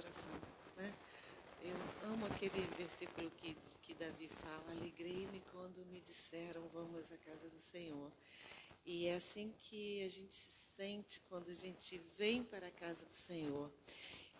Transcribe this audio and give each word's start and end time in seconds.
coração. 0.00 0.32
Né? 0.76 0.92
Eu 1.62 1.76
amo 2.10 2.24
aquele 2.26 2.66
versículo 2.78 3.30
que, 3.36 3.54
que 3.82 3.94
Davi 3.94 4.30
fala: 4.42 4.72
Alegrei-me 4.72 5.42
quando 5.52 5.84
me 5.86 6.00
disseram, 6.00 6.66
vamos 6.72 7.12
à 7.12 7.18
casa 7.18 7.48
do 7.50 7.58
Senhor. 7.58 8.10
E 8.86 9.06
é 9.06 9.16
assim 9.16 9.52
que 9.58 10.02
a 10.04 10.08
gente 10.08 10.34
se 10.34 10.50
sente 10.50 11.20
quando 11.28 11.50
a 11.50 11.54
gente 11.54 12.00
vem 12.16 12.42
para 12.42 12.68
a 12.68 12.70
casa 12.70 13.04
do 13.04 13.14
Senhor. 13.14 13.70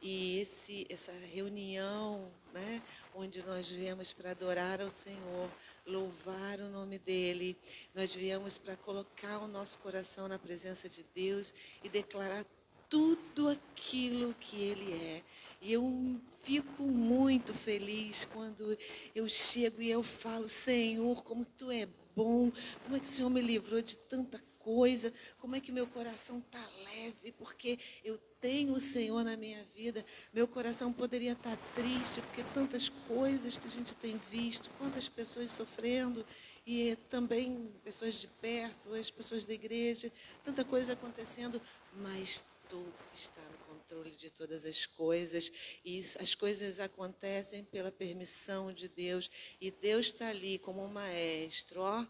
E 0.00 0.40
esse, 0.40 0.86
essa 0.88 1.12
reunião, 1.12 2.32
né, 2.54 2.82
onde 3.14 3.42
nós 3.42 3.70
viemos 3.70 4.14
para 4.14 4.30
adorar 4.30 4.80
ao 4.80 4.88
Senhor, 4.88 5.50
louvar 5.86 6.58
o 6.58 6.70
nome 6.70 6.98
dEle, 6.98 7.54
nós 7.94 8.14
viemos 8.14 8.56
para 8.56 8.78
colocar 8.78 9.40
o 9.40 9.46
nosso 9.46 9.78
coração 9.80 10.26
na 10.26 10.38
presença 10.38 10.88
de 10.88 11.02
Deus 11.14 11.52
e 11.84 11.88
declarar 11.90 12.46
tudo 12.90 13.48
aquilo 13.48 14.34
que 14.38 14.56
Ele 14.56 14.92
é. 14.92 15.22
E 15.62 15.72
eu 15.72 16.20
fico 16.42 16.82
muito 16.82 17.54
feliz 17.54 18.24
quando 18.24 18.76
eu 19.14 19.28
chego 19.28 19.80
e 19.80 19.90
eu 19.90 20.02
falo, 20.02 20.48
Senhor, 20.48 21.22
como 21.22 21.44
Tu 21.44 21.70
é 21.70 21.88
bom, 22.16 22.50
como 22.82 22.96
é 22.96 23.00
que 23.00 23.06
o 23.06 23.10
Senhor 23.10 23.30
me 23.30 23.40
livrou 23.40 23.80
de 23.80 23.96
tanta 23.96 24.42
coisa, 24.58 25.12
como 25.38 25.56
é 25.56 25.60
que 25.60 25.72
meu 25.72 25.86
coração 25.86 26.38
está 26.38 26.64
leve, 26.84 27.32
porque 27.32 27.78
eu 28.04 28.18
tenho 28.40 28.72
o 28.72 28.80
Senhor 28.80 29.22
na 29.22 29.36
minha 29.36 29.64
vida. 29.74 30.04
Meu 30.32 30.48
coração 30.48 30.92
poderia 30.92 31.32
estar 31.32 31.56
tá 31.56 31.62
triste, 31.74 32.20
porque 32.22 32.42
tantas 32.54 32.88
coisas 33.06 33.56
que 33.56 33.66
a 33.66 33.70
gente 33.70 33.94
tem 33.96 34.20
visto, 34.30 34.70
quantas 34.78 35.08
pessoas 35.08 35.50
sofrendo, 35.50 36.24
e 36.66 36.96
também 37.08 37.70
pessoas 37.82 38.14
de 38.14 38.26
perto, 38.26 38.94
as 38.94 39.10
pessoas 39.10 39.44
da 39.44 39.52
igreja, 39.52 40.12
tanta 40.44 40.64
coisa 40.64 40.92
acontecendo, 40.92 41.60
mas 41.96 42.44
tu 42.70 42.86
está 43.12 43.42
no 43.42 43.58
controle 43.58 44.12
de 44.12 44.30
todas 44.30 44.64
as 44.64 44.86
coisas 44.86 45.52
e 45.84 46.04
as 46.20 46.36
coisas 46.36 46.78
acontecem 46.78 47.64
pela 47.64 47.90
permissão 47.90 48.72
de 48.72 48.88
Deus 48.88 49.28
e 49.60 49.72
Deus 49.72 50.06
está 50.06 50.28
ali 50.28 50.56
como 50.60 50.84
um 50.84 50.88
maestro, 50.88 51.80
ó, 51.80 52.06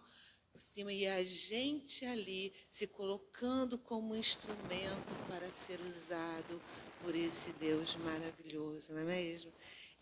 por 0.52 0.60
cima 0.60 0.92
e 0.92 1.06
a 1.06 1.24
gente 1.24 2.04
ali 2.04 2.52
se 2.68 2.86
colocando 2.86 3.78
como 3.78 4.14
instrumento 4.14 5.26
para 5.26 5.50
ser 5.50 5.80
usado 5.80 6.60
por 7.02 7.16
esse 7.16 7.52
Deus 7.52 7.96
maravilhoso, 7.96 8.92
não 8.92 9.00
é 9.00 9.04
mesmo? 9.04 9.50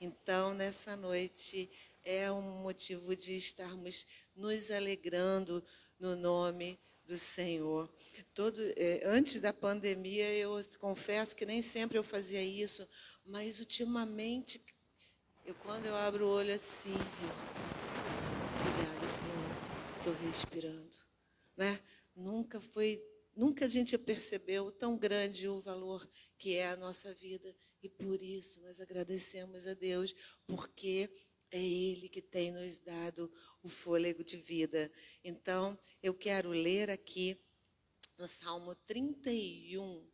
Então, 0.00 0.52
nessa 0.54 0.96
noite 0.96 1.70
é 2.02 2.30
um 2.32 2.62
motivo 2.62 3.14
de 3.14 3.36
estarmos 3.36 4.04
nos 4.34 4.72
alegrando 4.72 5.64
no 6.00 6.16
nome 6.16 6.80
do 7.08 7.16
Senhor. 7.16 7.90
Todo, 8.34 8.60
é, 8.76 9.00
antes 9.06 9.40
da 9.40 9.52
pandemia, 9.52 10.30
eu 10.34 10.62
confesso 10.78 11.34
que 11.34 11.46
nem 11.46 11.62
sempre 11.62 11.96
eu 11.96 12.04
fazia 12.04 12.44
isso, 12.44 12.86
mas 13.24 13.58
ultimamente, 13.58 14.62
eu, 15.46 15.54
quando 15.54 15.86
eu 15.86 15.96
abro 15.96 16.26
o 16.26 16.28
olho 16.28 16.54
assim, 16.54 16.92
eu, 16.92 17.34
obrigada, 18.60 19.08
Senhor, 19.08 19.96
estou 19.96 20.28
respirando. 20.28 20.96
Né? 21.56 21.80
Nunca 22.14 22.60
foi, 22.60 23.02
nunca 23.34 23.64
a 23.64 23.68
gente 23.68 23.96
percebeu 23.96 24.70
tão 24.70 24.96
grande 24.98 25.48
o 25.48 25.62
valor 25.62 26.06
que 26.36 26.56
é 26.56 26.68
a 26.68 26.76
nossa 26.76 27.14
vida. 27.14 27.56
E 27.82 27.88
por 27.88 28.20
isso 28.22 28.60
nós 28.60 28.80
agradecemos 28.80 29.66
a 29.66 29.72
Deus, 29.72 30.14
porque 30.46 31.08
é 31.50 31.58
Ele 31.58 32.08
que 32.08 32.20
tem 32.20 32.50
nos 32.50 32.78
dado 32.78 33.32
o 33.62 33.68
fôlego 33.68 34.22
de 34.22 34.36
vida. 34.36 34.90
Então, 35.24 35.78
eu 36.02 36.14
quero 36.14 36.50
ler 36.50 36.90
aqui 36.90 37.40
no 38.16 38.26
Salmo 38.26 38.74
31. 38.74 40.06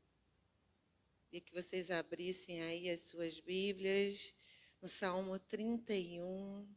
E 1.32 1.40
que 1.40 1.52
vocês 1.52 1.90
abrissem 1.90 2.62
aí 2.62 2.88
as 2.88 3.00
suas 3.00 3.40
Bíblias. 3.40 4.34
No 4.80 4.88
Salmo 4.88 5.38
31. 5.38 6.68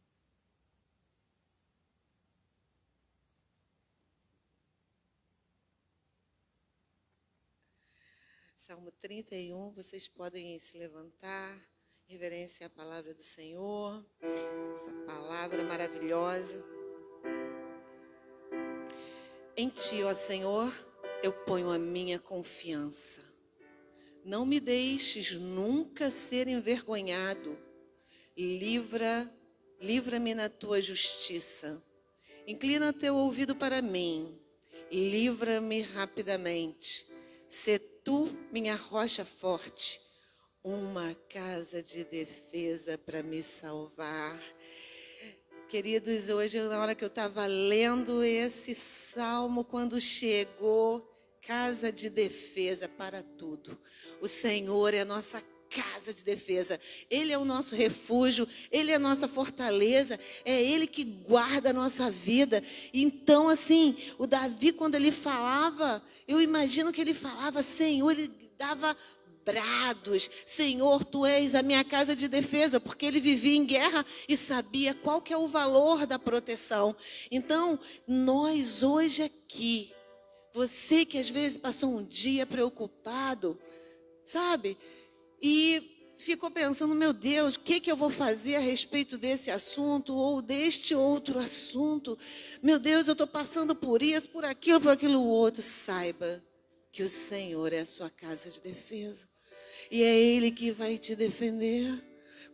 Salmo 8.56 8.92
31, 8.92 9.70
vocês 9.70 10.06
podem 10.08 10.58
se 10.58 10.76
levantar 10.76 11.58
reverência 12.08 12.66
à 12.66 12.70
palavra 12.70 13.12
do 13.12 13.22
Senhor, 13.22 14.02
essa 14.22 14.90
palavra 15.06 15.62
maravilhosa. 15.62 16.64
Em 19.54 19.68
Ti, 19.68 20.02
ó 20.04 20.14
Senhor, 20.14 20.72
eu 21.22 21.30
ponho 21.30 21.70
a 21.70 21.78
minha 21.78 22.18
confiança. 22.18 23.20
Não 24.24 24.46
me 24.46 24.58
deixes 24.58 25.32
nunca 25.32 26.10
ser 26.10 26.48
envergonhado. 26.48 27.58
Livra, 28.34 29.30
livra-me 29.78 30.34
na 30.34 30.48
tua 30.48 30.80
justiça. 30.80 31.82
Inclina 32.46 32.90
teu 32.90 33.16
ouvido 33.16 33.54
para 33.54 33.82
mim. 33.82 34.34
Livra-me 34.90 35.82
rapidamente. 35.82 37.06
Se 37.50 37.78
tu 37.78 38.34
minha 38.50 38.76
rocha 38.76 39.26
forte 39.26 40.07
uma 40.68 41.16
casa 41.30 41.82
de 41.82 42.04
defesa 42.04 42.98
para 42.98 43.22
me 43.22 43.42
salvar. 43.42 44.38
Queridos, 45.70 46.28
hoje, 46.28 46.60
na 46.60 46.78
hora 46.78 46.94
que 46.94 47.02
eu 47.02 47.08
estava 47.08 47.46
lendo 47.46 48.22
esse 48.22 48.74
salmo, 48.74 49.64
quando 49.64 49.98
chegou, 49.98 51.10
casa 51.40 51.90
de 51.90 52.10
defesa 52.10 52.86
para 52.86 53.22
tudo. 53.22 53.78
O 54.20 54.28
Senhor 54.28 54.92
é 54.92 55.00
a 55.00 55.04
nossa 55.06 55.42
casa 55.70 56.12
de 56.12 56.22
defesa. 56.22 56.78
Ele 57.10 57.32
é 57.32 57.38
o 57.38 57.46
nosso 57.46 57.74
refúgio, 57.74 58.46
ele 58.70 58.92
é 58.92 58.96
a 58.96 58.98
nossa 58.98 59.26
fortaleza, 59.26 60.20
é 60.44 60.62
ele 60.62 60.86
que 60.86 61.02
guarda 61.02 61.70
a 61.70 61.74
nossa 61.74 62.10
vida. 62.10 62.62
Então, 62.92 63.48
assim, 63.48 63.96
o 64.18 64.26
Davi, 64.26 64.72
quando 64.72 64.96
ele 64.96 65.12
falava, 65.12 66.02
eu 66.26 66.42
imagino 66.42 66.92
que 66.92 67.00
ele 67.00 67.14
falava, 67.14 67.62
Senhor, 67.62 68.10
ele 68.10 68.30
dava 68.58 68.96
Senhor, 70.46 71.04
tu 71.04 71.24
és 71.24 71.54
a 71.54 71.62
minha 71.62 71.84
casa 71.84 72.14
de 72.14 72.28
defesa, 72.28 72.78
porque 72.78 73.06
ele 73.06 73.20
vivia 73.20 73.56
em 73.56 73.64
guerra 73.64 74.04
e 74.28 74.36
sabia 74.36 74.94
qual 74.94 75.22
que 75.22 75.32
é 75.32 75.36
o 75.36 75.48
valor 75.48 76.06
da 76.06 76.18
proteção. 76.18 76.94
Então, 77.30 77.78
nós 78.06 78.82
hoje 78.82 79.22
aqui, 79.22 79.92
você 80.52 81.04
que 81.04 81.18
às 81.18 81.30
vezes 81.30 81.56
passou 81.56 81.96
um 81.96 82.04
dia 82.04 82.44
preocupado, 82.46 83.58
sabe? 84.24 84.76
E 85.40 86.14
ficou 86.18 86.50
pensando, 86.50 86.94
meu 86.94 87.12
Deus, 87.12 87.54
o 87.54 87.60
que, 87.60 87.80
que 87.80 87.90
eu 87.90 87.96
vou 87.96 88.10
fazer 88.10 88.56
a 88.56 88.60
respeito 88.60 89.16
desse 89.16 89.50
assunto 89.50 90.14
ou 90.14 90.42
deste 90.42 90.94
outro 90.94 91.38
assunto? 91.38 92.18
Meu 92.62 92.78
Deus, 92.78 93.06
eu 93.06 93.12
estou 93.12 93.26
passando 93.26 93.74
por 93.74 94.02
isso, 94.02 94.28
por 94.28 94.44
aquilo, 94.44 94.80
por 94.80 94.90
aquilo 94.90 95.22
outro. 95.22 95.62
Saiba 95.62 96.42
que 96.90 97.02
o 97.02 97.08
Senhor 97.08 97.72
é 97.72 97.80
a 97.80 97.86
sua 97.86 98.10
casa 98.10 98.50
de 98.50 98.60
defesa 98.60 99.28
e 99.90 100.02
é 100.02 100.16
Ele 100.16 100.50
que 100.50 100.70
vai 100.70 100.98
te 100.98 101.14
defender. 101.16 102.04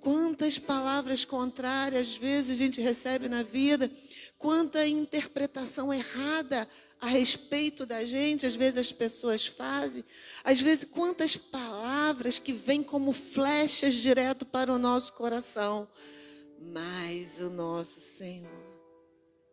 Quantas 0.00 0.58
palavras 0.58 1.24
contrárias 1.24 2.08
às 2.08 2.16
vezes 2.16 2.50
a 2.50 2.58
gente 2.58 2.80
recebe 2.80 3.28
na 3.28 3.42
vida, 3.42 3.90
quanta 4.38 4.86
interpretação 4.86 5.92
errada 5.92 6.68
a 7.00 7.06
respeito 7.06 7.84
da 7.84 8.04
gente, 8.04 8.46
às 8.46 8.54
vezes 8.54 8.78
as 8.78 8.92
pessoas 8.92 9.46
fazem, 9.46 10.04
às 10.42 10.60
vezes 10.60 10.84
quantas 10.84 11.36
palavras 11.36 12.38
que 12.38 12.52
vêm 12.52 12.82
como 12.82 13.12
flechas 13.12 13.94
direto 13.94 14.44
para 14.44 14.72
o 14.72 14.78
nosso 14.78 15.12
coração. 15.12 15.88
Mas 16.60 17.40
o 17.40 17.50
nosso 17.50 18.00
Senhor 18.00 18.50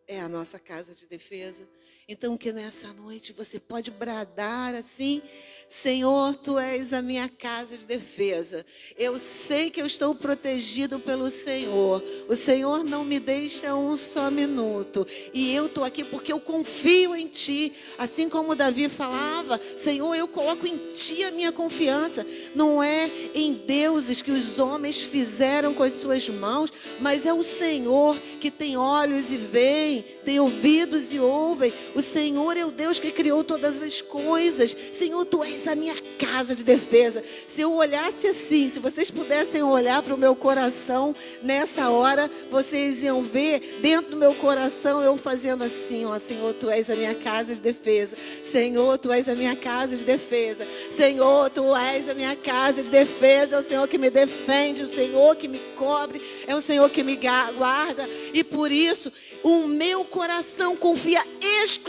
é 0.06 0.20
a 0.20 0.28
nossa 0.28 0.58
casa 0.58 0.94
de 0.94 1.06
defesa. 1.06 1.68
Então, 2.08 2.36
que 2.36 2.52
nessa 2.52 2.92
noite 2.92 3.32
você 3.32 3.60
pode 3.60 3.90
bradar 3.90 4.74
assim: 4.74 5.22
Senhor, 5.68 6.34
tu 6.34 6.58
és 6.58 6.92
a 6.92 7.00
minha 7.00 7.28
casa 7.28 7.78
de 7.78 7.86
defesa. 7.86 8.66
Eu 8.98 9.18
sei 9.18 9.70
que 9.70 9.80
eu 9.80 9.86
estou 9.86 10.12
protegido 10.12 10.98
pelo 10.98 11.30
Senhor. 11.30 12.02
O 12.28 12.34
Senhor 12.34 12.82
não 12.82 13.04
me 13.04 13.20
deixa 13.20 13.74
um 13.76 13.96
só 13.96 14.30
minuto. 14.32 15.06
E 15.32 15.54
eu 15.54 15.66
estou 15.66 15.84
aqui 15.84 16.02
porque 16.02 16.32
eu 16.32 16.40
confio 16.40 17.14
em 17.14 17.28
Ti. 17.28 17.72
Assim 17.96 18.28
como 18.28 18.56
Davi 18.56 18.88
falava: 18.88 19.60
Senhor, 19.78 20.12
eu 20.16 20.26
coloco 20.26 20.66
em 20.66 20.76
Ti 20.92 21.22
a 21.22 21.30
minha 21.30 21.52
confiança. 21.52 22.26
Não 22.52 22.82
é 22.82 23.08
em 23.32 23.52
deuses 23.54 24.20
que 24.20 24.32
os 24.32 24.58
homens 24.58 25.00
fizeram 25.00 25.72
com 25.72 25.84
as 25.84 25.92
suas 25.94 26.28
mãos, 26.28 26.72
mas 27.00 27.24
é 27.26 27.32
o 27.32 27.44
Senhor 27.44 28.18
que 28.40 28.50
tem 28.50 28.76
olhos 28.76 29.30
e 29.30 29.36
veem, 29.36 30.02
tem 30.24 30.40
ouvidos 30.40 31.12
e 31.12 31.20
ouvem 31.20 31.72
O 31.94 32.00
Senhor 32.00 32.56
é 32.56 32.64
o 32.64 32.70
Deus 32.70 32.98
que 32.98 33.10
criou 33.10 33.44
todas 33.44 33.82
as 33.82 34.00
coisas. 34.00 34.74
Senhor, 34.92 35.24
tu 35.26 35.42
és 35.44 35.68
a 35.68 35.74
minha 35.74 35.94
casa 36.18 36.54
de 36.54 36.64
defesa. 36.64 37.22
Se 37.46 37.60
eu 37.60 37.72
olhasse 37.72 38.26
assim, 38.26 38.68
se 38.68 38.80
vocês 38.80 39.10
pudessem 39.10 39.62
olhar 39.62 40.02
para 40.02 40.14
o 40.14 40.18
meu 40.18 40.34
coração 40.34 41.14
nessa 41.42 41.90
hora, 41.90 42.30
vocês 42.50 43.02
iam 43.02 43.22
ver 43.22 43.78
dentro 43.82 44.12
do 44.12 44.16
meu 44.16 44.34
coração 44.34 45.02
eu 45.02 45.16
fazendo 45.16 45.64
assim, 45.64 46.04
ó, 46.06 46.18
Senhor, 46.18 46.54
tu 46.54 46.70
és 46.70 46.88
a 46.88 46.96
minha 46.96 47.14
casa 47.14 47.54
de 47.54 47.60
defesa. 47.60 48.16
Senhor, 48.44 48.96
tu 48.98 49.12
és 49.12 49.28
a 49.28 49.34
minha 49.34 49.54
casa 49.54 49.96
de 49.96 50.04
defesa. 50.04 50.66
Senhor, 50.90 51.50
tu 51.50 51.74
és 51.76 52.08
a 52.08 52.14
minha 52.14 52.36
casa 52.36 52.82
de 52.82 52.90
defesa. 52.90 53.56
É 53.56 53.58
o 53.58 53.62
Senhor 53.62 53.86
que 53.86 53.98
me 53.98 54.08
defende, 54.08 54.82
o 54.82 54.88
Senhor 54.88 55.36
que 55.36 55.48
me 55.48 55.58
cobre, 55.76 56.22
é 56.46 56.54
o 56.54 56.60
Senhor 56.60 56.88
que 56.88 57.02
me 57.02 57.18
guarda. 57.56 58.08
E 58.32 58.42
por 58.42 58.72
isso, 58.72 59.12
o 59.42 59.66
meu 59.66 60.04
coração 60.04 60.74
confia 60.74 61.22
exclusivamente 61.40 61.81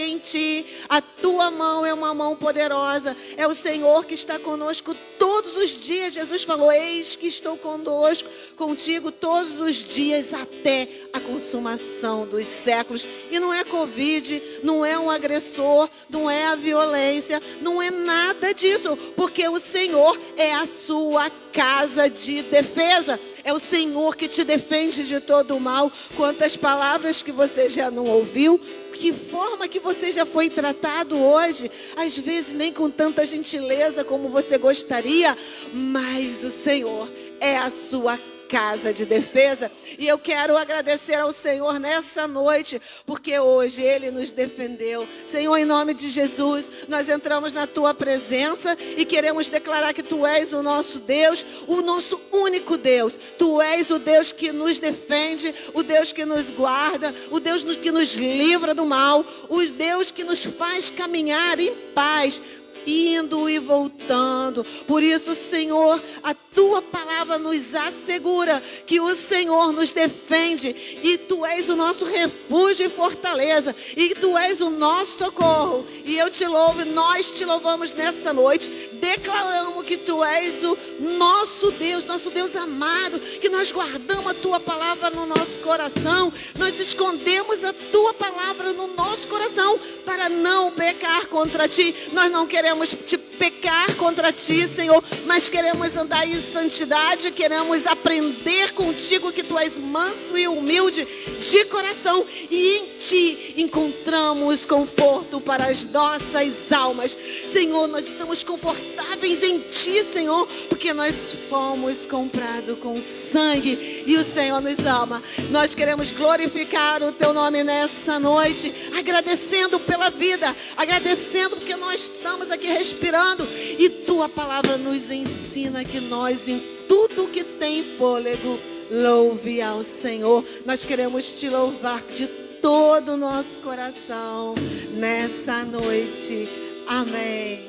em 0.00 0.18
ti. 0.18 0.66
A 0.88 1.00
tua 1.00 1.50
mão 1.50 1.84
é 1.84 1.92
uma 1.92 2.12
mão 2.14 2.36
poderosa. 2.36 3.16
É 3.36 3.46
o 3.46 3.54
Senhor 3.54 4.04
que 4.04 4.14
está 4.14 4.38
conosco 4.38 4.94
todos 5.18 5.56
os 5.56 5.70
dias. 5.70 6.14
Jesus 6.14 6.44
falou: 6.44 6.72
Eis 6.72 7.16
que 7.16 7.26
estou 7.26 7.56
conosco, 7.56 8.28
contigo 8.56 9.10
todos 9.10 9.60
os 9.60 9.76
dias 9.76 10.32
até 10.32 10.88
a 11.12 11.20
consumação 11.20 12.26
dos 12.26 12.46
séculos. 12.46 13.06
E 13.30 13.38
não 13.38 13.52
é 13.52 13.64
Covid, 13.64 14.42
não 14.62 14.84
é 14.84 14.98
um 14.98 15.10
agressor, 15.10 15.88
não 16.08 16.30
é 16.30 16.46
a 16.46 16.54
violência, 16.54 17.40
não 17.60 17.80
é 17.80 17.90
nada 17.90 18.52
disso, 18.52 18.96
porque 19.16 19.48
o 19.48 19.58
Senhor 19.58 20.18
é 20.36 20.52
a 20.54 20.66
sua 20.66 21.30
casa 21.52 22.08
de 22.08 22.42
defesa. 22.42 23.18
É 23.44 23.52
o 23.52 23.60
Senhor 23.60 24.16
que 24.16 24.28
te 24.28 24.44
defende 24.44 25.06
de 25.06 25.20
todo 25.20 25.56
o 25.56 25.60
mal. 25.60 25.90
Quantas 26.16 26.56
palavras 26.56 27.22
que 27.22 27.32
você 27.32 27.68
já 27.68 27.90
não 27.90 28.06
ouviu, 28.06 28.60
que 28.94 29.12
forma 29.12 29.66
que 29.66 29.80
você 29.80 30.10
já 30.10 30.26
foi 30.26 30.50
tratado 30.50 31.18
hoje, 31.18 31.70
às 31.96 32.16
vezes 32.16 32.54
nem 32.54 32.72
com 32.72 32.90
tanta 32.90 33.24
gentileza 33.24 34.04
como 34.04 34.28
você 34.28 34.58
gostaria, 34.58 35.36
mas 35.72 36.44
o 36.44 36.50
Senhor 36.50 37.10
é 37.40 37.56
a 37.56 37.70
sua 37.70 38.18
casa 38.50 38.92
de 38.92 39.06
defesa. 39.06 39.70
E 39.96 40.08
eu 40.08 40.18
quero 40.18 40.56
agradecer 40.56 41.14
ao 41.14 41.32
Senhor 41.32 41.78
nessa 41.78 42.26
noite, 42.26 42.80
porque 43.06 43.38
hoje 43.38 43.80
Ele 43.80 44.10
nos 44.10 44.32
defendeu. 44.32 45.06
Senhor, 45.26 45.56
em 45.56 45.64
nome 45.64 45.94
de 45.94 46.10
Jesus, 46.10 46.68
nós 46.88 47.08
entramos 47.08 47.52
na 47.52 47.66
Tua 47.66 47.94
presença 47.94 48.76
e 48.96 49.04
queremos 49.04 49.48
declarar 49.48 49.94
que 49.94 50.02
Tu 50.02 50.26
és 50.26 50.52
o 50.52 50.62
nosso 50.62 50.98
Deus, 50.98 51.46
o 51.68 51.80
nosso 51.80 52.20
único 52.32 52.76
Deus. 52.76 53.16
Tu 53.38 53.62
és 53.62 53.88
o 53.90 53.98
Deus 53.98 54.32
que 54.32 54.50
nos 54.50 54.78
defende, 54.78 55.54
o 55.72 55.84
Deus 55.84 56.12
que 56.12 56.24
nos 56.24 56.50
guarda, 56.50 57.14
o 57.30 57.38
Deus 57.38 57.62
que 57.76 57.92
nos 57.92 58.14
livra 58.14 58.74
do 58.74 58.84
mal, 58.84 59.24
o 59.48 59.64
Deus 59.64 60.10
que 60.10 60.24
nos 60.24 60.44
faz 60.44 60.90
caminhar 60.90 61.60
em 61.60 61.72
paz 61.94 62.42
indo 62.86 63.48
e 63.48 63.58
voltando. 63.58 64.64
Por 64.86 65.02
isso, 65.02 65.34
Senhor, 65.34 66.02
a 66.22 66.34
tua 66.54 66.82
palavra 66.82 67.38
nos 67.38 67.74
assegura 67.74 68.62
que 68.86 69.00
o 69.00 69.16
Senhor 69.16 69.72
nos 69.72 69.92
defende 69.92 70.74
e 71.02 71.18
tu 71.18 71.44
és 71.44 71.68
o 71.68 71.76
nosso 71.76 72.04
refúgio 72.04 72.86
e 72.86 72.90
fortaleza, 72.90 73.74
e 73.96 74.14
tu 74.14 74.36
és 74.36 74.60
o 74.60 74.70
nosso 74.70 75.18
socorro. 75.18 75.86
E 76.04 76.18
eu 76.18 76.30
te 76.30 76.46
louvo, 76.46 76.84
nós 76.86 77.30
te 77.30 77.44
louvamos 77.44 77.92
nessa 77.92 78.32
noite, 78.32 78.70
declaramos 78.94 79.84
que 79.84 79.96
tu 79.96 80.22
és 80.24 80.64
o 80.64 80.76
nosso 81.00 81.70
Deus, 81.72 82.04
nosso 82.04 82.30
Deus 82.30 82.54
amado, 82.56 83.18
que 83.18 83.48
nós 83.48 83.72
guardamos 83.72 84.32
a 84.32 84.34
tua 84.34 84.60
palavra 84.60 85.10
no 85.10 85.26
nosso 85.26 85.58
coração, 85.62 86.32
nós 86.58 86.78
escondemos 86.78 87.64
a 87.64 87.72
tua 87.72 88.12
palavra 88.14 88.72
no 88.72 88.88
nosso 88.94 89.26
coração 89.28 89.78
para 90.04 90.28
não 90.28 90.72
pecar 90.72 91.26
contra 91.26 91.68
ti. 91.68 91.94
Nós 92.12 92.30
não 92.30 92.46
queremos 92.46 92.90
te 92.90 93.16
pecar 93.16 93.94
contra 93.96 94.32
ti, 94.32 94.68
Senhor, 94.68 95.02
mas 95.26 95.48
queremos 95.48 95.96
andar 95.96 96.26
em 96.26 96.39
santidade, 96.40 97.30
queremos 97.30 97.86
aprender 97.86 98.72
contigo 98.72 99.32
que 99.32 99.42
tu 99.42 99.58
és 99.58 99.76
manso 99.76 100.36
e 100.36 100.48
humilde 100.48 101.06
de 101.50 101.64
coração 101.66 102.24
e 102.50 102.76
em 102.76 102.86
ti 102.98 103.54
encontramos 103.56 104.64
conforto 104.64 105.40
para 105.40 105.66
as 105.66 105.84
nossas 105.90 106.72
almas. 106.72 107.16
Senhor, 107.52 107.86
nós 107.88 108.06
estamos 108.08 108.42
confortáveis 108.44 109.42
em 109.42 109.58
ti, 109.58 110.04
Senhor, 110.04 110.46
porque 110.68 110.92
nós 110.92 111.14
fomos 111.48 112.06
comprados 112.06 112.78
com 112.78 113.00
sangue 113.32 114.04
e 114.06 114.16
o 114.16 114.24
Senhor 114.24 114.60
nos 114.60 114.78
ama. 114.80 115.22
Nós 115.50 115.74
queremos 115.74 116.12
glorificar 116.12 117.02
o 117.02 117.12
teu 117.12 117.32
nome 117.32 117.64
nessa 117.64 118.18
noite, 118.18 118.72
agradecendo 118.96 119.78
pela 119.80 120.10
vida, 120.10 120.54
agradecendo 120.76 121.56
porque 121.56 121.76
nós 121.76 122.02
estamos 122.02 122.50
aqui 122.50 122.66
respirando 122.66 123.46
e 123.78 123.88
tua 123.88 124.28
palavra 124.28 124.76
nos 124.76 125.10
ensina 125.10 125.84
que 125.84 126.00
nós, 126.00 126.29
em 126.30 126.60
tudo 126.86 127.28
que 127.28 127.42
tem 127.42 127.82
fôlego, 127.82 128.58
louve 128.90 129.60
ao 129.60 129.82
Senhor. 129.82 130.44
Nós 130.64 130.84
queremos 130.84 131.40
te 131.40 131.48
louvar 131.48 132.02
de 132.02 132.26
todo 132.60 133.12
o 133.12 133.16
nosso 133.16 133.58
coração 133.62 134.54
nessa 134.94 135.64
noite. 135.64 136.48
Amém. 136.86 137.60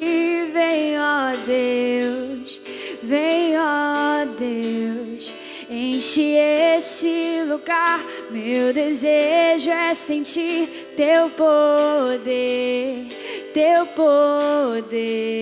E 0.00 0.50
vem, 0.52 0.98
ó 0.98 1.32
Deus, 1.46 2.60
vem, 3.02 3.56
ó 3.56 4.24
Deus, 4.38 5.32
enche 5.72 6.36
esse 6.76 7.42
lugar. 7.48 8.04
Meu 8.30 8.72
desejo 8.72 9.70
é 9.70 9.94
sentir 9.94 10.92
teu 10.96 11.30
poder, 11.30 13.08
teu 13.54 13.86
poder. 13.86 15.32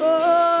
Oh. 0.00 0.52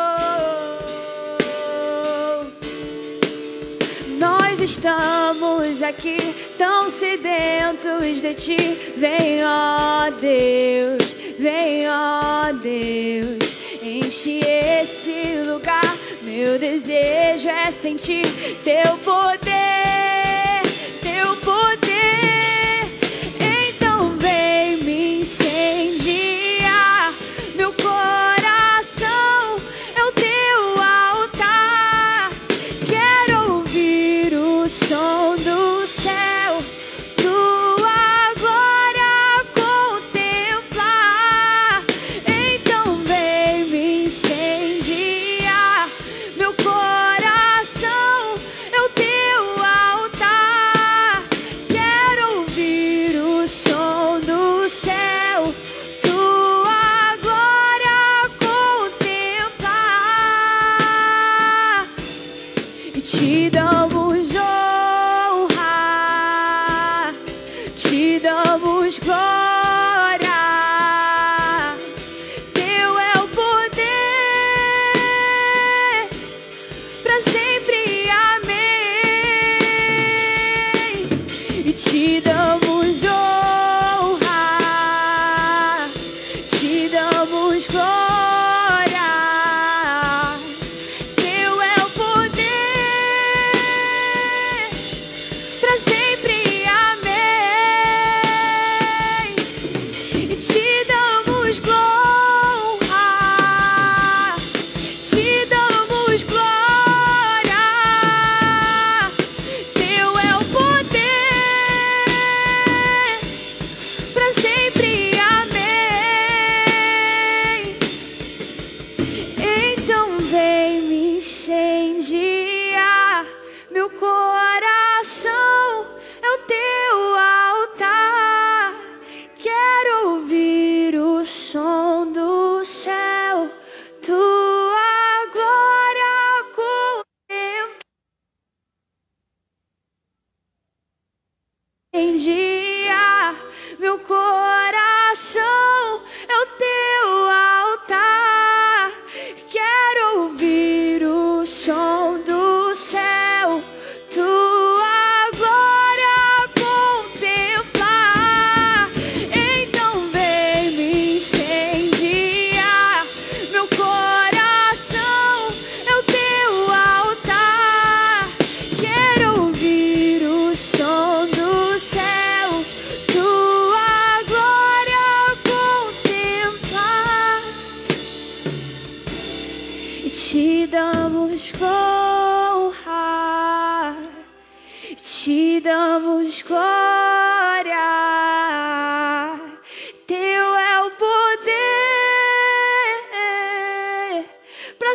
Nós 4.18 4.60
estamos 4.60 5.82
aqui 5.82 6.16
tão 6.58 6.90
sedentos 6.90 8.20
de 8.20 8.34
ti. 8.34 8.56
Vem, 8.96 9.44
ó 9.44 10.10
Deus, 10.10 11.14
vem, 11.38 11.88
ó 11.88 12.52
Deus, 12.52 13.51
enche 13.82 14.40
esse 14.40 15.42
lugar. 15.46 15.82
Meu 16.22 16.58
desejo 16.58 17.48
é 17.48 17.72
sentir 17.72 18.26
teu 18.64 18.96
poder, 18.98 20.62
teu 21.02 21.36
poder. 21.36 21.81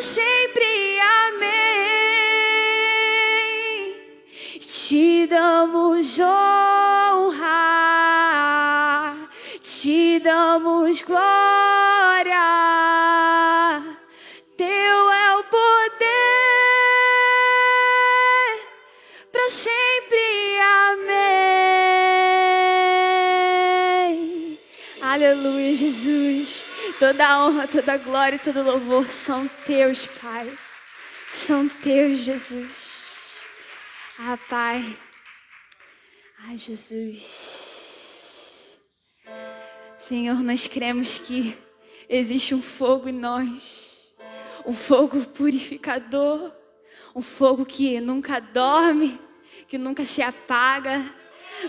Sempre. 0.02 1.00
Amém. 1.28 1.58
Te 4.60 5.28
damos 5.28 6.20
honra, 6.20 6.47
Toda 27.08 27.26
a 27.26 27.46
honra, 27.46 27.68
toda 27.70 27.94
a 27.94 27.98
glória 27.98 28.36
e 28.36 28.40
todo 28.40 28.62
louvor 28.62 29.10
são 29.14 29.48
teus, 29.66 30.06
Pai. 30.22 30.54
São 31.32 31.70
teus, 31.70 32.20
Jesus. 32.20 32.70
Ah, 34.20 34.38
Pai. 34.50 34.98
Ai, 36.40 36.58
Jesus. 36.58 37.24
Senhor, 39.98 40.44
nós 40.44 40.68
cremos 40.68 41.18
que 41.18 41.58
existe 42.10 42.54
um 42.54 42.62
fogo 42.62 43.08
em 43.08 43.14
nós, 43.14 43.64
um 44.66 44.74
fogo 44.74 45.22
purificador, 45.28 46.52
um 47.16 47.22
fogo 47.22 47.66
que 47.66 48.02
nunca 48.02 48.42
dorme, 48.42 49.18
que 49.70 49.78
nunca 49.78 50.04
se 50.04 50.22
apaga, 50.22 51.10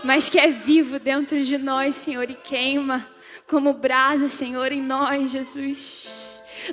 mas 0.03 0.27
que 0.27 0.37
é 0.37 0.47
vivo 0.51 0.99
dentro 0.99 1.41
de 1.41 1.57
nós, 1.57 1.95
Senhor, 1.95 2.29
e 2.29 2.35
queima 2.35 3.07
como 3.49 3.73
brasa, 3.73 4.29
Senhor, 4.29 4.71
em 4.71 4.81
nós, 4.81 5.31
Jesus. 5.31 6.07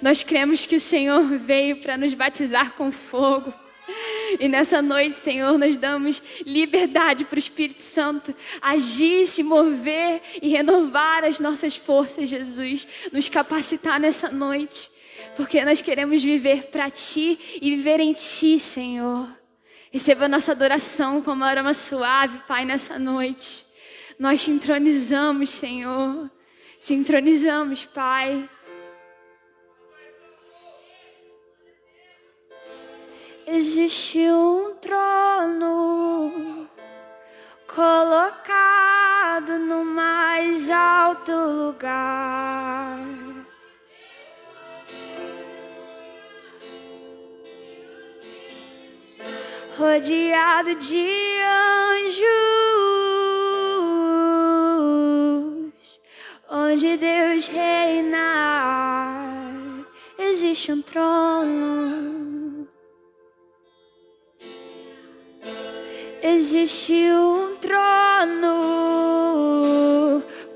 Nós 0.02 0.22
cremos 0.22 0.66
que 0.66 0.76
o 0.76 0.80
Senhor 0.80 1.22
veio 1.38 1.80
para 1.80 1.96
nos 1.96 2.12
batizar 2.12 2.72
com 2.74 2.92
fogo. 2.92 3.52
E 4.38 4.48
nessa 4.48 4.82
noite, 4.82 5.16
Senhor, 5.16 5.56
nós 5.56 5.74
damos 5.76 6.22
liberdade 6.44 7.24
para 7.24 7.36
o 7.36 7.38
Espírito 7.38 7.82
Santo 7.82 8.34
agir, 8.60 9.26
se 9.26 9.42
mover 9.42 10.20
e 10.42 10.48
renovar 10.48 11.24
as 11.24 11.38
nossas 11.38 11.76
forças, 11.76 12.28
Jesus. 12.28 12.86
Nos 13.12 13.28
capacitar 13.28 13.98
nessa 13.98 14.28
noite, 14.28 14.90
porque 15.36 15.64
nós 15.64 15.80
queremos 15.80 16.22
viver 16.22 16.64
para 16.64 16.90
Ti 16.90 17.38
e 17.62 17.74
viver 17.76 18.00
em 18.00 18.12
Ti, 18.12 18.58
Senhor. 18.58 19.28
Receba 19.90 20.28
nossa 20.28 20.52
adoração 20.52 21.22
como 21.22 21.44
aroma 21.44 21.72
suave, 21.72 22.38
Pai, 22.46 22.64
nessa 22.66 22.98
noite. 22.98 23.64
Nós 24.18 24.42
te 24.42 24.50
entronizamos, 24.50 25.48
Senhor. 25.48 26.30
Te 26.80 26.94
entronizamos, 26.94 27.84
Pai. 27.86 28.48
Existe 33.46 34.28
um 34.30 34.74
trono 34.80 36.68
colocado 37.66 39.58
no 39.58 39.84
mais 39.84 40.68
alto 40.68 41.32
lugar. 41.32 42.98
Rodeado 49.78 50.74
de 50.74 51.40
anjos, 51.42 52.95
onde 56.50 56.96
Deus 56.96 57.48
reina, 57.48 58.24
existe 60.18 60.72
um 60.72 60.80
trono. 60.82 62.68
Existe 66.22 67.10
um 67.12 67.56
trono 67.56 68.46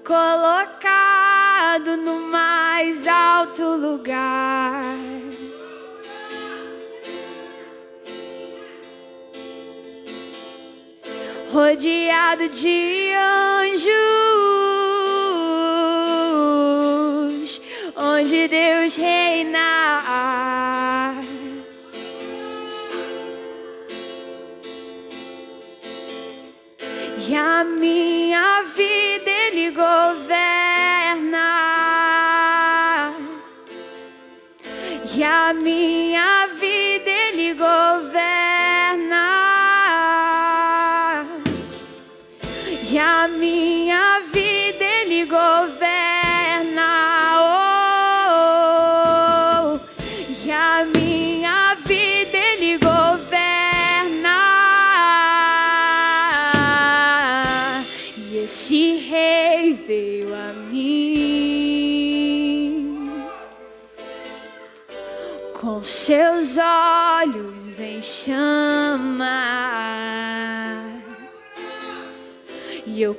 colocado 0.04 1.96
no 1.96 2.20
mais 2.20 3.06
alto 3.06 3.62
lugar. 3.76 4.96
Rodeado 11.52 12.48
de 12.48 13.12
anjos, 13.12 14.49
onde 18.20 18.48
Deus 18.48 18.96
reina. 18.96 19.58
E 27.26 27.34
a 27.34 27.64
minha 27.64 28.62
vida 28.76 29.30
Ele 29.30 29.70
governa. 29.70 31.48
E 35.16 35.22
a 35.24 35.54
minha 35.54 36.09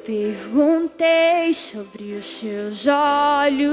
perguntei 0.05 1.53
sobre 1.53 2.15
os 2.15 2.25
seus 2.25 2.87
olhos, 2.87 3.71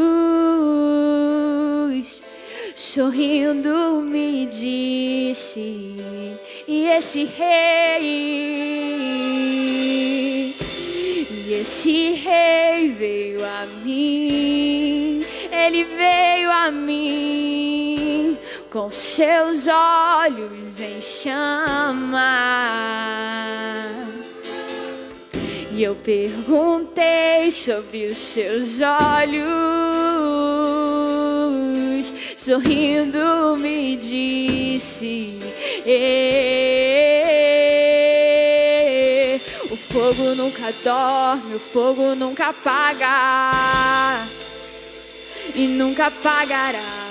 sorrindo 2.75 4.01
me 4.03 4.47
disse: 4.47 5.97
E 6.67 6.87
esse 6.87 7.25
rei, 7.25 8.05
e 11.31 11.55
esse 11.61 12.13
rei 12.13 12.89
veio 12.93 13.45
a 13.45 13.67
mim, 13.85 15.25
ele 15.51 15.85
veio 15.85 16.51
a 16.51 16.71
mim 16.71 18.39
com 18.71 18.91
seus 18.91 19.67
olhos 19.67 20.79
em 20.79 21.01
chama. 21.01 22.19
E 25.79 25.85
eu 25.85 25.95
perguntei 25.95 27.53
sobre 27.53 28.07
os 28.07 28.19
seus 28.19 28.81
olhos, 28.81 29.47
sorrindo 32.37 33.57
me 33.57 33.95
disse: 33.95 35.39
"Eh, 35.87 36.59
O 39.71 39.77
fogo 39.77 40.35
nunca 40.35 40.75
dorme, 40.83 41.55
o 41.55 41.61
fogo 41.61 42.17
nunca 42.17 42.49
apaga 42.49 44.27
e 45.55 45.69
nunca 45.69 46.07
apagará. 46.07 47.07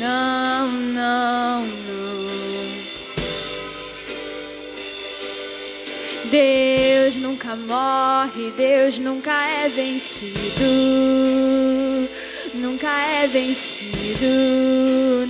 Não, 0.00 0.66
não, 0.66 1.62
não. 1.64 2.07
Deus 6.30 7.14
nunca 7.16 7.56
morre, 7.56 8.52
Deus 8.54 8.98
nunca 8.98 9.32
é 9.32 9.68
vencido, 9.70 10.62
nunca 12.54 12.88
é 12.88 13.26
vencido, 13.26 14.26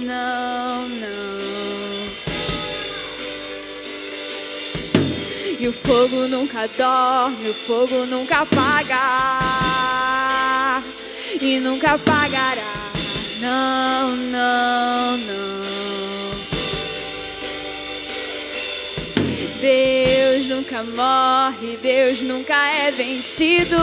não, 0.04 0.88
não. 0.88 1.18
E 5.60 5.68
o 5.68 5.72
fogo 5.72 6.26
nunca 6.28 6.68
dorme, 6.76 7.48
o 7.48 7.54
fogo 7.54 8.06
nunca 8.06 8.40
apaga 8.40 8.98
e 11.40 11.60
nunca 11.60 11.92
apagará, 11.92 12.90
não, 13.40 14.16
não, 14.16 15.16
não. 15.16 16.17
Nunca 20.48 20.82
morre, 20.82 21.76
Deus 21.82 22.20
nunca 22.22 22.54
é 22.54 22.90
vencido. 22.90 23.76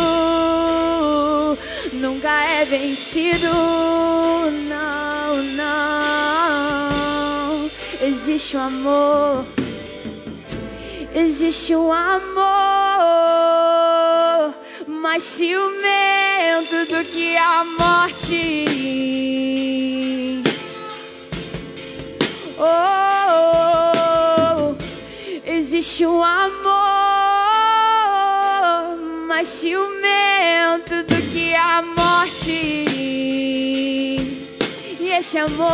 Nunca 1.94 2.30
é 2.30 2.66
vencido. 2.66 3.48
Não, 4.70 5.44
não. 5.56 6.86
Existe 8.02 8.56
o 8.56 8.60
um 8.60 8.64
amor. 8.64 9.46
Existe 11.14 11.76
um 11.76 11.92
amor 11.92 12.36
mais 14.88 15.24
ciumento 15.24 16.86
do 16.90 17.04
que 17.06 17.38
a 17.38 17.64
morte. 17.64 18.66
Oh, 22.58 23.95
existe 25.78 26.06
um 26.06 26.24
amor 26.24 26.64
mais 29.28 29.46
ciumento 29.46 31.04
do 31.04 31.22
que 31.34 31.54
a 31.54 31.82
morte. 31.82 32.86
E 35.02 35.10
esse 35.10 35.38
amor 35.38 35.66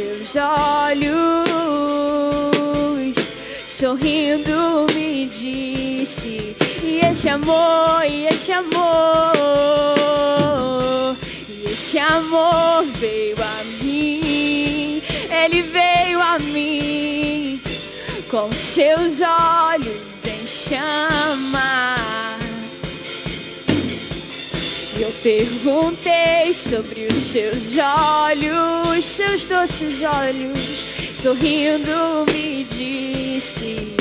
seus 0.00 0.34
olhos, 0.36 1.44
sorrindo 3.68 4.86
me 4.94 5.26
disse: 5.26 6.56
E 6.82 7.00
esse 7.04 7.28
amor, 7.28 8.02
e 8.08 8.26
esse 8.26 8.52
amor, 8.52 9.36
e 11.48 11.64
esse 11.70 11.98
amor 11.98 12.82
veio 12.98 13.36
a 13.42 13.64
mim, 13.84 15.02
ele 15.30 15.62
veio 15.62 16.20
a 16.20 16.38
mim 16.38 17.60
com 18.30 18.50
seus 18.52 19.20
olhos 19.20 20.00
em 20.24 20.46
chama. 20.46 21.99
Eu 25.10 25.16
perguntei 25.24 26.54
sobre 26.54 27.08
os 27.08 27.16
seus 27.16 27.76
olhos, 27.76 29.04
seus 29.04 29.42
doces 29.42 30.04
olhos, 30.04 30.60
sorrindo 31.20 32.24
me 32.32 32.62
disse: 32.62 33.92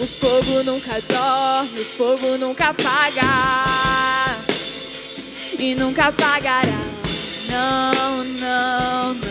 O 0.00 0.06
fogo 0.06 0.62
nunca 0.62 1.02
dorme, 1.08 1.80
o 1.80 1.84
fogo 1.84 2.38
nunca 2.38 2.68
apaga 2.68 4.38
e 5.58 5.74
nunca 5.74 6.06
apagará. 6.06 6.62
Não, 7.50 8.24
não, 8.24 9.14
não. 9.14 9.30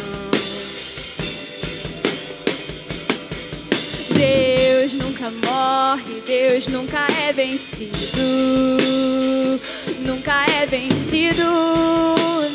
Deus 4.17 4.78
nunca 5.19 5.31
morre, 5.45 6.21
Deus 6.25 6.67
nunca 6.67 7.05
é 7.27 7.33
vencido. 7.33 7.99
Nunca 9.99 10.45
é 10.45 10.65
vencido, 10.65 11.43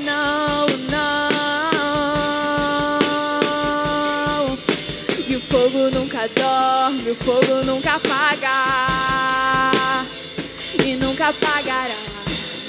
não, 0.04 0.66
não. 0.90 1.28
E 5.28 5.36
o 5.36 5.40
fogo 5.40 5.90
nunca 5.92 6.26
dorme, 6.28 7.10
o 7.10 7.14
fogo 7.16 7.62
nunca 7.66 7.96
apaga. 7.96 8.48
E 10.84 10.96
nunca 10.96 11.28
apagará, 11.28 11.94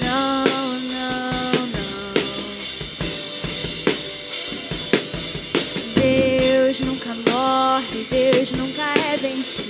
não, 0.01 0.43
não, 0.91 1.67
não. 1.67 2.13
Deus 5.95 6.79
nunca 6.81 7.15
morre, 7.31 8.05
Deus 8.11 8.51
nunca 8.51 8.83
é 9.13 9.17
vencido. 9.17 9.64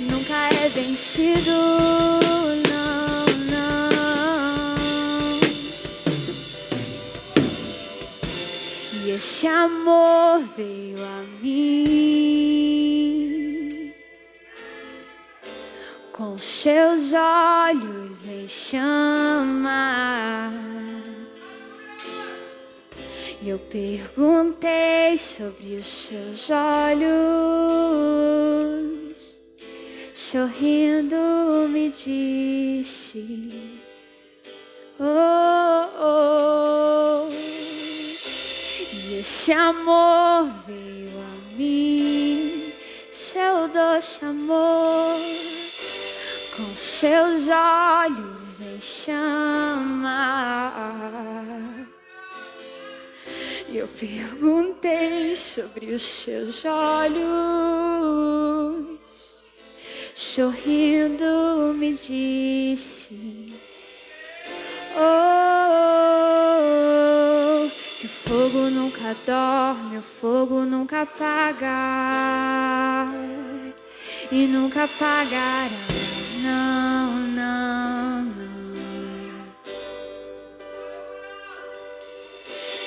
Nunca 0.00 0.48
é 0.62 0.68
vencido, 0.68 1.50
não, 2.68 3.26
não. 3.50 3.90
E 9.02 9.10
esse 9.10 9.46
amor 9.46 10.42
veio 10.56 11.02
a 11.02 11.24
mim 11.42 11.72
com 16.12 16.36
seus 16.36 17.12
olhos 17.12 18.26
em 18.26 18.46
chama. 18.46 20.52
Eu 23.44 23.58
perguntei 23.58 25.18
sobre 25.18 25.74
os 25.74 25.84
seus 25.84 26.48
olhos, 26.48 27.10
sorrindo 30.14 31.68
me 31.68 31.88
disse: 31.90 33.80
Oh, 35.00 35.88
oh. 35.98 37.28
E 38.92 39.18
esse 39.18 39.50
amor 39.50 40.48
veio 40.64 41.10
a 41.18 41.56
mim, 41.56 42.72
seu 43.12 43.66
doce 43.66 44.24
amor, 44.24 45.18
com 46.56 46.76
seus 46.76 47.48
olhos 47.48 48.60
em 48.60 48.80
chama. 48.80 50.12
Eu 53.74 53.88
perguntei 53.88 55.34
sobre 55.34 55.94
os 55.94 56.02
seus 56.02 56.62
olhos, 56.62 57.24
sorrindo 60.14 61.72
me 61.74 61.94
disse: 61.94 63.46
Oh, 64.94 65.00
que 67.98 68.04
o 68.04 68.10
fogo 68.10 68.68
nunca 68.68 69.16
dorme, 69.24 69.96
o 69.96 70.02
fogo 70.02 70.66
nunca 70.66 71.00
apaga 71.00 73.06
e 74.30 74.46
nunca 74.46 74.84
apagará. 74.84 75.70
Não, 76.42 77.12
não, 77.28 78.22
não. 78.22 78.52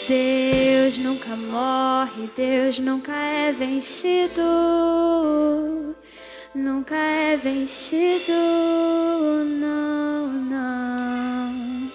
Deus 0.08 0.65
nunca 0.94 1.36
morre, 1.36 2.30
Deus 2.38 2.78
nunca 2.78 3.12
é 3.12 3.52
vencido, 3.52 4.44
nunca 6.54 6.96
é 6.96 7.36
vencido, 7.36 8.32
não, 9.46 10.28
não. 10.28 11.92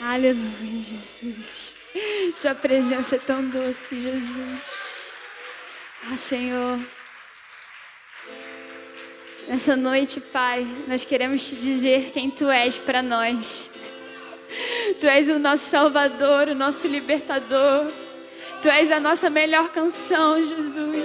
Aleluia, 0.00 0.82
Jesus. 0.82 1.74
Sua 2.34 2.54
presença 2.54 3.16
é 3.16 3.18
tão 3.18 3.46
doce, 3.48 3.94
Jesus. 3.94 4.60
Ah, 6.10 6.16
Senhor. 6.16 6.80
Nessa 9.46 9.76
noite, 9.76 10.18
Pai, 10.18 10.66
nós 10.88 11.04
queremos 11.04 11.44
te 11.44 11.54
dizer 11.54 12.10
quem 12.10 12.30
Tu 12.30 12.48
és 12.48 12.78
para 12.78 13.02
nós. 13.02 13.71
Tu 15.00 15.06
és 15.06 15.28
o 15.28 15.38
nosso 15.38 15.64
Salvador, 15.64 16.48
o 16.48 16.54
nosso 16.54 16.86
Libertador. 16.86 17.86
Tu 18.60 18.68
és 18.68 18.92
a 18.92 19.00
nossa 19.00 19.28
melhor 19.28 19.68
canção, 19.70 20.38
Jesus. 20.44 21.04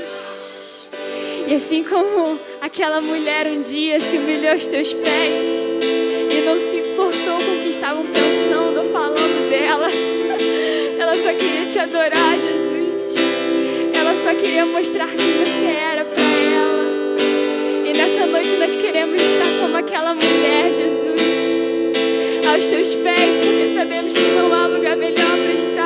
E 1.48 1.56
assim 1.56 1.84
como 1.84 2.40
aquela 2.62 3.00
mulher 3.00 3.48
um 3.48 3.62
dia 3.62 4.00
se 4.00 4.18
humilhou 4.18 4.52
aos 4.52 4.68
teus 4.68 4.94
pés 4.94 5.68
e 6.30 6.42
não 6.46 6.60
se 6.60 6.76
importou 6.76 7.38
com 7.38 7.56
o 7.56 7.64
que 7.64 7.70
estavam 7.70 8.06
pensando 8.06 8.82
ou 8.82 8.92
falando 8.92 9.50
dela, 9.50 9.88
ela 11.00 11.16
só 11.16 11.34
queria 11.34 11.66
te 11.66 11.80
adorar, 11.80 12.34
Jesus. 12.34 13.16
Ela 13.96 14.14
só 14.24 14.40
queria 14.40 14.66
mostrar 14.66 15.08
quem 15.08 15.18
você 15.18 15.66
era 15.66 16.04
para 16.04 16.22
ela. 16.22 17.18
E 17.86 17.94
nessa 17.94 18.26
noite 18.26 18.56
nós 18.58 18.76
queremos 18.76 19.22
estar 19.22 19.62
como 19.62 19.78
aquela 19.78 20.14
mulher, 20.14 20.74
Jesus 20.74 21.47
aos 22.58 22.66
teus 22.66 22.96
pés, 22.96 23.36
porque 23.36 23.74
sabemos 23.76 24.14
que 24.16 24.32
não 24.32 24.52
há 24.52 24.66
lugar 24.66 24.98
melhor 24.98 25.16
para 25.16 25.54
estar. 25.54 25.77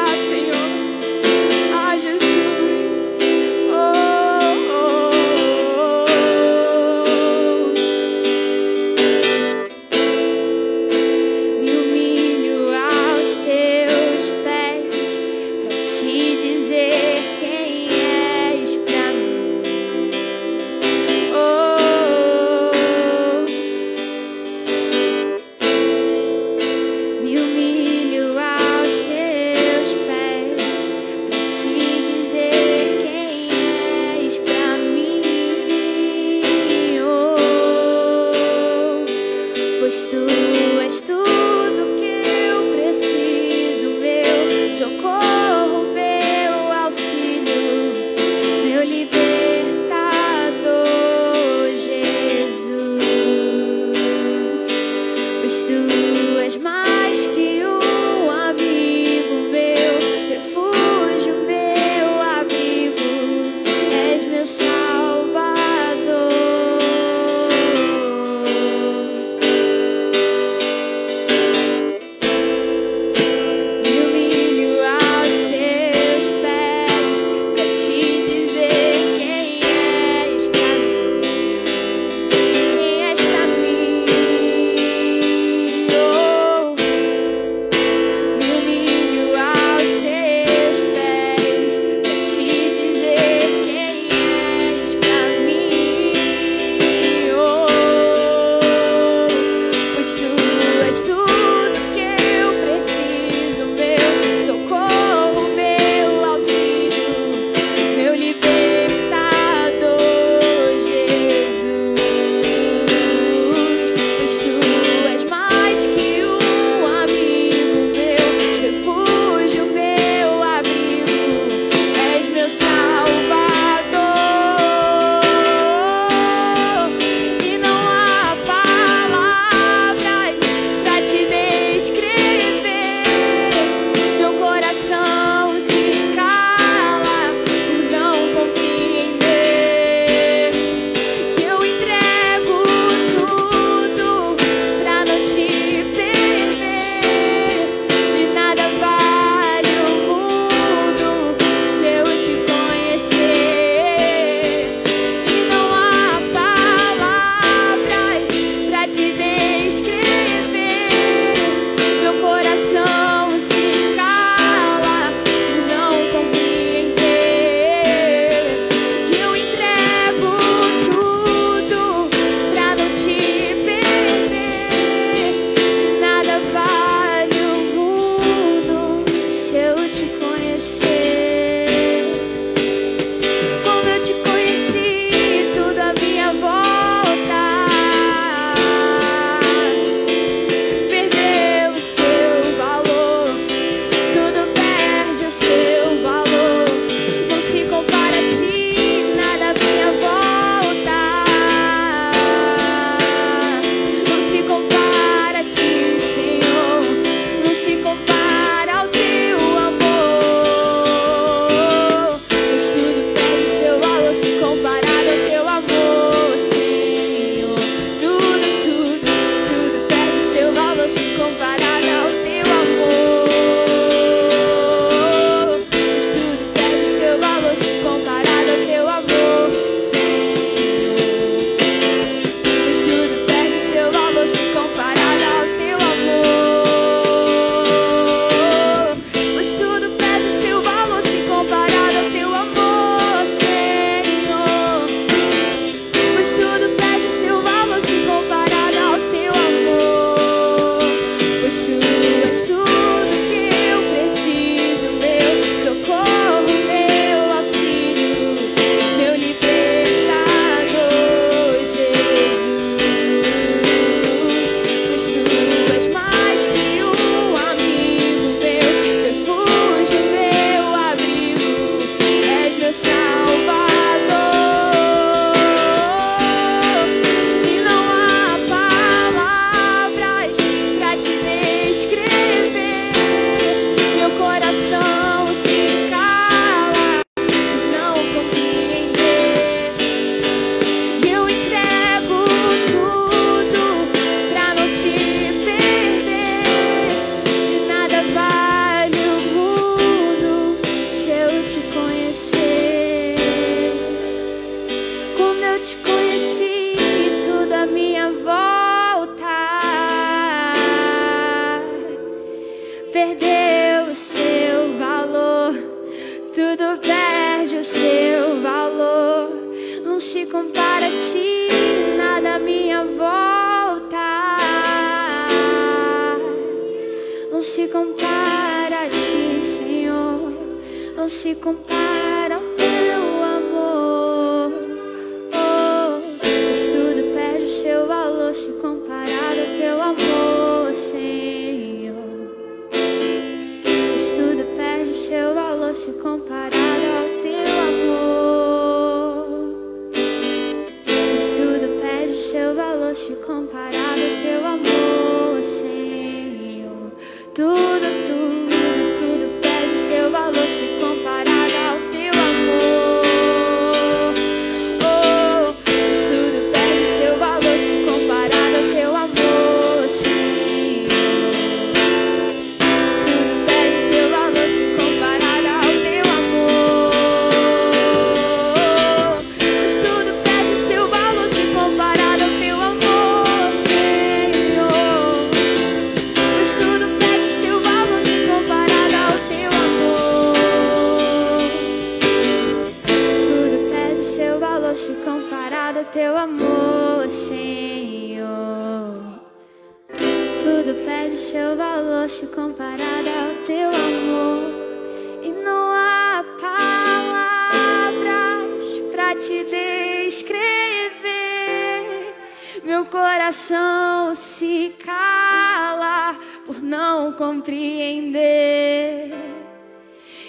Se 414.16 414.74
cala 414.84 416.16
por 416.46 416.62
não 416.62 417.14
compreender. 417.14 418.22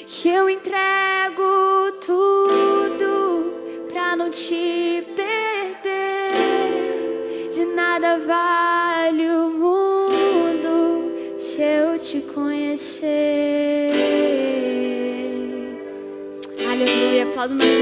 Que 0.07 0.29
eu 0.29 0.49
entrego 0.49 1.93
tudo 2.05 3.53
pra 3.89 4.15
não 4.17 4.31
te 4.31 5.05
perder. 5.17 6.33
De 7.53 7.65
nada 7.65 8.19
vale 8.19 9.27
o 9.29 9.51
mundo 9.51 11.13
se 11.39 11.61
eu 11.63 11.99
te 11.99 12.21
conhecer. 12.21 13.93
Aleluia, 16.71 17.25
aplaudo 17.25 17.55
o 17.55 17.57
nome 17.57 17.82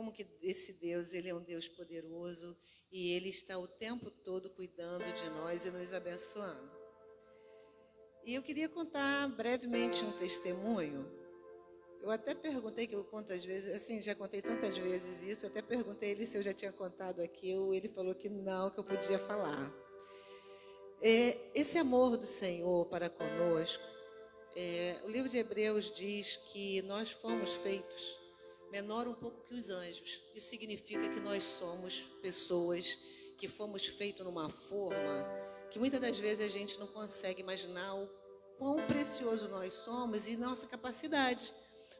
como 0.00 0.12
que 0.12 0.26
esse 0.40 0.72
Deus, 0.72 1.12
ele 1.12 1.28
é 1.28 1.34
um 1.34 1.42
Deus 1.42 1.68
poderoso 1.68 2.56
e 2.90 3.12
ele 3.12 3.28
está 3.28 3.58
o 3.58 3.68
tempo 3.68 4.10
todo 4.10 4.48
cuidando 4.48 5.04
de 5.12 5.28
nós 5.28 5.66
e 5.66 5.70
nos 5.70 5.92
abençoando. 5.92 6.70
E 8.24 8.34
eu 8.34 8.42
queria 8.42 8.66
contar 8.66 9.28
brevemente 9.28 10.02
um 10.02 10.12
testemunho. 10.12 11.06
Eu 12.00 12.10
até 12.10 12.34
perguntei, 12.34 12.86
que 12.86 12.94
eu 12.94 13.04
conto 13.04 13.30
às 13.30 13.44
vezes, 13.44 13.74
assim, 13.74 14.00
já 14.00 14.14
contei 14.14 14.40
tantas 14.40 14.78
vezes 14.78 15.22
isso, 15.22 15.44
eu 15.44 15.50
até 15.50 15.60
perguntei 15.60 16.12
ele 16.12 16.26
se 16.26 16.38
eu 16.38 16.42
já 16.42 16.54
tinha 16.54 16.72
contado 16.72 17.20
aqui, 17.20 17.54
ou 17.54 17.74
ele 17.74 17.90
falou 17.90 18.14
que 18.14 18.30
não, 18.30 18.70
que 18.70 18.80
eu 18.80 18.84
podia 18.84 19.18
falar. 19.18 19.70
É, 21.02 21.36
esse 21.54 21.76
amor 21.76 22.16
do 22.16 22.26
Senhor 22.26 22.86
para 22.86 23.10
conosco, 23.10 23.84
é, 24.56 24.98
o 25.04 25.10
livro 25.10 25.28
de 25.28 25.36
Hebreus 25.36 25.94
diz 25.94 26.36
que 26.36 26.80
nós 26.82 27.10
fomos 27.10 27.52
feitos 27.56 28.19
menor 28.70 29.08
um 29.08 29.14
pouco 29.14 29.42
que 29.44 29.54
os 29.54 29.68
anjos. 29.70 30.20
Isso 30.34 30.48
significa 30.48 31.08
que 31.08 31.20
nós 31.20 31.42
somos 31.42 32.00
pessoas 32.22 32.98
que 33.36 33.48
fomos 33.48 33.86
feitos 33.86 34.24
numa 34.24 34.48
forma 34.50 35.26
que 35.70 35.78
muitas 35.78 36.00
das 36.00 36.18
vezes 36.18 36.44
a 36.44 36.48
gente 36.48 36.78
não 36.78 36.86
consegue 36.86 37.40
imaginar 37.40 37.94
o 37.94 38.08
quão 38.58 38.86
precioso 38.86 39.48
nós 39.48 39.72
somos 39.72 40.26
e 40.26 40.36
nossa 40.36 40.66
capacidade. 40.66 41.54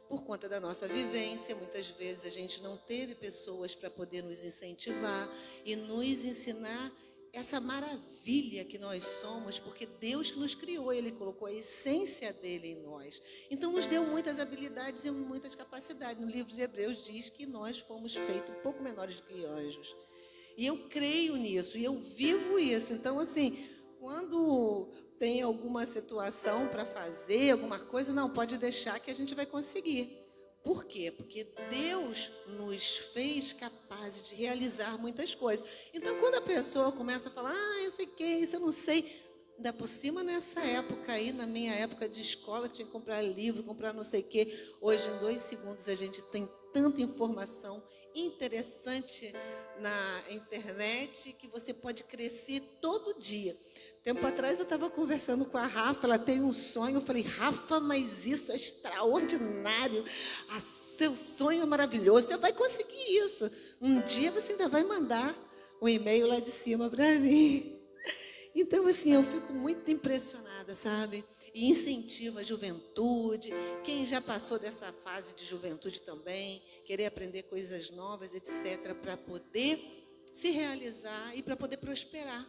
Por 0.09 0.23
conta 0.23 0.49
da 0.49 0.59
nossa 0.59 0.87
vivência, 0.87 1.55
muitas 1.55 1.87
vezes 1.87 2.25
a 2.25 2.29
gente 2.29 2.61
não 2.61 2.75
teve 2.75 3.15
pessoas 3.15 3.73
para 3.73 3.89
poder 3.89 4.21
nos 4.21 4.43
incentivar 4.43 5.29
e 5.63 5.75
nos 5.75 6.25
ensinar 6.25 6.91
essa 7.33 7.61
maravilha 7.61 8.65
que 8.65 8.77
nós 8.77 9.03
somos, 9.21 9.57
porque 9.57 9.85
Deus 9.85 10.31
que 10.31 10.39
nos 10.39 10.53
criou, 10.53 10.91
Ele 10.91 11.11
colocou 11.11 11.47
a 11.47 11.53
essência 11.53 12.33
dele 12.33 12.69
em 12.69 12.81
nós. 12.81 13.21
Então, 13.49 13.71
nos 13.71 13.87
deu 13.87 14.05
muitas 14.05 14.39
habilidades 14.39 15.05
e 15.05 15.11
muitas 15.11 15.55
capacidades. 15.55 16.21
No 16.21 16.29
livro 16.29 16.51
de 16.51 16.61
Hebreus 16.61 17.05
diz 17.05 17.29
que 17.29 17.45
nós 17.45 17.79
fomos 17.79 18.13
feitos 18.15 18.55
um 18.55 18.61
pouco 18.61 18.83
menores 18.83 19.19
do 19.19 19.27
que 19.27 19.45
anjos. 19.45 19.95
E 20.57 20.65
eu 20.65 20.77
creio 20.89 21.37
nisso, 21.37 21.77
e 21.77 21.83
eu 21.83 21.97
vivo 21.99 22.59
isso. 22.59 22.91
Então, 22.91 23.19
assim, 23.19 23.69
quando 23.99 24.89
tem 25.17 25.41
alguma 25.41 25.85
situação 25.85 26.67
para 26.67 26.85
fazer, 26.85 27.51
alguma 27.51 27.79
coisa, 27.79 28.11
não, 28.11 28.29
pode 28.29 28.57
deixar 28.57 28.99
que 28.99 29.09
a 29.09 29.13
gente 29.13 29.33
vai 29.33 29.45
conseguir. 29.45 30.20
Por 30.63 30.85
quê? 30.85 31.11
Porque 31.11 31.47
Deus 31.69 32.31
nos 32.47 32.97
fez 32.97 33.51
capazes 33.51 34.23
de 34.25 34.35
realizar 34.35 34.97
muitas 34.97 35.33
coisas. 35.33 35.67
Então, 35.93 36.19
quando 36.19 36.35
a 36.35 36.41
pessoa 36.41 36.91
começa 36.91 37.29
a 37.29 37.31
falar, 37.31 37.53
ah, 37.53 37.83
eu 37.83 37.91
sei 37.91 38.05
que, 38.05 38.23
isso 38.23 38.55
eu 38.57 38.59
não 38.59 38.71
sei, 38.71 39.11
ainda 39.57 39.73
por 39.73 39.89
cima 39.89 40.23
nessa 40.23 40.61
época 40.61 41.13
aí, 41.13 41.31
na 41.31 41.47
minha 41.47 41.73
época 41.73 42.07
de 42.07 42.21
escola, 42.21 42.69
tinha 42.69 42.85
que 42.85 42.91
comprar 42.91 43.21
livro, 43.21 43.63
comprar 43.63 43.93
não 43.93 44.03
sei 44.03 44.21
o 44.21 44.23
quê. 44.23 44.47
Hoje, 44.79 45.07
em 45.07 45.17
dois 45.17 45.41
segundos, 45.41 45.89
a 45.89 45.95
gente 45.95 46.21
tem 46.23 46.47
tanta 46.71 47.01
informação 47.01 47.83
interessante 48.13 49.33
na 49.79 50.23
internet 50.29 51.33
que 51.33 51.47
você 51.47 51.73
pode 51.73 52.03
crescer 52.03 52.61
todo 52.81 53.19
dia. 53.19 53.57
Tempo 54.03 54.25
atrás 54.25 54.57
eu 54.57 54.63
estava 54.63 54.89
conversando 54.89 55.45
com 55.45 55.57
a 55.57 55.67
Rafa, 55.67 56.07
ela 56.07 56.17
tem 56.17 56.41
um 56.41 56.51
sonho. 56.51 56.97
Eu 56.97 57.01
falei, 57.01 57.21
Rafa, 57.21 57.79
mas 57.79 58.25
isso 58.25 58.51
é 58.51 58.55
extraordinário. 58.55 60.03
Ah, 60.49 60.59
seu 60.59 61.15
sonho 61.15 61.61
é 61.61 61.65
maravilhoso, 61.65 62.27
você 62.27 62.37
vai 62.37 62.51
conseguir 62.51 63.17
isso. 63.17 63.49
Um 63.79 64.01
dia 64.01 64.31
você 64.31 64.53
ainda 64.53 64.67
vai 64.67 64.83
mandar 64.83 65.35
um 65.81 65.87
e-mail 65.87 66.27
lá 66.27 66.39
de 66.39 66.51
cima 66.51 66.89
para 66.89 67.19
mim. 67.19 67.77
Então, 68.53 68.85
assim, 68.85 69.13
eu 69.13 69.23
fico 69.23 69.53
muito 69.53 69.89
impressionada, 69.89 70.75
sabe? 70.75 71.23
e 71.53 71.69
incentiva 71.69 72.39
a 72.41 72.43
juventude. 72.43 73.51
Quem 73.83 74.05
já 74.05 74.21
passou 74.21 74.57
dessa 74.59 74.91
fase 74.91 75.33
de 75.33 75.45
juventude 75.45 76.01
também, 76.01 76.61
querer 76.85 77.05
aprender 77.05 77.43
coisas 77.43 77.89
novas, 77.91 78.33
etc., 78.33 78.93
para 78.95 79.17
poder 79.17 79.79
se 80.33 80.49
realizar 80.49 81.35
e 81.35 81.41
para 81.41 81.55
poder 81.55 81.77
prosperar. 81.77 82.45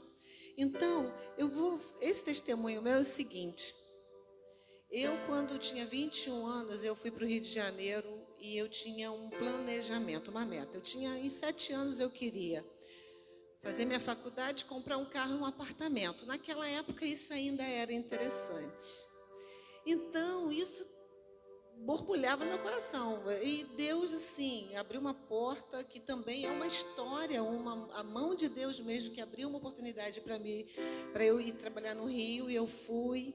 Então, 0.56 1.12
eu 1.36 1.48
vou. 1.48 1.80
Esse 2.00 2.22
testemunho 2.22 2.82
meu 2.82 2.94
é 2.94 3.00
o 3.00 3.04
seguinte. 3.04 3.74
Eu, 4.90 5.16
quando 5.26 5.58
tinha 5.58 5.86
21 5.86 6.46
anos, 6.46 6.84
eu 6.84 6.94
fui 6.94 7.10
para 7.10 7.24
o 7.24 7.26
Rio 7.26 7.40
de 7.40 7.50
Janeiro 7.50 8.26
e 8.38 8.56
eu 8.56 8.68
tinha 8.68 9.10
um 9.10 9.30
planejamento, 9.30 10.30
uma 10.30 10.44
meta. 10.44 10.76
Eu 10.76 10.82
tinha, 10.82 11.16
em 11.16 11.30
sete 11.30 11.72
anos, 11.72 11.98
eu 11.98 12.10
queria 12.10 12.62
fazer 13.62 13.84
minha 13.84 14.00
faculdade, 14.00 14.64
comprar 14.64 14.98
um 14.98 15.08
carro 15.08 15.34
e 15.34 15.38
um 15.38 15.46
apartamento. 15.46 16.26
Naquela 16.26 16.68
época, 16.68 17.06
isso 17.06 17.32
ainda 17.32 17.62
era 17.62 17.92
interessante. 17.92 19.04
Então, 19.86 20.50
isso 20.52 20.84
borbulhava 21.84 22.44
no 22.44 22.50
meu 22.50 22.58
coração. 22.60 23.22
E 23.42 23.64
Deus, 23.76 24.12
assim, 24.12 24.74
abriu 24.76 25.00
uma 25.00 25.14
porta 25.14 25.82
que 25.84 26.00
também 26.00 26.46
é 26.46 26.50
uma 26.50 26.66
história, 26.66 27.42
uma, 27.42 27.88
a 27.94 28.02
mão 28.02 28.34
de 28.34 28.48
Deus 28.48 28.80
mesmo 28.80 29.12
que 29.12 29.20
abriu 29.20 29.48
uma 29.48 29.58
oportunidade 29.58 30.20
para 30.20 30.38
mim, 30.38 30.66
para 31.12 31.24
eu 31.24 31.40
ir 31.40 31.52
trabalhar 31.52 31.94
no 31.94 32.06
Rio, 32.06 32.50
e 32.50 32.54
eu 32.54 32.66
fui. 32.66 33.34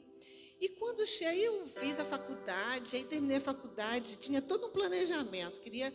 E 0.60 0.70
quando 0.70 1.06
cheguei, 1.06 1.48
eu 1.48 1.68
fiz 1.68 2.00
a 2.00 2.06
faculdade, 2.06 2.96
aí 2.96 3.04
terminei 3.04 3.38
a 3.38 3.42
faculdade, 3.42 4.18
tinha 4.18 4.42
todo 4.42 4.68
um 4.68 4.72
planejamento, 4.72 5.60
queria 5.60 5.94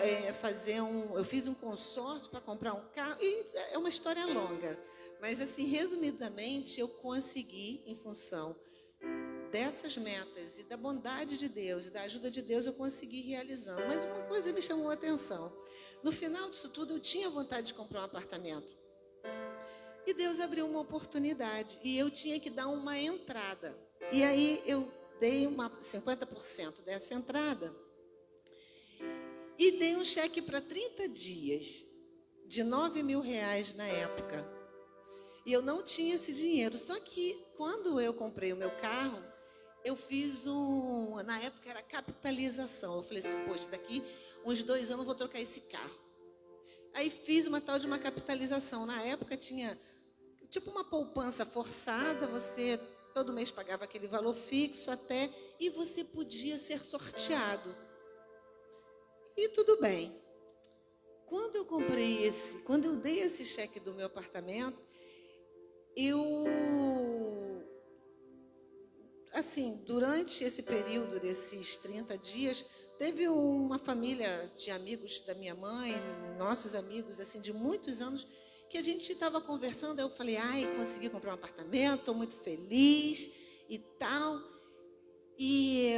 é, 0.00 0.32
fazer 0.32 0.80
um. 0.80 1.16
Eu 1.16 1.24
fiz 1.24 1.46
um 1.46 1.54
consórcio 1.54 2.30
para 2.30 2.40
comprar 2.40 2.72
um 2.72 2.88
carro, 2.94 3.18
e 3.20 3.44
é 3.72 3.76
uma 3.76 3.88
história 3.88 4.24
longa. 4.24 4.78
Mas, 5.20 5.40
assim, 5.40 5.66
resumidamente, 5.66 6.80
eu 6.80 6.88
consegui, 6.88 7.82
em 7.86 7.96
função 7.96 8.56
dessas 9.50 9.96
metas 9.96 10.58
e 10.58 10.62
da 10.62 10.76
bondade 10.76 11.36
de 11.36 11.48
Deus 11.48 11.86
e 11.86 11.90
da 11.90 12.02
ajuda 12.02 12.30
de 12.30 12.42
Deus, 12.42 12.66
eu 12.66 12.72
consegui 12.72 13.20
realizando. 13.22 13.86
Mas 13.86 14.04
uma 14.04 14.22
coisa 14.26 14.52
me 14.52 14.62
chamou 14.62 14.90
a 14.90 14.94
atenção. 14.94 15.52
No 16.02 16.12
final 16.12 16.48
disso 16.50 16.68
tudo, 16.68 16.94
eu 16.94 17.00
tinha 17.00 17.28
vontade 17.28 17.68
de 17.68 17.74
comprar 17.74 18.02
um 18.02 18.04
apartamento. 18.04 18.76
E 20.06 20.14
Deus 20.14 20.40
abriu 20.40 20.66
uma 20.66 20.80
oportunidade. 20.80 21.78
E 21.82 21.98
eu 21.98 22.10
tinha 22.10 22.40
que 22.40 22.50
dar 22.50 22.68
uma 22.68 22.98
entrada. 22.98 23.76
E 24.12 24.22
aí 24.22 24.62
eu 24.66 24.90
dei 25.20 25.46
uma 25.46 25.70
50% 25.70 26.82
dessa 26.82 27.14
entrada. 27.14 27.74
E 29.58 29.72
dei 29.72 29.96
um 29.96 30.04
cheque 30.04 30.40
para 30.40 30.60
30 30.60 31.08
dias, 31.08 31.84
de 32.46 32.62
9 32.62 33.02
mil 33.02 33.20
reais 33.20 33.74
na 33.74 33.86
época. 33.86 34.48
E 35.44 35.52
eu 35.52 35.62
não 35.62 35.82
tinha 35.82 36.14
esse 36.14 36.32
dinheiro. 36.32 36.78
Só 36.78 36.98
que 37.00 37.42
quando 37.56 38.00
eu 38.00 38.14
comprei 38.14 38.52
o 38.52 38.56
meu 38.56 38.70
carro, 38.76 39.22
eu 39.84 39.96
fiz 39.96 40.46
um. 40.46 41.22
Na 41.22 41.40
época 41.40 41.68
era 41.68 41.82
capitalização. 41.82 42.96
Eu 42.96 43.02
falei 43.02 43.24
assim, 43.24 43.44
poxa, 43.46 43.68
daqui 43.68 44.02
uns 44.44 44.62
dois 44.62 44.90
anos 44.90 45.00
eu 45.00 45.06
vou 45.06 45.14
trocar 45.14 45.40
esse 45.40 45.60
carro. 45.62 45.98
Aí 46.94 47.10
fiz 47.10 47.46
uma 47.46 47.60
tal 47.60 47.78
de 47.78 47.86
uma 47.86 47.98
capitalização. 47.98 48.86
Na 48.86 49.02
época 49.02 49.36
tinha 49.36 49.78
tipo 50.50 50.70
uma 50.70 50.84
poupança 50.84 51.44
forçada, 51.44 52.26
você 52.26 52.80
todo 53.14 53.32
mês 53.32 53.50
pagava 53.50 53.84
aquele 53.84 54.06
valor 54.06 54.34
fixo 54.34 54.90
até 54.90 55.30
e 55.58 55.70
você 55.70 56.04
podia 56.04 56.58
ser 56.58 56.84
sorteado. 56.84 57.74
E 59.36 59.48
tudo 59.48 59.76
bem. 59.80 60.16
Quando 61.26 61.56
eu 61.56 61.64
comprei 61.64 62.24
esse, 62.24 62.58
quando 62.60 62.86
eu 62.86 62.96
dei 62.96 63.20
esse 63.20 63.44
cheque 63.44 63.78
do 63.78 63.92
meu 63.92 64.06
apartamento, 64.06 64.82
eu 65.94 66.44
assim, 69.32 69.82
durante 69.86 70.42
esse 70.44 70.62
período 70.62 71.20
desses 71.20 71.76
30 71.76 72.16
dias, 72.18 72.64
teve 72.98 73.28
uma 73.28 73.78
família 73.78 74.50
de 74.56 74.70
amigos 74.70 75.20
da 75.20 75.34
minha 75.34 75.54
mãe, 75.54 75.94
nossos 76.36 76.74
amigos, 76.74 77.20
assim, 77.20 77.40
de 77.40 77.52
muitos 77.52 78.00
anos, 78.00 78.26
que 78.68 78.76
a 78.76 78.82
gente 78.82 79.12
estava 79.12 79.40
conversando. 79.40 80.00
Eu 80.00 80.10
falei, 80.10 80.36
ai, 80.36 80.66
consegui 80.76 81.08
comprar 81.08 81.30
um 81.30 81.34
apartamento, 81.34 82.00
estou 82.00 82.14
muito 82.14 82.36
feliz 82.36 83.30
e 83.68 83.78
tal. 83.98 84.40
E 85.38 85.94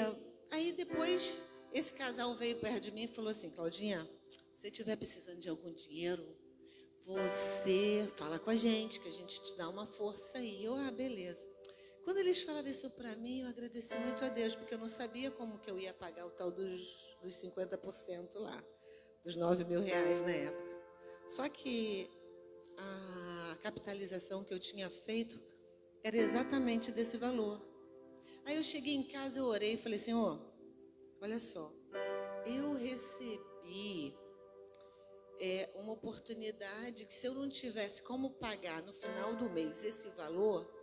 aí 0.50 0.72
depois 0.72 1.42
esse 1.72 1.92
casal 1.92 2.34
veio 2.34 2.56
perto 2.56 2.80
de 2.80 2.90
mim 2.90 3.04
e 3.04 3.08
falou 3.08 3.30
assim, 3.30 3.50
Claudinha, 3.50 4.08
se 4.54 4.68
estiver 4.68 4.96
precisando 4.96 5.38
de 5.38 5.48
algum 5.48 5.72
dinheiro, 5.72 6.22
você 7.06 8.08
fala 8.16 8.38
com 8.38 8.50
a 8.50 8.56
gente, 8.56 9.00
que 9.00 9.08
a 9.08 9.12
gente 9.12 9.42
te 9.42 9.56
dá 9.56 9.68
uma 9.68 9.86
força 9.86 10.38
aí. 10.38 10.64
Eu, 10.64 10.76
ah, 10.76 10.90
beleza. 10.90 11.49
Quando 12.10 12.18
eles 12.18 12.42
falaram 12.42 12.68
isso 12.68 12.90
para 12.90 13.14
mim, 13.14 13.42
eu 13.42 13.48
agradeci 13.48 13.96
muito 13.96 14.24
a 14.24 14.28
Deus, 14.28 14.56
porque 14.56 14.74
eu 14.74 14.78
não 14.78 14.88
sabia 14.88 15.30
como 15.30 15.60
que 15.60 15.70
eu 15.70 15.78
ia 15.78 15.94
pagar 15.94 16.26
o 16.26 16.30
tal 16.30 16.50
dos, 16.50 16.82
dos 17.22 17.36
50% 17.36 18.30
lá, 18.34 18.64
dos 19.22 19.36
9 19.36 19.64
mil 19.64 19.80
reais 19.80 20.20
na 20.20 20.32
época. 20.32 20.82
Só 21.28 21.48
que 21.48 22.10
a 22.76 23.56
capitalização 23.62 24.42
que 24.42 24.52
eu 24.52 24.58
tinha 24.58 24.90
feito 24.90 25.40
era 26.02 26.16
exatamente 26.16 26.90
desse 26.90 27.16
valor. 27.16 27.64
Aí 28.44 28.56
eu 28.56 28.64
cheguei 28.64 28.94
em 28.94 29.04
casa, 29.04 29.38
eu 29.38 29.44
orei 29.44 29.74
e 29.74 29.78
falei, 29.78 30.00
Senhor, 30.00 30.40
olha 31.22 31.38
só, 31.38 31.72
eu 32.44 32.72
recebi 32.72 34.16
é, 35.38 35.70
uma 35.76 35.92
oportunidade 35.92 37.06
que 37.06 37.14
se 37.14 37.28
eu 37.28 37.34
não 37.34 37.48
tivesse 37.48 38.02
como 38.02 38.30
pagar 38.30 38.82
no 38.82 38.92
final 38.92 39.36
do 39.36 39.48
mês 39.48 39.84
esse 39.84 40.08
valor, 40.08 40.79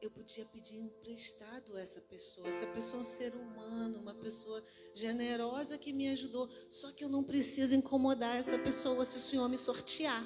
eu 0.00 0.10
podia 0.10 0.44
pedir 0.46 0.76
emprestado 0.76 1.76
a 1.76 1.80
essa 1.80 2.00
pessoa. 2.00 2.46
Essa 2.48 2.66
pessoa 2.66 2.98
é 2.98 3.00
um 3.00 3.04
ser 3.04 3.34
humano, 3.34 3.98
uma 3.98 4.14
pessoa 4.14 4.62
generosa 4.94 5.78
que 5.78 5.92
me 5.92 6.08
ajudou. 6.08 6.48
Só 6.70 6.92
que 6.92 7.04
eu 7.04 7.08
não 7.08 7.24
preciso 7.24 7.74
incomodar 7.74 8.36
essa 8.36 8.58
pessoa 8.58 9.04
se 9.04 9.16
o 9.16 9.20
Senhor 9.20 9.48
me 9.48 9.58
sortear. 9.58 10.24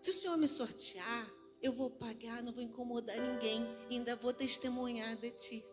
Se 0.00 0.10
o 0.10 0.14
Senhor 0.14 0.36
me 0.36 0.46
sortear, 0.46 1.32
eu 1.62 1.72
vou 1.72 1.90
pagar, 1.90 2.42
não 2.42 2.52
vou 2.52 2.62
incomodar 2.62 3.18
ninguém, 3.18 3.66
ainda 3.90 4.14
vou 4.14 4.32
testemunhar 4.32 5.16
de 5.16 5.30
ti. 5.30 5.64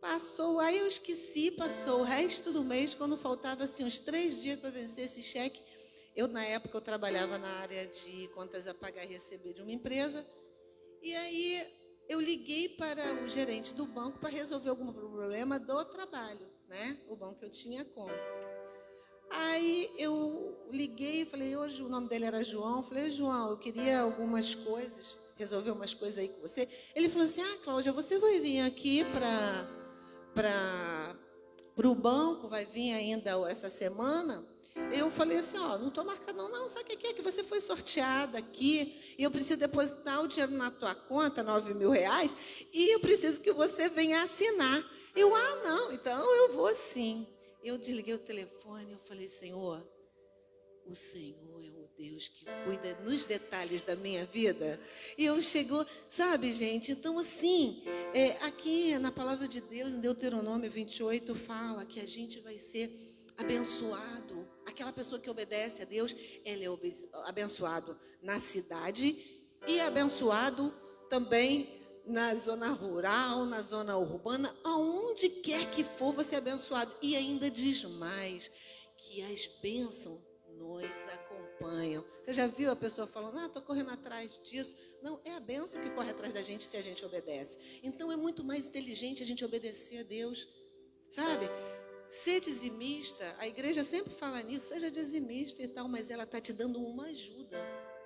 Passou, 0.00 0.60
aí 0.60 0.76
eu 0.76 0.86
esqueci, 0.86 1.52
passou 1.52 2.00
o 2.00 2.02
resto 2.02 2.52
do 2.52 2.62
mês, 2.62 2.92
quando 2.92 3.16
faltava 3.16 3.64
assim, 3.64 3.84
uns 3.84 3.98
três 3.98 4.42
dias 4.42 4.58
para 4.58 4.70
vencer 4.70 5.04
esse 5.04 5.22
cheque. 5.22 5.62
Eu, 6.14 6.28
na 6.28 6.44
época, 6.44 6.76
eu 6.76 6.80
trabalhava 6.80 7.38
na 7.38 7.48
área 7.60 7.86
de 7.86 8.28
contas 8.34 8.68
a 8.68 8.74
pagar 8.74 9.04
e 9.04 9.08
receber 9.08 9.52
de 9.52 9.62
uma 9.62 9.72
empresa. 9.72 10.26
E 11.04 11.14
aí 11.14 11.66
eu 12.08 12.18
liguei 12.18 12.66
para 12.66 13.22
o 13.22 13.28
gerente 13.28 13.74
do 13.74 13.84
banco 13.84 14.18
para 14.18 14.30
resolver 14.30 14.70
algum 14.70 14.90
problema 14.90 15.58
do 15.58 15.84
trabalho, 15.84 16.48
né? 16.66 16.98
O 17.10 17.14
banco 17.14 17.40
que 17.40 17.44
eu 17.44 17.50
tinha 17.50 17.84
conta. 17.84 18.14
Aí 19.30 19.92
eu 19.98 20.66
liguei 20.70 21.22
e 21.22 21.26
falei, 21.26 21.54
hoje 21.54 21.82
o 21.82 21.90
nome 21.90 22.08
dele 22.08 22.24
era 22.24 22.42
João. 22.42 22.82
Falei, 22.82 23.10
João, 23.10 23.50
eu 23.50 23.58
queria 23.58 24.00
algumas 24.00 24.54
coisas, 24.54 25.18
resolver 25.36 25.72
umas 25.72 25.92
coisas 25.92 26.18
aí 26.18 26.28
com 26.28 26.40
você. 26.40 26.66
Ele 26.94 27.10
falou 27.10 27.26
assim, 27.26 27.42
ah, 27.42 27.58
Cláudia, 27.62 27.92
você 27.92 28.18
vai 28.18 28.40
vir 28.40 28.62
aqui 28.62 29.04
para 29.04 29.68
para 31.74 31.88
o 31.88 31.94
banco, 31.94 32.48
vai 32.48 32.64
vir 32.64 32.94
ainda 32.94 33.30
essa 33.48 33.68
semana? 33.68 34.42
Eu 34.92 35.10
falei 35.10 35.38
assim, 35.38 35.58
ó, 35.58 35.78
não 35.78 35.88
estou 35.88 36.04
marcando, 36.04 36.36
não, 36.36 36.48
não, 36.50 36.68
sabe 36.68 36.94
o 36.94 36.98
que 36.98 37.06
é? 37.06 37.12
Que 37.12 37.22
você 37.22 37.44
foi 37.44 37.60
sorteada 37.60 38.38
aqui 38.38 39.14
e 39.16 39.22
eu 39.22 39.30
preciso 39.30 39.60
depositar 39.60 40.22
o 40.22 40.26
dinheiro 40.26 40.52
na 40.52 40.70
tua 40.70 40.94
conta, 40.94 41.42
nove 41.42 41.74
mil 41.74 41.90
reais, 41.90 42.34
e 42.72 42.94
eu 42.94 43.00
preciso 43.00 43.40
que 43.40 43.52
você 43.52 43.88
venha 43.88 44.22
assinar. 44.22 44.84
Eu, 45.14 45.34
ah, 45.34 45.60
não, 45.62 45.92
então 45.92 46.34
eu 46.34 46.52
vou 46.52 46.74
sim. 46.74 47.26
Eu 47.62 47.78
desliguei 47.78 48.14
o 48.14 48.18
telefone, 48.18 48.92
eu 48.92 48.98
falei, 48.98 49.28
Senhor, 49.28 49.82
o 50.86 50.94
Senhor 50.94 51.64
é 51.64 51.70
o 51.70 51.88
Deus 51.96 52.28
que 52.28 52.44
cuida 52.64 52.98
nos 53.02 53.24
detalhes 53.24 53.80
da 53.80 53.96
minha 53.96 54.26
vida. 54.26 54.78
E 55.16 55.24
eu 55.24 55.40
chegou, 55.40 55.86
sabe, 56.08 56.52
gente? 56.52 56.92
Então, 56.92 57.18
assim, 57.18 57.82
é, 58.12 58.32
aqui 58.44 58.98
na 58.98 59.10
palavra 59.10 59.48
de 59.48 59.60
Deus, 59.60 59.92
em 59.92 60.00
Deuteronômio 60.00 60.70
28, 60.70 61.34
fala 61.34 61.86
que 61.86 62.00
a 62.00 62.06
gente 62.06 62.40
vai 62.40 62.58
ser 62.58 63.03
abençoado. 63.36 64.48
Aquela 64.66 64.92
pessoa 64.92 65.20
que 65.20 65.30
obedece 65.30 65.82
a 65.82 65.84
Deus, 65.84 66.14
ele 66.44 66.64
é 66.64 67.28
abençoado 67.28 67.96
na 68.22 68.40
cidade 68.40 69.16
e 69.66 69.80
abençoado 69.80 70.74
também 71.08 71.82
na 72.06 72.34
zona 72.34 72.70
rural, 72.70 73.46
na 73.46 73.62
zona 73.62 73.96
urbana, 73.96 74.54
aonde 74.62 75.28
quer 75.28 75.70
que 75.70 75.82
for, 75.82 76.12
você 76.12 76.34
é 76.34 76.38
abençoado. 76.38 76.94
E 77.00 77.16
ainda 77.16 77.50
diz 77.50 77.84
mais 77.84 78.50
que 78.96 79.22
as 79.22 79.46
bênçãos 79.62 80.20
nos 80.56 80.84
acompanham. 81.12 82.04
Você 82.22 82.32
já 82.32 82.46
viu 82.46 82.70
a 82.70 82.76
pessoa 82.76 83.06
falando, 83.06 83.38
ah, 83.38 83.46
estou 83.46 83.62
correndo 83.62 83.90
atrás 83.90 84.40
disso? 84.42 84.76
Não, 85.02 85.20
é 85.24 85.32
a 85.32 85.40
bênção 85.40 85.80
que 85.80 85.90
corre 85.90 86.10
atrás 86.10 86.32
da 86.32 86.42
gente 86.42 86.64
se 86.64 86.76
a 86.76 86.82
gente 86.82 87.04
obedece. 87.04 87.58
Então 87.82 88.10
é 88.12 88.16
muito 88.16 88.44
mais 88.44 88.66
inteligente 88.66 89.22
a 89.22 89.26
gente 89.26 89.44
obedecer 89.44 90.00
a 90.00 90.02
Deus, 90.02 90.46
sabe? 91.10 91.46
Ser 92.08 92.40
dizimista, 92.40 93.34
a 93.38 93.46
igreja 93.46 93.82
sempre 93.82 94.14
fala 94.14 94.42
nisso, 94.42 94.68
seja 94.68 94.90
dizimista 94.90 95.62
e 95.62 95.68
tal, 95.68 95.88
mas 95.88 96.10
ela 96.10 96.24
está 96.24 96.40
te 96.40 96.52
dando 96.52 96.80
uma 96.80 97.06
ajuda 97.06 97.58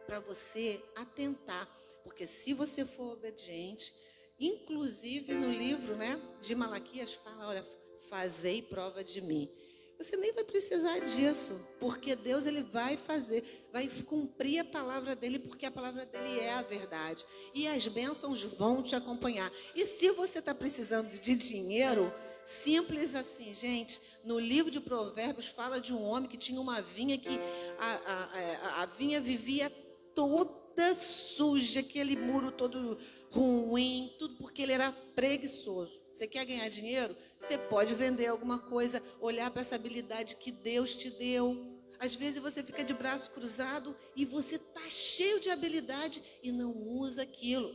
para 0.07 0.19
você 0.21 0.83
atentar. 0.97 1.69
Porque 2.03 2.27
se 2.27 2.55
você 2.55 2.87
for 2.87 3.13
obediente, 3.13 3.93
Inclusive 4.41 5.35
no 5.35 5.51
livro 5.51 5.97
né, 5.97 6.21
de 6.41 6.55
Malaquias 6.55 7.13
fala, 7.13 7.49
olha, 7.49 7.67
fazei 8.09 8.63
prova 8.63 9.03
de 9.03 9.21
mim. 9.21 9.51
Você 9.99 10.17
nem 10.17 10.33
vai 10.33 10.45
precisar 10.45 11.01
disso, 11.01 11.61
porque 11.81 12.15
Deus 12.15 12.47
ele 12.47 12.63
vai 12.63 12.97
fazer, 12.97 13.43
vai 13.73 13.89
cumprir 14.07 14.61
a 14.61 14.65
palavra 14.65 15.17
dele, 15.17 15.41
porque 15.41 15.67
a 15.67 15.73
palavra 15.73 16.07
dele 16.07 16.39
é 16.39 16.53
a 16.53 16.63
verdade. 16.63 17.27
E 17.53 17.67
as 17.67 17.85
bênçãos 17.89 18.45
vão 18.45 18.81
te 18.81 18.95
acompanhar. 18.95 19.51
E 19.75 19.85
se 19.85 20.13
você 20.13 20.39
está 20.39 20.55
precisando 20.55 21.11
de 21.19 21.35
dinheiro, 21.35 22.15
simples 22.49 23.15
assim, 23.15 23.53
gente. 23.53 24.01
No 24.25 24.39
livro 24.39 24.71
de 24.71 24.81
Provérbios 24.81 25.49
fala 25.49 25.81
de 25.81 25.93
um 25.93 26.03
homem 26.03 26.29
que 26.29 26.39
tinha 26.39 26.61
uma 26.61 26.81
vinha 26.81 27.19
que 27.19 27.39
a, 27.79 27.93
a, 28.07 28.79
a, 28.81 28.83
a 28.83 28.87
vinha 28.87 29.21
vivia 29.21 29.71
toda 30.15 30.95
suja, 30.97 31.81
aquele 31.81 32.17
muro 32.17 32.51
todo 32.51 32.97
ruim, 33.31 34.15
tudo 34.19 34.37
porque 34.37 34.63
ele 34.63 34.73
era 34.73 34.91
preguiçoso. 35.15 36.01
Você 36.15 36.27
quer 36.27 36.47
ganhar 36.47 36.69
dinheiro? 36.69 37.15
Você 37.39 37.59
pode 37.59 37.95
vender 37.95 38.27
alguma 38.27 38.59
coisa, 38.59 39.03
olhar 39.21 39.51
para 39.51 39.61
essa 39.61 39.75
habilidade 39.75 40.37
que 40.37 40.51
Deus 40.51 40.95
te 40.95 41.11
deu. 41.11 41.79
Às 42.01 42.15
vezes 42.15 42.41
você 42.41 42.63
fica 42.63 42.83
de 42.83 42.95
braço 42.95 43.31
cruzado 43.31 43.95
e 44.17 44.25
você 44.25 44.57
está 44.57 44.89
cheio 44.89 45.39
de 45.39 45.51
habilidade 45.51 46.23
e 46.43 46.51
não 46.51 46.73
usa 46.73 47.23
aquilo. 47.23 47.75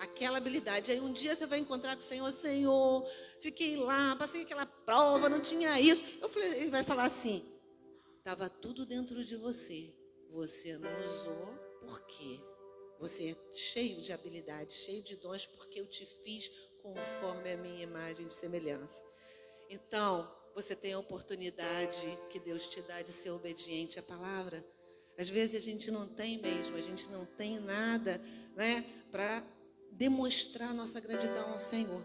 Aquela 0.00 0.38
habilidade. 0.38 0.90
Aí 0.90 0.98
um 0.98 1.12
dia 1.12 1.36
você 1.36 1.46
vai 1.46 1.58
encontrar 1.58 1.94
com 1.94 2.02
o 2.02 2.06
Senhor, 2.06 2.32
Senhor, 2.32 3.06
fiquei 3.40 3.76
lá, 3.76 4.16
passei 4.16 4.42
aquela 4.42 4.64
prova, 4.64 5.28
não 5.28 5.40
tinha 5.40 5.78
isso. 5.78 6.02
Falei, 6.30 6.62
ele 6.62 6.70
vai 6.70 6.82
falar 6.82 7.04
assim: 7.04 7.44
estava 8.18 8.48
tudo 8.48 8.86
dentro 8.86 9.22
de 9.22 9.36
você. 9.36 9.94
Você 10.30 10.78
não 10.78 10.90
usou, 11.04 11.54
por 11.80 12.00
quê? 12.06 12.40
Você 12.98 13.30
é 13.30 13.52
cheio 13.54 14.00
de 14.00 14.10
habilidade, 14.12 14.72
cheio 14.72 15.02
de 15.02 15.16
dons, 15.16 15.44
porque 15.44 15.80
eu 15.80 15.86
te 15.86 16.06
fiz 16.24 16.48
conforme 16.82 17.52
a 17.52 17.56
minha 17.56 17.82
imagem 17.82 18.26
de 18.26 18.32
semelhança. 18.32 19.04
Então, 19.68 20.30
você 20.54 20.74
tem 20.74 20.94
a 20.94 20.98
oportunidade 20.98 22.18
que 22.30 22.38
Deus 22.38 22.68
te 22.68 22.80
dá 22.82 23.02
de 23.02 23.10
ser 23.10 23.30
obediente 23.30 23.98
à 23.98 24.02
palavra. 24.02 24.64
Às 25.18 25.28
vezes 25.28 25.56
a 25.56 25.64
gente 25.64 25.90
não 25.90 26.08
tem 26.08 26.38
mesmo, 26.38 26.76
a 26.76 26.80
gente 26.80 27.08
não 27.10 27.26
tem 27.26 27.60
nada, 27.60 28.20
né, 28.56 28.84
para 29.10 29.44
demonstrar 30.00 30.72
nossa 30.72 30.98
gratidão 30.98 31.52
ao 31.52 31.58
Senhor. 31.58 32.02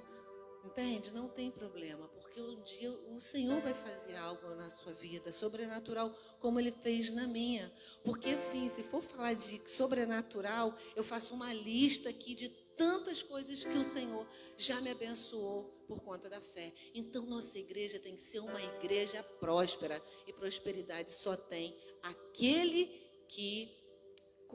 Entende? 0.66 1.12
Não 1.12 1.30
tem 1.30 1.50
problema, 1.50 2.10
porque 2.10 2.42
um 2.42 2.62
dia 2.62 2.92
o 2.92 3.22
Senhor 3.22 3.62
vai 3.62 3.74
fazer 3.74 4.18
algo 4.18 4.54
na 4.56 4.70
sua 4.70 4.92
vida, 4.92 5.32
sobrenatural, 5.32 6.14
como 6.42 6.60
Ele 6.60 6.74
fez 6.74 7.10
na 7.12 7.26
minha. 7.26 7.72
Porque 8.04 8.32
assim, 8.32 8.68
se 8.68 8.84
for 8.84 9.02
falar 9.02 9.34
de 9.36 9.62
sobrenatural, 9.70 10.76
eu 10.94 11.06
faço 11.06 11.34
uma 11.34 11.54
lista 11.54 12.10
aqui 12.10 12.36
de 12.36 12.50
tantas 12.76 13.24
coisas 13.24 13.64
que 13.64 13.78
o 13.78 13.84
Senhor 13.86 14.28
já 14.58 14.82
me 14.82 14.90
abençoou 14.90 15.64
por 15.88 16.02
conta 16.02 16.28
da 16.28 16.42
fé. 16.42 16.74
Então, 16.94 17.26
nossa 17.26 17.58
igreja 17.58 17.98
tem 17.98 18.18
que 18.18 18.22
ser 18.22 18.40
uma 18.40 18.62
igreja 18.62 19.24
próspera. 19.40 20.04
E 20.28 20.34
prosperidade 20.34 21.12
só 21.12 21.38
tem 21.38 21.74
aquele 22.04 22.88
que 23.30 23.85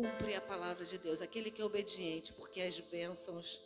cumpre 0.01 0.35
a 0.35 0.41
palavra 0.41 0.87
de 0.87 0.97
Deus, 0.97 1.21
aquele 1.21 1.51
que 1.51 1.61
é 1.61 1.65
obediente, 1.65 2.33
porque 2.33 2.63
as 2.63 2.79
bênçãos 2.81 3.61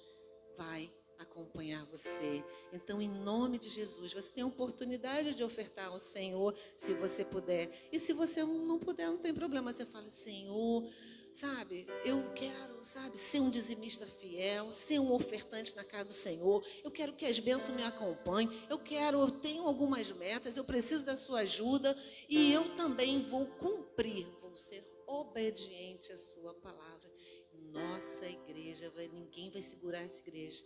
vai 0.56 0.90
acompanhar 1.16 1.84
você. 1.86 2.42
Então, 2.72 3.00
em 3.00 3.08
nome 3.08 3.56
de 3.56 3.68
Jesus, 3.68 4.12
você 4.12 4.28
tem 4.30 4.42
a 4.42 4.46
oportunidade 4.48 5.32
de 5.34 5.44
ofertar 5.44 5.86
ao 5.86 6.00
Senhor, 6.00 6.52
se 6.76 6.92
você 6.92 7.24
puder. 7.24 7.88
E 7.92 8.00
se 8.00 8.12
você 8.12 8.42
não 8.42 8.80
puder, 8.80 9.06
não 9.06 9.18
tem 9.18 9.32
problema. 9.32 9.72
Você 9.72 9.86
fala, 9.86 10.10
Senhor, 10.10 10.84
sabe? 11.32 11.86
Eu 12.04 12.32
quero, 12.34 12.84
sabe, 12.84 13.16
ser 13.16 13.38
um 13.38 13.48
dizimista 13.48 14.04
fiel, 14.04 14.72
ser 14.72 14.98
um 14.98 15.12
ofertante 15.12 15.76
na 15.76 15.84
casa 15.84 16.06
do 16.06 16.12
Senhor. 16.12 16.66
Eu 16.82 16.90
quero 16.90 17.12
que 17.12 17.26
as 17.26 17.38
bênçãos 17.38 17.76
me 17.76 17.84
acompanhem. 17.84 18.50
Eu 18.68 18.80
quero, 18.80 19.20
eu 19.20 19.30
tenho 19.30 19.62
algumas 19.62 20.10
metas, 20.10 20.56
eu 20.56 20.64
preciso 20.64 21.04
da 21.04 21.16
sua 21.16 21.40
ajuda 21.40 21.96
e 22.28 22.52
eu 22.52 22.74
também 22.74 23.22
vou 23.22 23.46
cumprir, 23.46 24.26
vou 24.42 24.56
ser 24.56 24.93
obediente 25.20 26.12
à 26.12 26.18
sua 26.18 26.54
palavra. 26.54 27.10
Nossa 27.72 28.26
igreja, 28.26 28.90
vai, 28.90 29.08
ninguém 29.08 29.50
vai 29.50 29.62
segurar 29.62 30.00
essa 30.00 30.20
igreja, 30.20 30.64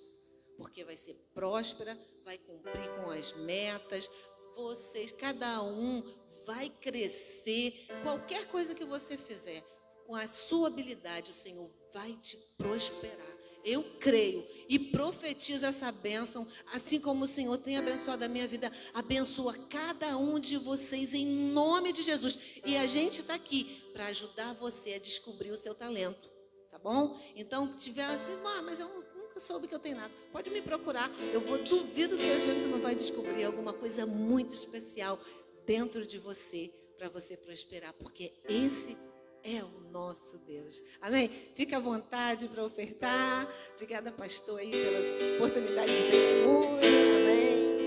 porque 0.57 0.84
vai 0.84 0.96
ser 0.96 1.14
próspera, 1.32 1.99
vai 2.24 2.38
cumprir 2.38 2.88
com 2.96 3.11
as 3.11 3.32
metas. 3.34 4.11
Vocês, 4.55 5.12
cada 5.12 5.62
um 5.62 6.03
vai 6.44 6.70
crescer. 6.70 7.86
Qualquer 8.03 8.49
coisa 8.49 8.74
que 8.74 8.84
você 8.84 9.16
fizer, 9.16 9.62
com 10.07 10.14
a 10.14 10.26
sua 10.26 10.68
habilidade, 10.68 11.30
o 11.30 11.34
Senhor 11.34 11.70
vai 11.92 12.12
te 12.14 12.36
prosperar. 12.57 13.28
Eu 13.69 13.85
creio 14.01 14.47
e 14.66 14.79
profetizo 14.79 15.66
essa 15.66 15.93
bênção, 15.93 16.47
assim 16.73 16.99
como 16.99 17.27
o 17.27 17.29
Senhor 17.29 17.59
tem 17.59 17.77
abençoado 17.77 18.25
a 18.25 18.29
minha 18.29 18.49
vida, 18.49 18.73
abençoa 18.95 19.55
cada 19.69 20.16
um 20.16 20.41
de 20.41 20.57
vocês 20.57 21.12
em 21.12 21.27
nome 21.27 21.93
de 21.93 22.03
Jesus. 22.03 22.39
E 22.64 22.79
a 22.79 22.87
gente 22.87 23.21
está 23.21 23.35
aqui 23.35 23.83
para 23.93 24.07
ajudar 24.07 24.55
você 24.55 24.95
a 24.95 24.99
descobrir 24.99 25.51
o 25.51 25.57
seu 25.57 25.75
talento, 25.75 26.31
tá 26.71 26.79
bom? 26.79 27.14
Então, 27.37 27.71
se 27.75 27.81
tiver 27.81 28.05
assim, 28.05 28.39
ah, 28.43 28.62
mas 28.62 28.81
eu 28.81 28.89
nunca 28.89 29.39
soube 29.39 29.69
que 29.69 29.75
eu 29.75 29.79
tenho 29.79 29.97
nada, 29.97 30.14
pode 30.33 30.49
me 30.49 30.62
procurar. 30.62 31.11
Eu 31.31 31.43
vou 31.43 31.62
duvido 31.62 32.16
que 32.16 32.31
a 32.31 32.41
gente 32.41 32.64
não 32.64 32.81
vai 32.81 32.95
descobrir 32.95 33.45
alguma 33.45 33.75
coisa 33.75 34.07
muito 34.07 34.55
especial 34.55 35.21
dentro 35.66 36.07
de 36.07 36.16
você 36.16 36.73
para 36.97 37.11
você 37.11 37.37
prosperar, 37.37 37.93
porque 37.93 38.33
esse 38.49 38.97
é 39.45 39.62
o 39.62 39.91
nosso 39.91 40.39
Deus. 40.39 40.82
Amém? 41.01 41.28
Fica 41.55 41.76
à 41.76 41.80
vontade 41.80 42.49
para 42.49 42.64
ofertar. 42.64 43.47
Obrigada, 43.74 44.12
pastor, 44.12 44.61
aí, 44.61 44.70
pela 44.70 45.36
oportunidade 45.36 45.93
de 45.93 46.11
testemunho. 46.11 46.78
Amém. 46.78 47.78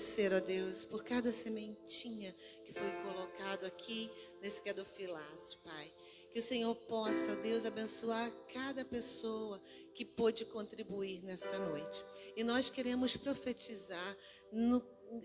Agradecer 0.00 0.32
a 0.32 0.40
Deus 0.40 0.82
por 0.82 1.04
cada 1.04 1.30
sementinha 1.30 2.34
que 2.64 2.72
foi 2.72 2.90
colocado 3.02 3.66
aqui 3.66 4.10
nesse 4.40 4.62
cadofilaço, 4.62 5.58
Pai. 5.62 5.92
Que 6.32 6.38
o 6.38 6.42
Senhor 6.42 6.74
possa, 6.74 7.36
Deus, 7.36 7.66
abençoar 7.66 8.32
cada 8.50 8.82
pessoa 8.82 9.60
que 9.94 10.02
pôde 10.02 10.46
contribuir 10.46 11.22
nessa 11.22 11.58
noite. 11.58 12.02
E 12.34 12.42
nós 12.42 12.70
queremos 12.70 13.14
profetizar 13.14 14.16
no 14.50 14.80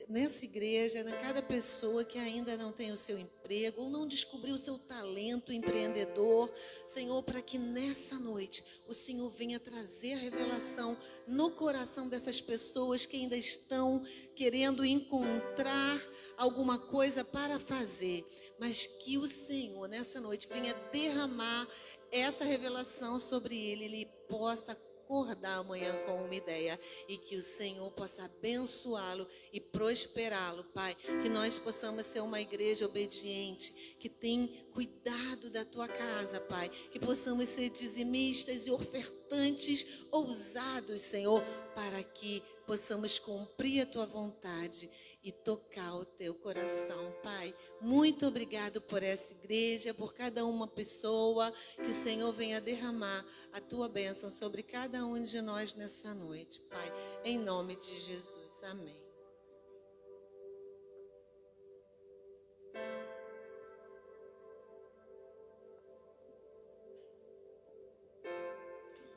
nessa 0.07 0.45
igreja, 0.45 1.03
na 1.03 1.15
cada 1.15 1.41
pessoa 1.41 2.03
que 2.03 2.17
ainda 2.17 2.57
não 2.57 2.71
tem 2.71 2.91
o 2.91 2.97
seu 2.97 3.17
emprego 3.19 3.83
ou 3.83 3.89
não 3.89 4.07
descobriu 4.07 4.55
o 4.55 4.59
seu 4.59 4.77
talento 4.77 5.53
empreendedor, 5.53 6.51
Senhor, 6.87 7.21
para 7.23 7.41
que 7.41 7.57
nessa 7.57 8.19
noite 8.19 8.63
o 8.87 8.93
Senhor 8.93 9.29
venha 9.29 9.59
trazer 9.59 10.13
a 10.13 10.17
revelação 10.17 10.97
no 11.27 11.51
coração 11.51 12.07
dessas 12.09 12.41
pessoas 12.41 13.05
que 13.05 13.17
ainda 13.17 13.37
estão 13.37 14.03
querendo 14.35 14.85
encontrar 14.85 16.01
alguma 16.37 16.79
coisa 16.79 17.23
para 17.23 17.59
fazer, 17.59 18.25
mas 18.59 18.85
que 18.87 19.17
o 19.17 19.27
Senhor 19.27 19.87
nessa 19.87 20.19
noite 20.19 20.47
venha 20.47 20.73
derramar 20.91 21.67
essa 22.11 22.43
revelação 22.43 23.19
sobre 23.19 23.57
ele, 23.57 23.85
ele 23.85 24.05
possa 24.27 24.75
acordar 25.05 25.59
amanhã 25.59 25.95
com 26.05 26.23
uma 26.23 26.35
ideia 26.35 26.79
e 27.07 27.15
que 27.15 27.35
o 27.35 27.43
Senhor 27.43 27.89
possa 27.91 28.25
abençoá-lo 28.25 29.27
e 29.53 29.59
prosperá-lo, 29.59 30.63
Pai. 30.65 30.95
Que 31.21 31.29
nós 31.29 31.59
possamos 31.59 32.07
ser 32.07 32.21
uma 32.21 32.41
igreja 32.41 32.85
obediente, 32.85 33.95
que 33.99 34.09
tem 34.09 34.47
cuidado 34.73 35.49
da 35.49 35.63
tua 35.63 35.87
casa, 35.87 36.39
Pai. 36.39 36.69
Que 36.69 36.99
possamos 36.99 37.47
ser 37.49 37.69
dizimistas 37.69 38.65
e 38.65 38.71
ofertantes 38.71 39.85
ousados, 40.11 41.01
Senhor, 41.01 41.43
para 41.75 42.01
que 42.01 42.41
possamos 42.65 43.19
cumprir 43.19 43.81
a 43.81 43.85
tua 43.85 44.07
vontade 44.07 44.89
e 45.25 45.31
tocar 45.31 45.95
o 45.95 46.05
teu 46.05 46.35
coração, 46.35 47.11
Pai. 47.23 47.51
Muito 47.81 48.27
obrigado 48.27 48.79
por 48.79 49.01
essa 49.01 49.33
igreja, 49.33 49.91
por 49.91 50.13
cada 50.13 50.45
uma 50.45 50.67
pessoa, 50.67 51.51
que 51.83 51.89
o 51.89 51.93
Senhor 51.93 52.31
venha 52.31 52.61
derramar 52.61 53.25
a 53.51 53.59
tua 53.59 53.89
bênção 53.89 54.29
sobre 54.29 54.61
cada 54.61 55.03
um 55.03 55.25
de 55.25 55.41
nós 55.41 55.73
nessa 55.73 56.13
noite, 56.13 56.61
Pai. 56.69 56.93
Em 57.23 57.39
nome 57.39 57.75
de 57.75 57.99
Jesus. 57.99 58.63
Amém. 58.65 59.03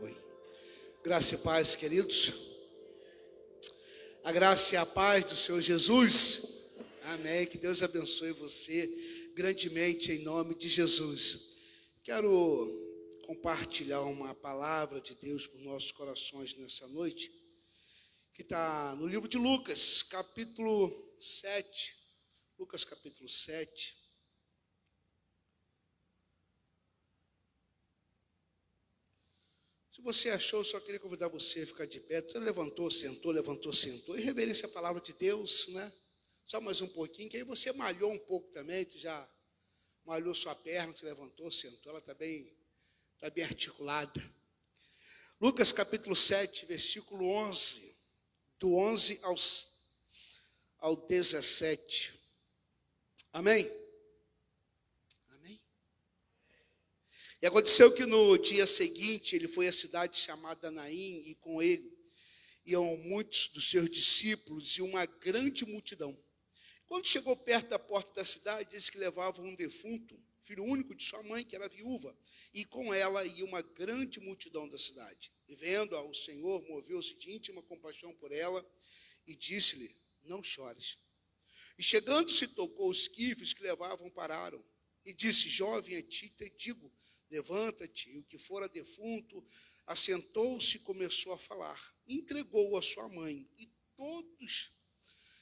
Oi. 0.00 0.16
Graça 1.04 1.34
e 1.34 1.38
paz, 1.38 1.76
queridos. 1.76 2.47
A 4.28 4.30
graça 4.30 4.74
e 4.74 4.76
a 4.76 4.84
paz 4.84 5.24
do 5.24 5.34
Senhor 5.34 5.58
Jesus. 5.62 6.68
Amém. 7.04 7.46
Que 7.46 7.56
Deus 7.56 7.82
abençoe 7.82 8.30
você 8.32 8.86
grandemente 9.34 10.12
em 10.12 10.18
nome 10.18 10.54
de 10.54 10.68
Jesus. 10.68 11.56
Quero 12.04 12.70
compartilhar 13.24 14.02
uma 14.02 14.34
palavra 14.34 15.00
de 15.00 15.14
Deus 15.14 15.46
para 15.46 15.56
os 15.56 15.64
nossos 15.64 15.92
corações 15.92 16.54
nessa 16.58 16.86
noite, 16.88 17.32
que 18.34 18.42
está 18.42 18.94
no 18.96 19.06
livro 19.06 19.26
de 19.26 19.38
Lucas, 19.38 20.02
capítulo 20.02 21.16
7. 21.18 21.94
Lucas, 22.58 22.84
capítulo 22.84 23.30
7. 23.30 23.97
Se 29.98 30.02
você 30.02 30.30
achou, 30.30 30.62
só 30.62 30.78
queria 30.78 31.00
convidar 31.00 31.26
você 31.26 31.62
a 31.62 31.66
ficar 31.66 31.84
de 31.84 31.98
pé. 31.98 32.22
Você 32.22 32.38
levantou, 32.38 32.88
sentou, 32.88 33.32
levantou, 33.32 33.72
sentou. 33.72 34.16
E 34.16 34.22
reverência 34.22 34.66
a 34.66 34.70
palavra 34.70 35.02
de 35.02 35.12
Deus, 35.12 35.66
né? 35.68 35.92
Só 36.46 36.60
mais 36.60 36.80
um 36.80 36.86
pouquinho, 36.86 37.28
que 37.28 37.36
aí 37.36 37.42
você 37.42 37.72
malhou 37.72 38.12
um 38.12 38.18
pouco 38.18 38.48
também, 38.52 38.84
tu 38.84 38.96
já 38.96 39.28
malhou 40.04 40.32
sua 40.36 40.54
perna, 40.54 40.96
você 40.96 41.04
levantou, 41.04 41.50
sentou, 41.50 41.90
ela 41.90 41.98
está 41.98 42.14
bem, 42.14 42.56
tá 43.18 43.28
bem 43.28 43.42
articulada. 43.42 44.24
Lucas 45.40 45.72
capítulo 45.72 46.14
7, 46.14 46.64
versículo 46.66 47.28
11, 47.28 47.96
do 48.56 48.76
11 48.76 49.18
aos, 49.24 49.66
ao 50.78 50.94
17. 50.94 52.14
Amém? 53.32 53.68
E 57.40 57.46
aconteceu 57.46 57.94
que 57.94 58.04
no 58.04 58.36
dia 58.36 58.66
seguinte 58.66 59.36
ele 59.36 59.46
foi 59.46 59.68
à 59.68 59.72
cidade 59.72 60.16
chamada 60.16 60.70
Naim 60.70 61.22
e 61.24 61.34
com 61.36 61.62
ele 61.62 61.96
iam 62.66 62.96
muitos 62.98 63.48
dos 63.48 63.70
seus 63.70 63.90
discípulos 63.90 64.76
e 64.76 64.82
uma 64.82 65.06
grande 65.06 65.64
multidão. 65.64 66.18
Quando 66.86 67.06
chegou 67.06 67.36
perto 67.36 67.68
da 67.68 67.78
porta 67.78 68.12
da 68.12 68.24
cidade, 68.24 68.70
disse 68.70 68.92
que 68.92 68.98
levava 68.98 69.40
um 69.40 69.54
defunto, 69.54 70.20
filho 70.42 70.64
único 70.64 70.94
de 70.94 71.02
sua 71.04 71.22
mãe, 71.22 71.44
que 71.44 71.56
era 71.56 71.68
viúva, 71.68 72.16
e 72.52 72.64
com 72.64 72.92
ela 72.92 73.24
ia 73.24 73.44
uma 73.44 73.62
grande 73.62 74.20
multidão 74.20 74.68
da 74.68 74.76
cidade. 74.76 75.32
E 75.46 75.54
vendo-a, 75.54 76.02
o 76.02 76.14
Senhor 76.14 76.62
moveu-se 76.68 77.14
de 77.14 77.30
íntima 77.30 77.62
compaixão 77.62 78.14
por 78.14 78.32
ela 78.32 78.66
e 79.26 79.34
disse-lhe: 79.34 79.90
Não 80.24 80.42
chores. 80.42 80.98
E 81.78 81.82
chegando-se, 81.82 82.48
tocou 82.48 82.90
os 82.90 83.02
esquifes 83.02 83.54
que 83.54 83.62
levavam, 83.62 84.10
pararam. 84.10 84.62
E 85.04 85.12
disse: 85.12 85.48
Jovem, 85.48 85.96
a 85.96 86.02
ti 86.02 86.28
te 86.28 86.50
digo, 86.50 86.92
Levanta-te. 87.30 88.16
O 88.18 88.24
que 88.24 88.38
fora 88.38 88.68
defunto 88.68 89.44
assentou-se 89.86 90.76
e 90.76 90.80
começou 90.80 91.32
a 91.32 91.38
falar. 91.38 91.94
Entregou 92.06 92.76
a 92.76 92.82
sua 92.82 93.08
mãe. 93.08 93.48
E 93.58 93.70
todos, 93.96 94.70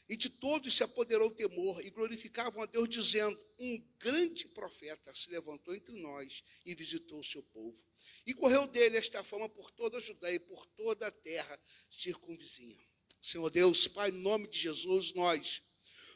e 0.08 0.16
de 0.16 0.30
todos 0.30 0.74
se 0.74 0.82
apoderou 0.82 1.28
o 1.28 1.34
temor 1.34 1.84
e 1.84 1.90
glorificavam 1.90 2.62
a 2.62 2.66
Deus, 2.66 2.88
dizendo: 2.88 3.38
Um 3.58 3.84
grande 3.98 4.46
profeta 4.48 5.12
se 5.12 5.30
levantou 5.30 5.74
entre 5.74 6.00
nós 6.00 6.44
e 6.64 6.74
visitou 6.74 7.18
o 7.18 7.24
seu 7.24 7.42
povo. 7.42 7.84
E 8.24 8.32
correu 8.32 8.66
dele 8.66 8.96
esta 8.96 9.22
fama 9.24 9.48
por 9.48 9.70
toda 9.70 9.98
a 9.98 10.00
Judéia 10.00 10.36
e 10.36 10.40
por 10.40 10.64
toda 10.66 11.08
a 11.08 11.10
terra 11.10 11.60
circunvizinha. 11.90 12.84
Senhor 13.20 13.50
Deus, 13.50 13.88
Pai, 13.88 14.10
em 14.10 14.12
nome 14.12 14.48
de 14.48 14.58
Jesus, 14.58 15.12
nós 15.12 15.62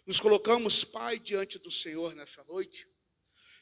nos 0.07 0.21
colocamos, 0.21 0.85
Pai, 0.85 1.19
diante 1.19 1.59
do 1.59 1.71
Senhor 1.71 2.15
nessa 2.15 2.45
noite 2.45 2.87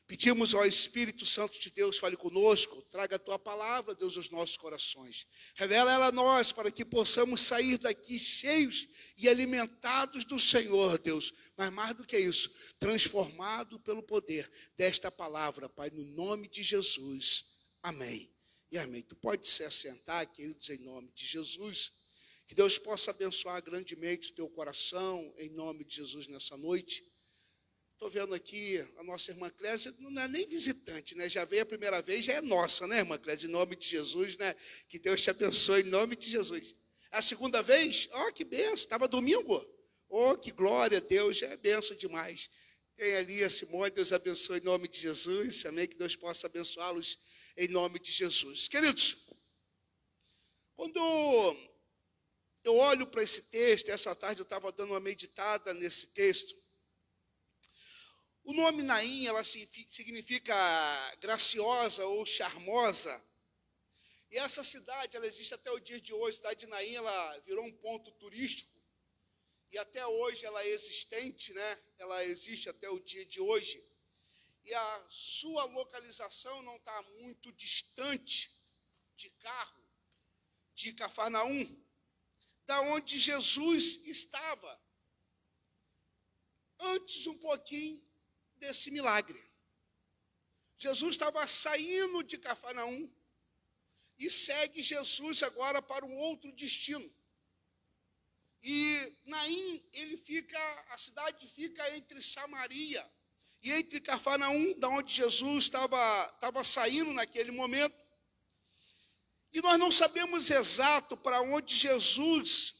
Pedimos 0.08 0.54
ao 0.54 0.64
Espírito 0.64 1.26
Santo 1.26 1.60
de 1.60 1.68
Deus, 1.68 1.98
fale 1.98 2.16
conosco, 2.16 2.80
traga 2.90 3.16
a 3.16 3.18
tua 3.18 3.38
palavra, 3.38 3.94
Deus, 3.94 4.16
aos 4.16 4.30
nossos 4.30 4.56
corações. 4.56 5.26
Revela 5.54 5.92
ela 5.92 6.06
a 6.06 6.12
nós, 6.12 6.50
para 6.50 6.70
que 6.70 6.82
possamos 6.82 7.42
sair 7.42 7.76
daqui 7.76 8.18
cheios 8.18 8.88
e 9.18 9.28
alimentados 9.28 10.24
do 10.24 10.40
Senhor, 10.40 10.96
Deus. 10.96 11.34
Mas 11.58 11.70
mais 11.70 11.94
do 11.94 12.06
que 12.06 12.18
isso, 12.18 12.50
transformado 12.78 13.78
pelo 13.80 14.02
poder 14.02 14.50
desta 14.78 15.10
palavra, 15.10 15.68
Pai, 15.68 15.90
no 15.90 16.06
nome 16.06 16.48
de 16.48 16.62
Jesus. 16.62 17.58
Amém. 17.82 18.32
E 18.72 18.78
amém. 18.78 19.02
Tu 19.02 19.14
pode 19.14 19.46
se 19.46 19.62
assentar, 19.62 20.26
queridos, 20.32 20.70
em 20.70 20.78
nome 20.78 21.12
de 21.14 21.26
Jesus. 21.26 21.92
Que 22.46 22.54
Deus 22.54 22.78
possa 22.78 23.10
abençoar 23.10 23.62
grandemente 23.62 24.30
o 24.30 24.34
teu 24.34 24.48
coração, 24.48 25.34
em 25.36 25.50
nome 25.50 25.84
de 25.84 25.96
Jesus, 25.96 26.26
nessa 26.26 26.56
noite. 26.56 27.04
Estou 27.98 28.08
vendo 28.08 28.32
aqui 28.32 28.78
a 28.96 29.02
nossa 29.02 29.32
irmã 29.32 29.50
Clésia, 29.50 29.92
não 29.98 30.22
é 30.22 30.28
nem 30.28 30.46
visitante, 30.46 31.16
né? 31.16 31.28
Já 31.28 31.44
veio 31.44 31.62
a 31.62 31.66
primeira 31.66 32.00
vez, 32.00 32.24
já 32.24 32.34
é 32.34 32.40
nossa, 32.40 32.86
né, 32.86 32.98
irmã 32.98 33.18
Clésia? 33.18 33.48
Em 33.48 33.50
nome 33.50 33.74
de 33.74 33.88
Jesus, 33.88 34.36
né? 34.36 34.54
Que 34.88 35.00
Deus 35.00 35.20
te 35.20 35.30
abençoe 35.30 35.80
em 35.80 35.86
nome 35.86 36.14
de 36.14 36.30
Jesus. 36.30 36.76
A 37.10 37.20
segunda 37.20 37.60
vez, 37.60 38.08
ó, 38.12 38.28
oh, 38.28 38.32
que 38.32 38.44
benção, 38.44 38.74
estava 38.74 39.08
domingo. 39.08 39.66
Oh, 40.08 40.38
que 40.38 40.52
glória, 40.52 41.00
Deus, 41.00 41.42
é 41.42 41.56
benção 41.56 41.96
demais. 41.96 42.48
Tem 42.94 43.16
ali 43.16 43.42
a 43.42 43.50
Simone, 43.50 43.90
Deus 43.90 44.12
abençoe 44.12 44.60
em 44.60 44.62
nome 44.62 44.86
de 44.86 45.00
Jesus. 45.00 45.66
Amém, 45.66 45.88
que 45.88 45.96
Deus 45.96 46.14
possa 46.14 46.46
abençoá-los 46.46 47.18
em 47.56 47.66
nome 47.66 47.98
de 47.98 48.12
Jesus. 48.12 48.68
Queridos, 48.68 49.26
quando 50.76 51.00
eu 52.62 52.76
olho 52.76 53.08
para 53.08 53.24
esse 53.24 53.42
texto, 53.50 53.88
essa 53.88 54.14
tarde 54.14 54.40
eu 54.40 54.44
estava 54.44 54.70
dando 54.70 54.90
uma 54.92 55.00
meditada 55.00 55.74
nesse 55.74 56.06
texto, 56.06 56.67
o 58.48 58.54
nome 58.54 58.82
Naim, 58.82 59.26
ela 59.26 59.44
significa 59.44 60.56
graciosa 61.20 62.06
ou 62.06 62.24
charmosa. 62.24 63.22
E 64.30 64.38
essa 64.38 64.64
cidade, 64.64 65.14
ela 65.14 65.26
existe 65.26 65.52
até 65.52 65.70
o 65.70 65.78
dia 65.78 66.00
de 66.00 66.14
hoje. 66.14 66.36
A 66.36 66.38
cidade 66.38 66.60
de 66.60 66.66
Naim, 66.66 66.94
ela 66.94 67.38
virou 67.40 67.62
um 67.62 67.72
ponto 67.76 68.10
turístico. 68.12 68.74
E 69.70 69.76
até 69.76 70.06
hoje 70.06 70.46
ela 70.46 70.62
é 70.62 70.68
existente, 70.68 71.52
né? 71.52 71.78
Ela 71.98 72.24
existe 72.24 72.70
até 72.70 72.88
o 72.88 72.98
dia 72.98 73.26
de 73.26 73.38
hoje. 73.38 73.84
E 74.64 74.72
a 74.72 75.06
sua 75.10 75.64
localização 75.64 76.62
não 76.62 76.76
está 76.76 77.02
muito 77.20 77.52
distante 77.52 78.50
de 79.14 79.28
carro, 79.28 79.84
de 80.74 80.94
Cafarnaum, 80.94 81.84
da 82.64 82.80
onde 82.80 83.18
Jesus 83.18 84.06
estava. 84.06 84.82
Antes 86.80 87.26
um 87.26 87.36
pouquinho 87.36 88.07
desse 88.58 88.90
milagre. 88.90 89.42
Jesus 90.78 91.14
estava 91.14 91.46
saindo 91.46 92.22
de 92.22 92.38
Cafarnaum 92.38 93.10
e 94.18 94.30
segue 94.30 94.82
Jesus 94.82 95.42
agora 95.42 95.80
para 95.80 96.04
um 96.04 96.16
outro 96.16 96.52
destino. 96.52 97.12
E 98.62 99.12
Naim, 99.24 99.84
ele 99.92 100.16
fica, 100.16 100.58
a 100.90 100.98
cidade 100.98 101.48
fica 101.48 101.96
entre 101.96 102.20
Samaria 102.22 103.08
e 103.62 103.72
entre 103.72 104.00
Cafarnaum, 104.00 104.78
da 104.78 104.88
onde 104.88 105.12
Jesus 105.12 105.64
estava, 105.64 106.30
estava 106.34 106.62
saindo 106.62 107.12
naquele 107.12 107.50
momento. 107.50 107.96
E 109.52 109.60
nós 109.60 109.78
não 109.78 109.90
sabemos 109.90 110.50
exato 110.50 111.16
para 111.16 111.40
onde 111.40 111.74
Jesus, 111.74 112.74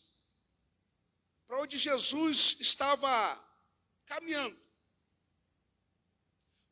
para 1.46 1.60
onde 1.60 1.78
Jesus 1.78 2.56
estava 2.60 3.44
caminhando. 4.06 4.67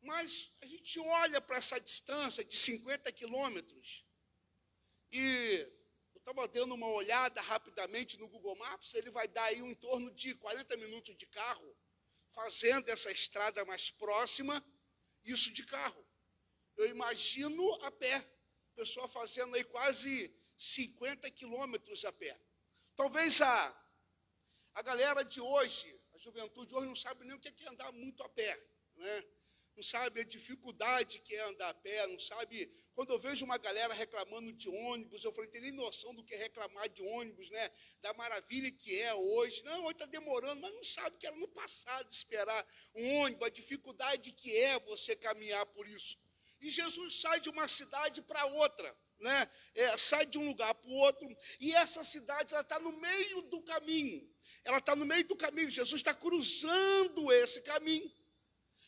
Mas 0.07 0.53
a 0.63 0.67
gente 0.67 1.01
olha 1.01 1.41
para 1.41 1.57
essa 1.57 1.81
distância 1.81 2.45
de 2.45 2.57
50 2.57 3.11
quilômetros 3.11 4.07
e 5.11 5.69
eu 6.15 6.19
estava 6.19 6.47
dando 6.47 6.75
uma 6.75 6.87
olhada 6.87 7.41
rapidamente 7.41 8.17
no 8.17 8.29
Google 8.29 8.55
Maps, 8.55 8.95
ele 8.95 9.11
vai 9.11 9.27
dar 9.27 9.43
aí 9.43 9.61
um 9.61 9.69
em 9.69 9.75
torno 9.75 10.13
de 10.13 10.33
40 10.37 10.77
minutos 10.77 11.17
de 11.17 11.27
carro, 11.27 11.77
fazendo 12.29 12.89
essa 12.89 13.11
estrada 13.11 13.65
mais 13.65 13.91
próxima, 13.91 14.65
isso 15.25 15.53
de 15.53 15.67
carro. 15.67 16.07
Eu 16.77 16.87
imagino 16.87 17.75
a 17.83 17.91
pé, 17.91 18.25
pessoa 18.77 19.09
fazendo 19.09 19.57
aí 19.57 19.65
quase 19.65 20.33
50 20.57 21.29
quilômetros 21.33 22.05
a 22.05 22.13
pé. 22.13 22.41
Talvez 22.95 23.41
a, 23.43 23.89
a 24.75 24.83
galera 24.83 25.25
de 25.25 25.41
hoje, 25.41 26.01
a 26.15 26.19
juventude 26.19 26.69
de 26.69 26.75
hoje 26.77 26.87
não 26.87 26.95
sabe 26.95 27.25
nem 27.25 27.35
o 27.35 27.41
que 27.41 27.49
é 27.65 27.69
andar 27.69 27.91
muito 27.91 28.23
a 28.23 28.29
pé, 28.29 28.57
né? 28.95 29.36
Não 29.77 29.83
sabe 29.83 30.20
a 30.22 30.24
dificuldade 30.24 31.18
que 31.20 31.35
é 31.35 31.41
andar 31.43 31.68
a 31.68 31.74
pé, 31.74 32.07
não 32.07 32.18
sabe. 32.18 32.70
Quando 32.95 33.12
eu 33.12 33.18
vejo 33.18 33.45
uma 33.45 33.59
galera 33.59 33.93
reclamando 33.93 34.51
de 34.55 34.70
ônibus, 34.70 35.22
eu 35.22 35.33
falei, 35.33 35.51
tem 35.51 35.61
nem 35.61 35.72
noção 35.72 36.14
do 36.14 36.24
que 36.24 36.35
é 36.35 36.39
reclamar 36.39 36.89
de 36.89 37.03
ônibus, 37.03 37.51
né? 37.51 37.70
Da 38.01 38.14
maravilha 38.14 38.70
que 38.70 38.99
é 38.99 39.14
hoje. 39.14 39.62
Não, 39.64 39.85
hoje 39.85 39.93
está 39.93 40.07
demorando, 40.07 40.62
mas 40.62 40.72
não 40.72 40.83
sabe 40.83 41.18
que 41.18 41.27
era 41.27 41.37
no 41.37 41.47
passado 41.49 42.11
esperar 42.11 42.66
um 42.95 43.16
ônibus, 43.18 43.47
a 43.47 43.51
dificuldade 43.51 44.33
que 44.33 44.57
é 44.57 44.79
você 44.81 45.14
caminhar 45.14 45.66
por 45.66 45.87
isso. 45.87 46.18
E 46.59 46.70
Jesus 46.70 47.20
sai 47.20 47.39
de 47.39 47.51
uma 47.51 47.68
cidade 47.68 48.22
para 48.22 48.47
outra, 48.47 48.97
né? 49.20 49.51
É, 49.74 49.99
sai 49.99 50.24
de 50.24 50.39
um 50.39 50.47
lugar 50.47 50.74
para 50.74 50.89
o 50.89 50.95
outro, 50.95 51.29
e 51.61 51.74
essa 51.74 52.03
cidade 52.03 52.55
ela 52.55 52.62
está 52.62 52.81
no 52.81 52.93
meio 52.93 53.43
do 53.43 53.61
caminho. 53.61 54.27
Ela 54.64 54.79
está 54.79 54.97
no 54.97 55.05
meio 55.05 55.24
do 55.24 55.37
caminho. 55.37 55.70
Jesus 55.70 56.01
está 56.01 56.14
cruzando 56.14 57.31
esse 57.31 57.61
caminho. 57.61 58.11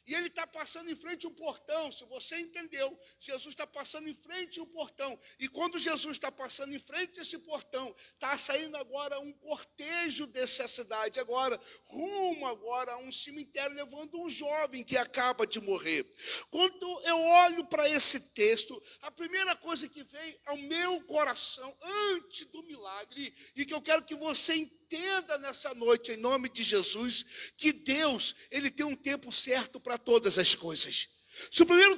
E 0.09 0.15
ele 0.15 0.29
está 0.29 0.47
passando 0.47 0.91
em 0.91 0.97
frente 0.97 1.27
a 1.27 1.29
um 1.29 1.35
portão. 1.35 1.93
Se 1.93 2.03
você 2.07 2.41
entendeu, 2.41 2.99
Jesus 3.21 3.49
está 3.49 3.67
passando 3.67 4.09
em 4.09 4.15
frente 4.15 4.59
a 4.59 4.63
um 4.63 4.67
portão. 4.67 5.21
E 5.39 5.47
quando 5.47 5.79
Jesus 5.79 6.17
está 6.17 6.33
passando 6.33 6.75
em 6.75 6.79
frente 6.79 7.19
a 7.19 7.23
esse 7.23 7.37
portão, 7.37 7.95
está 8.15 8.39
saindo 8.39 8.79
agora 8.79 9.21
um 9.21 9.31
cortejo 9.35 10.27
dessa 10.27 10.67
cidade, 10.67 11.21
agora, 11.21 11.61
rumo 11.85 12.47
agora 12.47 12.93
a 12.93 12.97
um 12.97 13.13
cemitério, 13.13 13.77
levando 13.77 14.19
um 14.19 14.31
jovem 14.31 14.83
que 14.83 14.97
acaba 14.97 15.47
de 15.47 15.61
morrer. 15.61 16.11
Quando 16.51 17.03
eu 17.05 17.21
olho 17.21 17.67
para 17.67 17.87
esse 17.87 18.33
texto, 18.33 18.83
a 19.03 19.11
primeira 19.11 19.55
coisa 19.57 19.87
que 19.87 20.03
vem 20.05 20.41
ao 20.47 20.57
meu 20.57 21.03
coração, 21.03 21.77
antes 22.15 22.47
do 22.47 22.63
milagre, 22.63 23.35
e 23.55 23.67
que 23.67 23.75
eu 23.75 23.83
quero 23.83 24.07
que 24.07 24.15
você 24.15 24.55
entenda, 24.55 24.78
entenda 24.89 25.37
nessa 25.39 25.75
noite, 25.75 26.13
em 26.13 26.17
nome 26.17 26.49
de 26.49 26.63
Jesus, 26.63 27.53
que 27.57 27.73
Deus, 27.73 28.35
Ele 28.51 28.71
tem 28.71 28.87
um 28.87 28.97
tempo 28.97 29.31
certo 29.31 29.79
para 29.79 29.99
todas 29.99 30.39
as 30.39 30.55
coisas. 30.55 31.09
Se 31.53 31.63
o 31.63 31.67
primeiro 31.67 31.97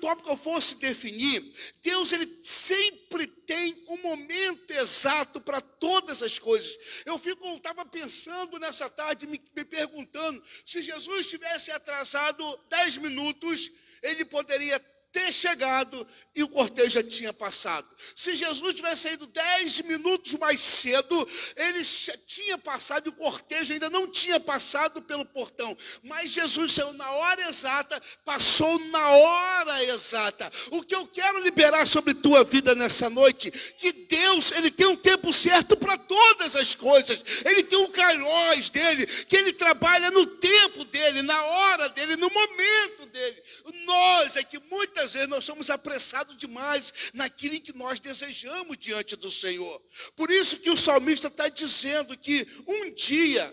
tópico 0.00 0.28
eu 0.28 0.36
fosse 0.36 0.76
definir, 0.76 1.42
Deus 1.80 2.12
ele 2.12 2.26
sempre 2.42 3.26
tem 3.26 3.82
um 3.88 3.96
momento 4.02 4.70
exato 4.70 5.40
para 5.40 5.62
todas 5.62 6.22
as 6.22 6.38
coisas. 6.38 6.76
Eu 7.06 7.18
fico, 7.18 7.56
estava 7.56 7.86
pensando 7.86 8.58
nessa 8.58 8.90
tarde, 8.90 9.26
me, 9.26 9.40
me 9.56 9.64
perguntando, 9.64 10.44
se 10.66 10.82
Jesus 10.82 11.26
tivesse 11.26 11.70
atrasado 11.70 12.44
dez 12.68 12.98
minutos, 12.98 13.70
ele 14.02 14.26
poderia 14.26 14.78
ter 15.12 15.32
chegado 15.32 16.06
e 16.34 16.42
o 16.42 16.48
cortejo 16.48 16.88
já 16.88 17.02
tinha 17.02 17.32
passado. 17.32 17.86
Se 18.16 18.34
Jesus 18.34 18.74
tivesse 18.74 19.02
saído 19.02 19.26
dez 19.26 19.82
minutos 19.82 20.32
mais 20.34 20.60
cedo, 20.60 21.28
ele 21.54 21.82
tinha 22.26 22.56
passado 22.56 23.06
e 23.06 23.10
o 23.10 23.12
cortejo 23.12 23.74
ainda 23.74 23.90
não 23.90 24.06
tinha 24.08 24.40
passado 24.40 25.02
pelo 25.02 25.26
portão. 25.26 25.76
Mas 26.02 26.30
Jesus 26.30 26.72
saiu 26.72 26.94
na 26.94 27.10
hora 27.10 27.48
exata, 27.48 28.02
passou 28.24 28.78
na 28.86 29.08
hora 29.10 29.84
exata. 29.84 30.50
O 30.70 30.82
que 30.82 30.94
eu 30.94 31.06
quero 31.06 31.42
liberar 31.42 31.86
sobre 31.86 32.14
tua 32.14 32.44
vida 32.44 32.74
nessa 32.74 33.10
noite, 33.10 33.50
que 33.50 33.92
Deus, 33.92 34.52
ele 34.52 34.70
tem 34.70 34.86
um 34.86 34.96
tempo 34.96 35.32
certo 35.32 35.76
para 35.76 35.98
todas 35.98 36.56
as 36.56 36.74
coisas. 36.74 37.22
Ele 37.44 37.62
tem 37.62 37.78
um 37.78 37.90
kairos 37.90 38.70
dele, 38.70 39.06
que 39.06 39.36
ele 39.36 39.52
trabalha 39.52 40.10
no 40.10 40.26
tempo 40.26 40.84
dele, 40.84 41.20
na 41.20 41.42
hora 41.44 41.88
dele, 41.90 42.16
no 42.16 42.30
momento 42.30 43.06
dele. 43.06 43.42
Nós 43.84 44.36
é 44.36 44.42
que 44.42 44.58
muitas 44.70 45.01
vezes 45.10 45.28
nós 45.28 45.44
somos 45.44 45.70
apressados 45.70 46.36
demais 46.36 46.92
naquilo 47.12 47.60
que 47.60 47.72
nós 47.72 47.98
desejamos 47.98 48.78
diante 48.78 49.16
do 49.16 49.30
Senhor. 49.30 49.82
Por 50.14 50.30
isso 50.30 50.60
que 50.60 50.70
o 50.70 50.76
salmista 50.76 51.26
está 51.26 51.48
dizendo 51.48 52.16
que 52.16 52.46
um 52.66 52.90
dia 52.90 53.52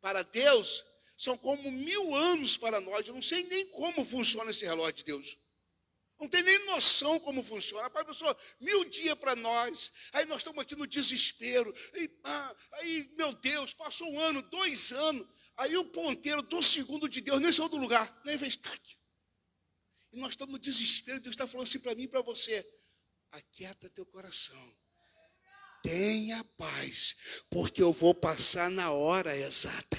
para 0.00 0.22
Deus 0.22 0.84
são 1.16 1.36
como 1.36 1.72
mil 1.72 2.14
anos 2.14 2.56
para 2.56 2.80
nós. 2.80 3.08
Eu 3.08 3.14
não 3.14 3.22
sei 3.22 3.42
nem 3.44 3.66
como 3.70 4.04
funciona 4.04 4.50
esse 4.50 4.64
relógio 4.64 4.92
de 4.94 5.04
Deus. 5.04 5.36
Não 6.20 6.28
tem 6.28 6.42
nem 6.42 6.64
noção 6.66 7.18
como 7.18 7.42
funciona. 7.42 7.90
Pai, 7.90 8.04
pessoal, 8.04 8.38
mil 8.60 8.84
dias 8.84 9.18
para 9.18 9.34
nós. 9.34 9.90
Aí 10.12 10.24
nós 10.26 10.38
estamos 10.38 10.60
aqui 10.60 10.76
no 10.76 10.86
desespero. 10.86 11.74
E, 11.94 12.10
ah, 12.22 12.54
aí, 12.74 13.10
meu 13.16 13.32
Deus, 13.32 13.72
passou 13.74 14.08
um 14.12 14.20
ano, 14.20 14.40
dois 14.42 14.92
anos. 14.92 15.26
Aí 15.56 15.76
o 15.76 15.84
ponteiro 15.84 16.42
do 16.42 16.62
segundo 16.62 17.08
de 17.08 17.20
Deus 17.20 17.40
nem 17.40 17.52
saiu 17.52 17.68
do 17.68 17.76
lugar, 17.76 18.20
nem 18.24 18.36
fez 18.36 18.56
taque. 18.56 18.96
E 20.14 20.18
nós 20.18 20.30
estamos 20.30 20.52
no 20.52 20.58
desespero. 20.60 21.20
Deus 21.20 21.34
está 21.34 21.44
falando 21.46 21.66
assim 21.66 21.80
para 21.80 21.94
mim 21.94 22.04
e 22.04 22.08
para 22.08 22.22
você: 22.22 22.64
aquieta 23.32 23.90
teu 23.90 24.06
coração. 24.06 24.76
Tenha 25.82 26.42
paz, 26.56 27.16
porque 27.50 27.82
eu 27.82 27.92
vou 27.92 28.14
passar 28.14 28.70
na 28.70 28.90
hora 28.92 29.36
exata, 29.36 29.98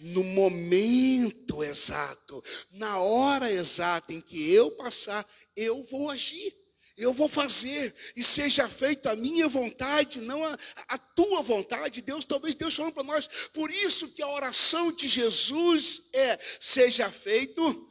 no 0.00 0.24
momento 0.24 1.62
exato, 1.62 2.42
na 2.72 2.98
hora 2.98 3.52
exata 3.52 4.12
em 4.12 4.20
que 4.20 4.50
eu 4.50 4.72
passar, 4.72 5.28
eu 5.54 5.84
vou 5.84 6.10
agir. 6.10 6.52
Eu 6.96 7.12
vou 7.12 7.28
fazer, 7.28 7.94
e 8.16 8.24
seja 8.24 8.66
feita 8.70 9.10
a 9.10 9.16
minha 9.16 9.46
vontade, 9.46 10.18
não 10.18 10.42
a, 10.42 10.58
a 10.88 10.96
tua 10.96 11.42
vontade. 11.42 12.00
Deus, 12.00 12.24
talvez 12.24 12.54
Deus 12.54 12.74
falando 12.74 12.94
para 12.94 13.02
nós. 13.02 13.28
Por 13.52 13.70
isso 13.70 14.08
que 14.12 14.22
a 14.22 14.30
oração 14.30 14.90
de 14.90 15.06
Jesus 15.06 16.08
é: 16.14 16.38
seja 16.58 17.10
feito 17.10 17.86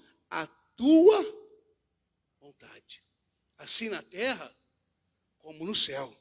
tua 0.75 1.23
vontade, 2.39 3.03
assim 3.57 3.89
na 3.89 4.01
terra 4.01 4.55
como 5.37 5.65
no 5.65 5.75
céu. 5.75 6.15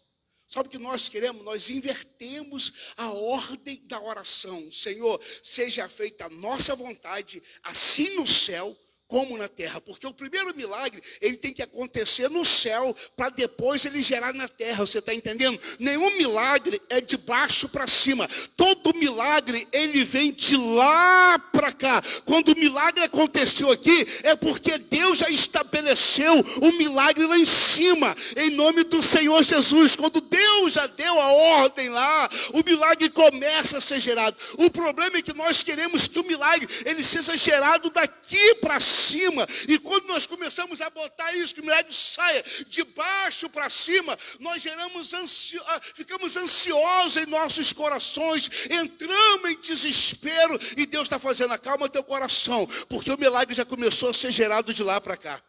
Sabe 0.46 0.68
o 0.68 0.70
que 0.70 0.78
nós 0.78 1.08
queremos? 1.08 1.44
Nós 1.44 1.70
invertemos 1.70 2.72
a 2.96 3.10
ordem 3.10 3.84
da 3.86 4.00
oração. 4.00 4.70
Senhor, 4.70 5.20
seja 5.42 5.88
feita 5.88 6.26
a 6.26 6.30
nossa 6.30 6.76
vontade, 6.76 7.42
assim 7.62 8.14
no 8.14 8.26
céu 8.26 8.76
como 9.06 9.36
na 9.36 9.48
terra, 9.48 9.80
porque 9.80 10.06
o 10.06 10.14
primeiro 10.14 10.54
milagre 10.56 11.02
ele 11.20 11.36
tem 11.36 11.52
que 11.52 11.62
acontecer 11.62 12.28
no 12.30 12.44
céu 12.44 12.96
para 13.16 13.28
depois 13.28 13.84
ele 13.84 14.02
gerar 14.02 14.32
na 14.32 14.48
terra. 14.48 14.86
Você 14.86 14.98
está 14.98 15.12
entendendo? 15.12 15.60
Nenhum 15.78 16.16
milagre 16.16 16.80
é 16.88 17.00
de 17.00 17.16
baixo 17.16 17.68
para 17.68 17.86
cima. 17.86 18.28
Todo 18.56 18.96
milagre 18.96 19.68
ele 19.72 20.04
vem 20.04 20.32
de 20.32 20.56
lá 20.56 21.38
para 21.38 21.70
cá. 21.70 22.02
Quando 22.24 22.52
o 22.52 22.58
milagre 22.58 23.02
aconteceu 23.02 23.70
aqui 23.70 24.06
é 24.22 24.34
porque 24.34 24.78
Deus 24.78 25.18
já 25.18 25.28
estabeleceu 25.28 26.34
o 26.62 26.72
milagre 26.72 27.26
lá 27.26 27.38
em 27.38 27.46
cima, 27.46 28.16
em 28.36 28.50
nome 28.50 28.84
do 28.84 29.02
Senhor 29.02 29.42
Jesus. 29.42 29.96
Quando 29.96 30.20
Deus 30.20 30.72
já 30.72 30.86
deu 30.86 31.20
a 31.20 31.32
ordem 31.32 31.90
lá, 31.90 32.28
o 32.52 32.64
milagre 32.64 33.10
começa 33.10 33.78
a 33.78 33.80
ser 33.82 34.00
gerado. 34.00 34.36
O 34.56 34.70
problema 34.70 35.18
é 35.18 35.22
que 35.22 35.34
nós 35.34 35.62
queremos 35.62 36.08
que 36.08 36.18
o 36.18 36.26
milagre 36.26 36.68
ele 36.86 37.04
seja 37.04 37.36
gerado 37.36 37.90
daqui 37.90 38.54
para 38.56 38.80
cima 38.80 38.93
cima. 38.94 39.46
E 39.68 39.78
quando 39.78 40.06
nós 40.06 40.26
começamos 40.26 40.80
a 40.80 40.88
botar 40.88 41.34
isso, 41.34 41.54
que 41.54 41.60
o 41.60 41.64
milagre 41.64 41.92
saia 41.92 42.42
de 42.66 42.82
baixo 42.84 43.50
para 43.50 43.68
cima, 43.68 44.18
nós 44.40 44.62
geramos 44.62 45.12
ansio, 45.12 45.62
ah, 45.66 45.80
ficamos 45.94 46.36
ansiosos 46.36 47.16
em 47.16 47.26
nossos 47.26 47.72
corações, 47.72 48.48
entramos 48.70 49.50
em 49.50 49.60
desespero 49.60 50.58
e 50.76 50.86
Deus 50.86 51.02
está 51.04 51.18
fazendo 51.18 51.52
a 51.52 51.58
calma 51.58 51.88
teu 51.88 52.04
coração, 52.04 52.66
porque 52.88 53.10
o 53.10 53.18
milagre 53.18 53.54
já 53.54 53.64
começou 53.64 54.10
a 54.10 54.14
ser 54.14 54.30
gerado 54.30 54.72
de 54.72 54.82
lá 54.82 55.00
para 55.00 55.16
cá. 55.16 55.42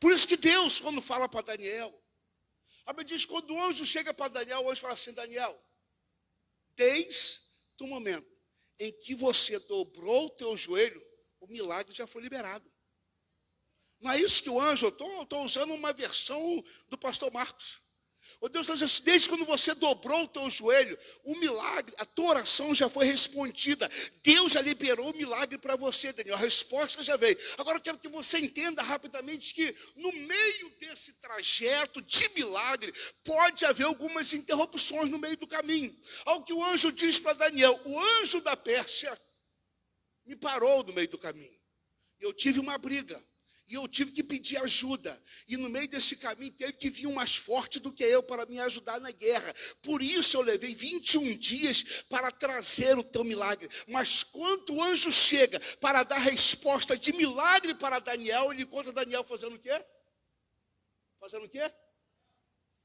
Por 0.00 0.10
isso 0.12 0.26
que 0.26 0.36
Deus, 0.36 0.80
quando 0.80 1.00
fala 1.00 1.28
para 1.28 1.42
Daniel, 1.42 1.96
a 2.84 2.92
Bíblia 2.92 3.16
diz: 3.16 3.24
quando 3.24 3.54
o 3.54 3.62
anjo 3.62 3.86
chega 3.86 4.12
para 4.12 4.28
Daniel, 4.28 4.64
o 4.64 4.70
anjo 4.70 4.80
fala 4.80 4.94
assim: 4.94 5.12
Daniel, 5.12 5.56
desde 6.74 7.40
o 7.80 7.86
momento 7.86 8.26
em 8.78 8.92
que 8.92 9.14
você 9.14 9.58
dobrou 9.60 10.26
o 10.26 10.30
teu 10.30 10.56
joelho, 10.56 11.00
milagre 11.52 11.94
já 11.94 12.06
foi 12.06 12.22
liberado. 12.22 12.70
Não 14.00 14.10
é 14.10 14.20
isso 14.20 14.42
que 14.42 14.50
o 14.50 14.60
anjo, 14.60 14.86
eu 14.86 15.22
estou 15.22 15.44
usando 15.44 15.72
uma 15.72 15.92
versão 15.92 16.64
do 16.88 16.98
pastor 16.98 17.32
Marcos. 17.32 17.80
O 18.40 18.48
Deus 18.48 18.64
está 18.64 18.74
dizendo 18.74 18.90
assim, 18.90 19.02
desde 19.04 19.28
quando 19.28 19.44
você 19.44 19.74
dobrou 19.74 20.24
o 20.24 20.28
teu 20.28 20.48
joelho, 20.50 20.98
o 21.24 21.36
milagre, 21.36 21.94
a 21.98 22.04
tua 22.04 22.30
oração 22.30 22.74
já 22.74 22.88
foi 22.88 23.04
respondida. 23.04 23.90
Deus 24.22 24.52
já 24.52 24.60
liberou 24.60 25.10
o 25.10 25.16
milagre 25.16 25.58
para 25.58 25.76
você, 25.76 26.12
Daniel. 26.12 26.36
A 26.36 26.38
resposta 26.38 27.04
já 27.04 27.16
veio. 27.16 27.38
Agora 27.58 27.78
eu 27.78 27.82
quero 27.82 27.98
que 27.98 28.08
você 28.08 28.38
entenda 28.38 28.82
rapidamente 28.82 29.54
que 29.54 29.74
no 29.96 30.12
meio 30.12 30.70
desse 30.80 31.12
trajeto 31.14 32.00
de 32.02 32.28
milagre, 32.30 32.92
pode 33.22 33.64
haver 33.64 33.84
algumas 33.84 34.32
interrupções 34.32 35.08
no 35.08 35.18
meio 35.18 35.36
do 35.36 35.46
caminho. 35.46 35.96
Ao 36.24 36.42
que 36.42 36.52
o 36.52 36.64
anjo 36.64 36.90
diz 36.90 37.18
para 37.18 37.34
Daniel, 37.34 37.80
o 37.84 38.00
anjo 38.00 38.40
da 38.40 38.56
Pérsia 38.56 39.16
me 40.24 40.36
parou 40.36 40.82
no 40.82 40.92
meio 40.92 41.08
do 41.08 41.18
caminho. 41.18 41.58
Eu 42.20 42.32
tive 42.32 42.60
uma 42.60 42.78
briga. 42.78 43.22
E 43.68 43.74
eu 43.74 43.88
tive 43.88 44.12
que 44.12 44.22
pedir 44.22 44.58
ajuda. 44.58 45.20
E 45.48 45.56
no 45.56 45.68
meio 45.70 45.88
desse 45.88 46.16
caminho 46.16 46.52
teve 46.52 46.74
que 46.74 46.90
vir 46.90 47.06
um 47.06 47.14
mais 47.14 47.36
forte 47.36 47.80
do 47.80 47.92
que 47.92 48.04
eu 48.04 48.22
para 48.22 48.44
me 48.44 48.58
ajudar 48.60 49.00
na 49.00 49.10
guerra. 49.10 49.54
Por 49.80 50.02
isso 50.02 50.36
eu 50.36 50.42
levei 50.42 50.74
21 50.74 51.36
dias 51.38 52.02
para 52.08 52.30
trazer 52.30 52.98
o 52.98 53.04
teu 53.04 53.24
milagre. 53.24 53.70
Mas 53.86 54.22
quando 54.22 54.74
o 54.74 54.82
anjo 54.82 55.10
chega 55.10 55.58
para 55.80 56.02
dar 56.02 56.18
resposta 56.18 56.96
de 56.96 57.12
milagre 57.12 57.74
para 57.74 57.98
Daniel, 57.98 58.52
ele 58.52 58.62
encontra 58.62 58.92
Daniel 58.92 59.24
fazendo 59.24 59.54
o 59.54 59.58
quê? 59.58 59.82
Fazendo 61.18 61.46
o 61.46 61.48
quê? 61.48 61.72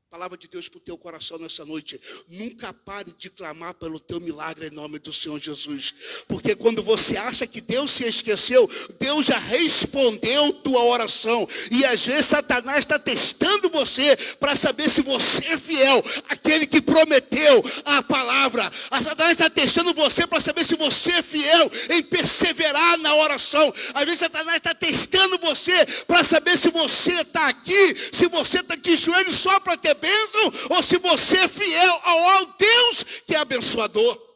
Palavra 0.09 0.37
de 0.37 0.47
Deus 0.47 0.69
para 0.69 0.77
o 0.77 0.81
teu 0.81 0.97
coração 0.97 1.37
nessa 1.37 1.65
noite. 1.65 1.99
Nunca 2.29 2.71
pare 2.71 3.13
de 3.19 3.29
clamar 3.29 3.73
pelo 3.73 3.99
teu 3.99 4.21
milagre 4.21 4.67
em 4.67 4.71
nome 4.71 4.99
do 4.99 5.11
Senhor 5.11 5.37
Jesus. 5.37 5.93
Porque 6.29 6.55
quando 6.55 6.81
você 6.81 7.17
acha 7.17 7.45
que 7.45 7.59
Deus 7.59 7.91
se 7.91 8.05
esqueceu, 8.05 8.71
Deus 8.97 9.25
já 9.25 9.37
respondeu 9.37 10.53
tua 10.53 10.81
oração. 10.81 11.45
E 11.69 11.83
às 11.83 12.05
vezes 12.05 12.27
Satanás 12.27 12.79
está 12.79 12.97
testando 12.97 13.69
você 13.69 14.15
para 14.39 14.55
saber 14.55 14.89
se 14.89 15.01
você 15.01 15.45
é 15.45 15.57
fiel. 15.57 16.01
Aquele 16.29 16.65
que 16.65 16.79
prometeu 16.79 17.61
a 17.83 18.01
palavra. 18.01 18.71
A 18.89 19.01
Satanás 19.01 19.31
está 19.31 19.49
testando 19.49 19.93
você 19.93 20.25
para 20.25 20.39
saber 20.39 20.63
se 20.63 20.75
você 20.75 21.11
é 21.11 21.21
fiel 21.21 21.69
em 21.89 22.01
perseverar 22.01 22.97
na 22.99 23.13
oração. 23.13 23.73
Às 23.93 24.05
vezes 24.05 24.21
Satanás 24.21 24.55
está 24.55 24.73
testando 24.73 25.37
você 25.37 25.85
para 26.07 26.23
saber 26.23 26.57
se 26.57 26.69
você 26.69 27.23
está 27.23 27.49
aqui, 27.49 27.93
se 28.13 28.27
você 28.29 28.61
está 28.61 28.75
de 28.75 28.95
joelho 28.95 29.33
só 29.33 29.59
para 29.59 29.75
ter 29.75 29.96
bênção 29.97 30.53
ou 30.69 30.81
se 30.81 30.97
você 30.97 31.39
é 31.39 31.47
fiel 31.47 31.93
ao 32.03 32.45
Deus 32.57 33.03
que 33.25 33.35
é 33.35 33.37
abençoador. 33.37 34.27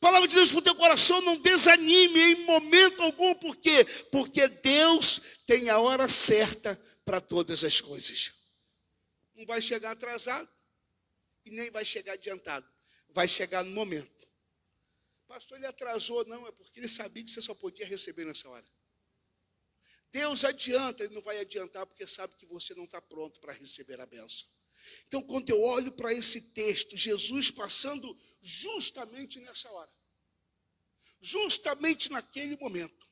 Palavra 0.00 0.28
de 0.28 0.34
Deus 0.34 0.50
para 0.50 0.58
o 0.58 0.62
teu 0.62 0.74
coração, 0.76 1.20
não 1.22 1.36
desanime 1.36 2.20
em 2.20 2.46
momento 2.46 3.02
algum, 3.02 3.34
por 3.34 3.56
quê? 3.56 3.84
Porque 4.12 4.46
Deus 4.46 5.20
tem 5.46 5.68
a 5.70 5.78
hora 5.78 6.08
certa 6.08 6.80
para 7.04 7.20
todas 7.20 7.64
as 7.64 7.80
coisas. 7.80 8.32
Não 9.34 9.44
vai 9.44 9.60
chegar 9.60 9.92
atrasado 9.92 10.48
e 11.44 11.50
nem 11.50 11.70
vai 11.70 11.84
chegar 11.84 12.12
adiantado. 12.12 12.68
Vai 13.10 13.26
chegar 13.26 13.64
no 13.64 13.72
momento. 13.72 14.28
Pastor, 15.26 15.58
ele 15.58 15.66
atrasou, 15.66 16.24
não, 16.26 16.46
é 16.46 16.52
porque 16.52 16.78
ele 16.78 16.88
sabia 16.88 17.24
que 17.24 17.30
você 17.30 17.42
só 17.42 17.54
podia 17.54 17.86
receber 17.86 18.24
nessa 18.24 18.48
hora. 18.48 18.64
Deus 20.10 20.44
adianta, 20.44 21.04
Ele 21.04 21.14
não 21.14 21.22
vai 21.22 21.38
adiantar 21.38 21.86
porque 21.86 22.06
sabe 22.06 22.34
que 22.34 22.46
você 22.46 22.74
não 22.74 22.84
está 22.84 23.00
pronto 23.00 23.38
para 23.40 23.52
receber 23.52 24.00
a 24.00 24.06
benção. 24.06 24.48
Então, 25.06 25.22
quando 25.22 25.50
eu 25.50 25.60
olho 25.62 25.92
para 25.92 26.12
esse 26.12 26.52
texto, 26.52 26.96
Jesus 26.96 27.50
passando 27.50 28.18
justamente 28.40 29.38
nessa 29.38 29.70
hora, 29.70 29.92
justamente 31.20 32.10
naquele 32.10 32.56
momento, 32.56 33.06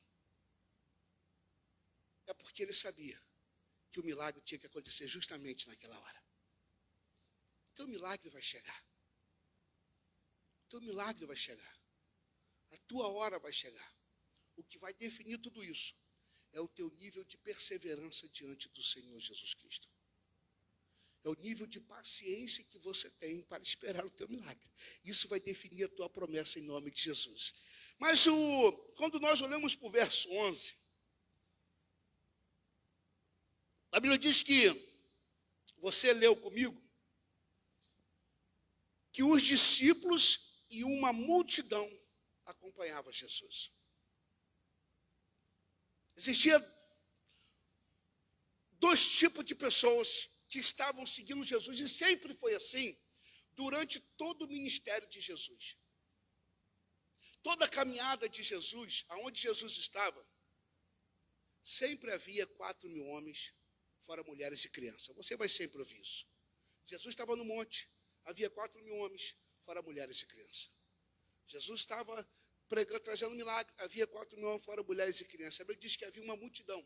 é 2.25 2.33
porque 2.33 2.63
ele 2.63 2.73
sabia 2.73 3.21
que 3.91 3.99
o 3.99 4.03
milagre 4.03 4.41
tinha 4.41 4.59
que 4.59 4.67
acontecer 4.67 5.07
justamente 5.07 5.67
naquela 5.67 5.97
hora. 5.99 6.23
O 7.79 7.85
milagre 7.85 8.29
vai 8.29 8.41
chegar. 8.41 8.83
O 10.73 10.79
milagre 10.79 11.25
vai 11.25 11.35
chegar. 11.35 11.79
A 12.71 12.77
tua 12.79 13.07
hora 13.07 13.37
vai 13.37 13.53
chegar. 13.53 13.95
O 14.55 14.63
que 14.63 14.79
vai 14.79 14.93
definir 14.93 15.37
tudo 15.37 15.63
isso 15.63 15.95
é 16.57 16.61
o 16.61 16.67
teu 16.67 16.89
nível 16.89 17.23
de 17.23 17.37
perseverança 17.37 18.27
diante 18.29 18.67
do 18.69 18.81
Senhor 18.81 19.19
Jesus 19.19 19.53
Cristo. 19.53 19.87
É 21.23 21.29
o 21.29 21.35
nível 21.35 21.67
de 21.67 21.79
paciência 21.79 22.63
que 22.63 22.79
você 22.79 23.11
tem 23.11 23.43
para 23.43 23.61
esperar 23.61 24.03
o 24.03 24.09
teu 24.09 24.27
milagre. 24.27 24.67
Isso 25.03 25.27
vai 25.27 25.39
definir 25.39 25.83
a 25.83 25.89
tua 25.89 26.09
promessa 26.09 26.57
em 26.57 26.63
nome 26.63 26.89
de 26.89 26.99
Jesus. 26.99 27.53
Mas 27.99 28.25
o, 28.25 28.71
quando 28.95 29.19
nós 29.19 29.39
olhamos 29.41 29.75
para 29.75 29.87
o 29.87 29.91
verso 29.91 30.31
11, 30.31 30.75
a 33.91 33.99
Bíblia 33.99 34.17
diz 34.17 34.41
que, 34.41 34.69
você 35.77 36.11
leu 36.11 36.35
comigo, 36.35 36.81
que 39.11 39.21
os 39.21 39.43
discípulos 39.43 40.63
e 40.71 40.83
uma 40.83 41.13
multidão 41.13 41.87
acompanhava 42.45 43.11
Jesus. 43.11 43.71
Existia 46.17 46.59
dois 48.71 49.07
tipos 49.07 49.45
de 49.45 49.53
pessoas 49.53 50.29
que 50.49 50.59
estavam 50.59 51.05
seguindo 51.05 51.43
Jesus, 51.43 51.79
e 51.79 51.87
sempre 51.87 52.33
foi 52.33 52.55
assim 52.55 52.97
durante 53.53 53.99
todo 53.99 54.43
o 54.43 54.47
ministério 54.47 55.07
de 55.07 55.19
Jesus. 55.19 55.77
Toda 57.43 57.65
a 57.65 57.69
caminhada 57.69 58.27
de 58.27 58.43
Jesus, 58.43 59.05
aonde 59.09 59.41
Jesus 59.41 59.77
estava, 59.77 60.25
sempre 61.63 62.11
havia 62.11 62.47
quatro 62.47 62.89
mil 62.89 63.05
homens, 63.05 63.53
fora 63.99 64.23
mulheres 64.23 64.63
e 64.65 64.69
crianças. 64.69 65.15
Você 65.15 65.35
vai 65.35 65.49
sempre 65.49 65.79
ouvir 65.79 65.99
isso. 65.99 66.27
Jesus 66.85 67.13
estava 67.13 67.35
no 67.35 67.43
monte, 67.43 67.89
havia 68.23 68.49
quatro 68.49 68.81
mil 68.81 68.95
homens, 68.95 69.35
fora 69.59 69.81
mulheres 69.81 70.21
e 70.21 70.25
crianças. 70.25 70.71
Jesus 71.45 71.81
estava 71.81 72.27
pregando, 72.67 72.99
trazendo 72.99 73.35
milagre. 73.35 73.73
Havia 73.77 74.07
quatro 74.07 74.37
mil 74.37 74.59
fora 74.59 74.83
mulheres 74.83 75.19
e 75.21 75.25
crianças. 75.25 75.61
A 75.61 75.63
Bíblia 75.63 75.79
diz 75.79 75.95
que 75.95 76.05
havia 76.05 76.23
uma 76.23 76.35
multidão 76.35 76.85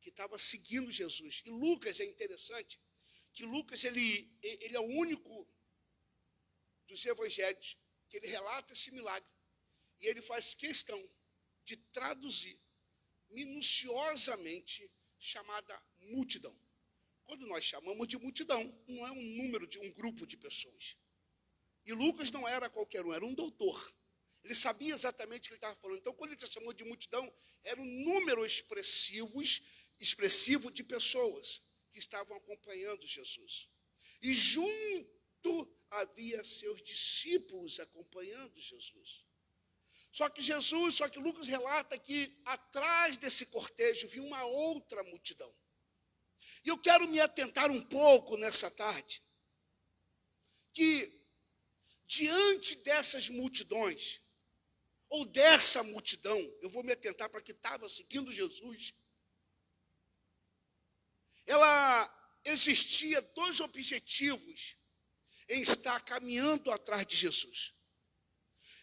que 0.00 0.08
estava 0.08 0.38
seguindo 0.38 0.90
Jesus. 0.90 1.42
E 1.44 1.50
Lucas 1.50 2.00
é 2.00 2.04
interessante, 2.04 2.80
que 3.32 3.44
Lucas 3.44 3.84
ele, 3.84 4.36
ele 4.42 4.76
é 4.76 4.80
o 4.80 4.84
único 4.84 5.46
dos 6.86 7.04
evangelhos 7.04 7.78
que 8.08 8.16
ele 8.16 8.26
relata 8.26 8.72
esse 8.72 8.90
milagre. 8.90 9.28
E 10.00 10.06
ele 10.06 10.22
faz 10.22 10.54
questão 10.54 11.08
de 11.64 11.76
traduzir 11.76 12.58
minuciosamente 13.28 14.90
chamada 15.18 15.80
multidão. 15.98 16.58
Quando 17.24 17.46
nós 17.46 17.64
chamamos 17.64 18.08
de 18.08 18.18
multidão, 18.18 18.62
não 18.88 19.06
é 19.06 19.12
um 19.12 19.22
número 19.36 19.66
de 19.66 19.78
um 19.78 19.92
grupo 19.92 20.26
de 20.26 20.36
pessoas. 20.36 20.96
E 21.84 21.92
Lucas 21.92 22.30
não 22.30 22.48
era 22.48 22.68
qualquer 22.68 23.04
um, 23.04 23.12
era 23.12 23.24
um 23.24 23.34
doutor. 23.34 23.94
Ele 24.42 24.54
sabia 24.54 24.94
exatamente 24.94 25.42
o 25.42 25.48
que 25.48 25.48
ele 25.50 25.56
estava 25.56 25.76
falando. 25.76 25.98
Então, 25.98 26.14
quando 26.14 26.32
ele 26.32 26.50
chamou 26.50 26.72
de 26.72 26.84
multidão, 26.84 27.32
era 27.62 27.80
um 27.80 27.84
número 27.84 28.44
expressivos, 28.44 29.62
expressivo 29.98 30.70
de 30.70 30.82
pessoas 30.82 31.62
que 31.90 31.98
estavam 31.98 32.36
acompanhando 32.36 33.06
Jesus. 33.06 33.68
E 34.22 34.32
junto 34.32 35.68
havia 35.90 36.42
seus 36.44 36.82
discípulos 36.82 37.80
acompanhando 37.80 38.60
Jesus. 38.60 39.24
Só 40.12 40.28
que 40.28 40.42
Jesus, 40.42 40.96
só 40.96 41.08
que 41.08 41.18
Lucas 41.18 41.46
relata 41.46 41.98
que 41.98 42.40
atrás 42.44 43.16
desse 43.16 43.46
cortejo 43.46 44.08
viu 44.08 44.24
uma 44.24 44.44
outra 44.44 45.02
multidão. 45.04 45.54
E 46.64 46.68
eu 46.68 46.78
quero 46.78 47.06
me 47.06 47.20
atentar 47.20 47.70
um 47.70 47.82
pouco 47.82 48.36
nessa 48.36 48.70
tarde, 48.70 49.22
que 50.72 51.20
diante 52.06 52.76
dessas 52.76 53.28
multidões, 53.28 54.20
ou 55.10 55.24
dessa 55.24 55.82
multidão, 55.82 56.38
eu 56.62 56.70
vou 56.70 56.84
me 56.84 56.92
atentar 56.92 57.28
para 57.28 57.42
que 57.42 57.50
estava 57.50 57.88
seguindo 57.88 58.32
Jesus, 58.32 58.94
ela 61.44 62.38
existia 62.44 63.20
dois 63.20 63.58
objetivos 63.58 64.76
em 65.48 65.62
estar 65.62 66.00
caminhando 66.04 66.70
atrás 66.70 67.04
de 67.04 67.16
Jesus. 67.16 67.74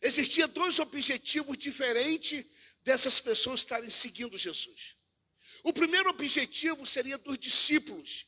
Existia 0.02 0.48
dois 0.50 0.80
objetivos 0.80 1.58
diferentes 1.58 2.46
dessas 2.82 3.22
pessoas 3.22 3.62
estarem 3.62 3.90
seguindo 3.90 4.38
Jesus. 4.38 4.98
O 5.64 5.72
primeiro 5.72 6.10
objetivo 6.10 6.86
seria 6.86 7.18
dos 7.18 7.38
discípulos, 7.38 8.28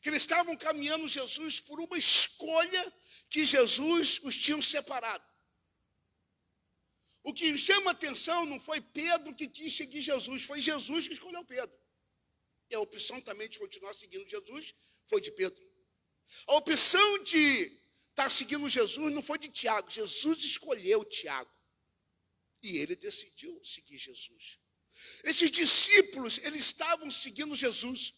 que 0.00 0.08
eles 0.08 0.22
estavam 0.22 0.56
caminhando 0.56 1.08
Jesus 1.08 1.60
por 1.60 1.80
uma 1.80 1.98
escolha 1.98 2.92
que 3.28 3.44
Jesus 3.44 4.20
os 4.22 4.36
tinha 4.36 4.62
separado. 4.62 5.31
O 7.22 7.32
que 7.32 7.56
chama 7.56 7.92
atenção 7.92 8.44
não 8.46 8.58
foi 8.58 8.80
Pedro 8.80 9.34
que 9.34 9.46
quis 9.46 9.76
seguir 9.76 10.00
Jesus, 10.00 10.42
foi 10.42 10.60
Jesus 10.60 11.06
que 11.06 11.14
escolheu 11.14 11.44
Pedro. 11.44 11.76
E 12.68 12.74
a 12.74 12.80
opção 12.80 13.20
também 13.20 13.48
de 13.48 13.58
continuar 13.58 13.94
seguindo 13.94 14.28
Jesus 14.28 14.74
foi 15.04 15.20
de 15.20 15.30
Pedro. 15.30 15.62
A 16.46 16.54
opção 16.56 17.22
de 17.22 17.70
estar 18.10 18.30
seguindo 18.30 18.68
Jesus 18.68 19.12
não 19.12 19.22
foi 19.22 19.38
de 19.38 19.48
Tiago, 19.48 19.90
Jesus 19.90 20.42
escolheu 20.42 21.04
Tiago. 21.04 21.50
E 22.62 22.78
ele 22.78 22.96
decidiu 22.96 23.62
seguir 23.64 23.98
Jesus. 23.98 24.58
Esses 25.24 25.50
discípulos, 25.50 26.38
eles 26.38 26.60
estavam 26.60 27.10
seguindo 27.10 27.54
Jesus, 27.54 28.14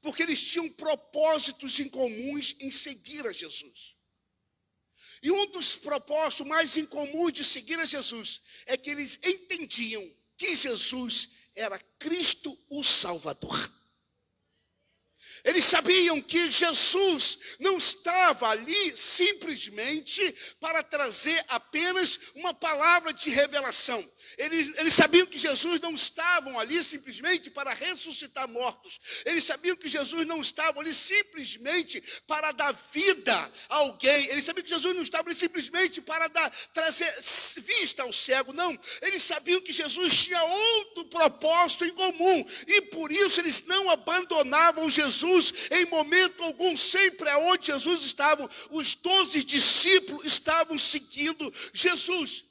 porque 0.00 0.22
eles 0.22 0.40
tinham 0.40 0.68
propósitos 0.70 1.78
em 1.80 1.88
comuns 1.88 2.56
em 2.60 2.70
seguir 2.70 3.26
a 3.26 3.32
Jesus. 3.32 3.93
E 5.24 5.30
um 5.30 5.46
dos 5.46 5.74
propósitos 5.74 6.46
mais 6.46 6.76
incomuns 6.76 7.32
de 7.32 7.42
seguir 7.42 7.80
a 7.80 7.86
Jesus 7.86 8.42
é 8.66 8.76
que 8.76 8.90
eles 8.90 9.18
entendiam 9.24 10.06
que 10.36 10.54
Jesus 10.54 11.30
era 11.56 11.78
Cristo 11.98 12.54
o 12.68 12.84
Salvador. 12.84 13.72
Eles 15.42 15.64
sabiam 15.64 16.20
que 16.20 16.50
Jesus 16.50 17.38
não 17.58 17.78
estava 17.78 18.48
ali 18.48 18.94
simplesmente 18.98 20.20
para 20.60 20.82
trazer 20.82 21.42
apenas 21.48 22.18
uma 22.34 22.52
palavra 22.52 23.10
de 23.10 23.30
revelação. 23.30 24.06
Eles, 24.36 24.76
eles 24.78 24.94
sabiam 24.94 25.26
que 25.26 25.38
Jesus 25.38 25.80
não 25.80 25.94
estava 25.94 26.50
ali 26.58 26.82
simplesmente 26.82 27.50
para 27.50 27.72
ressuscitar 27.72 28.48
mortos. 28.48 29.00
Eles 29.24 29.44
sabiam 29.44 29.76
que 29.76 29.88
Jesus 29.88 30.26
não 30.26 30.40
estava 30.40 30.80
ali 30.80 30.94
simplesmente 30.94 32.02
para 32.26 32.52
dar 32.52 32.72
vida 32.92 33.34
a 33.68 33.76
alguém. 33.76 34.26
Eles 34.26 34.44
sabiam 34.44 34.64
que 34.64 34.70
Jesus 34.70 34.94
não 34.94 35.02
estava 35.02 35.28
ali 35.28 35.38
simplesmente 35.38 36.00
para 36.00 36.28
dar, 36.28 36.50
trazer 36.72 37.12
vista 37.58 38.02
ao 38.02 38.12
cego. 38.12 38.52
Não. 38.52 38.78
Eles 39.02 39.22
sabiam 39.22 39.60
que 39.60 39.72
Jesus 39.72 40.24
tinha 40.24 40.42
outro 40.42 41.04
propósito 41.06 41.84
em 41.84 41.92
comum. 41.92 42.46
E 42.66 42.80
por 42.82 43.12
isso 43.12 43.40
eles 43.40 43.64
não 43.66 43.90
abandonavam 43.90 44.90
Jesus 44.90 45.52
em 45.70 45.84
momento 45.86 46.42
algum. 46.42 46.76
Sempre 46.76 47.28
aonde 47.30 47.66
Jesus 47.66 48.02
estava, 48.04 48.50
os 48.70 48.94
doze 48.94 49.42
discípulos 49.42 50.24
estavam 50.24 50.78
seguindo 50.78 51.52
Jesus. 51.72 52.44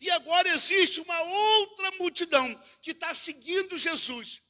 E 0.00 0.10
agora 0.10 0.48
existe 0.48 1.00
uma 1.00 1.20
outra 1.20 1.90
multidão 1.92 2.60
que 2.80 2.92
está 2.92 3.12
seguindo 3.14 3.76
Jesus. 3.76 4.42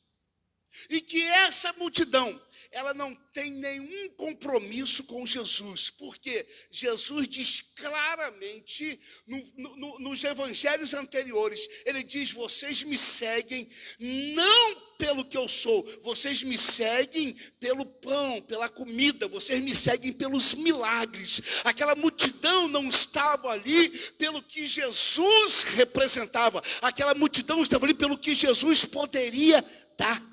E 0.88 1.01
que 1.01 1.20
essa 1.22 1.72
multidão 1.72 2.40
ela 2.73 2.95
não 2.95 3.14
tem 3.33 3.51
nenhum 3.51 4.11
compromisso 4.11 5.03
com 5.05 5.27
Jesus, 5.27 5.91
porque 5.91 6.47
Jesus 6.71 7.27
diz 7.27 7.62
claramente 7.75 9.01
no, 9.27 9.77
no, 9.77 9.99
nos 9.99 10.23
evangelhos 10.23 10.95
anteriores: 10.95 11.68
Ele 11.85 12.03
diz, 12.03 12.31
vocês 12.31 12.85
me 12.85 12.97
seguem 12.97 13.68
não 13.99 14.91
pelo 14.97 15.25
que 15.25 15.37
eu 15.37 15.49
sou, 15.49 15.83
vocês 16.03 16.43
me 16.45 16.57
seguem 16.57 17.35
pelo 17.59 17.85
pão, 17.85 18.41
pela 18.43 18.68
comida, 18.68 19.27
vocês 19.27 19.59
me 19.61 19.75
seguem 19.75 20.12
pelos 20.12 20.55
milagres. 20.55 21.41
Aquela 21.64 21.97
multidão 21.97 22.68
não 22.68 22.89
estava 22.89 23.51
ali 23.51 23.89
pelo 24.16 24.43
que 24.43 24.66
Jesus 24.66 25.62
representava, 25.75 26.62
aquela 26.83 27.14
multidão 27.14 27.62
estava 27.62 27.85
ali 27.87 27.95
pelo 27.95 28.16
que 28.16 28.33
Jesus 28.33 28.85
poderia 28.85 29.64
dar. 29.99 30.30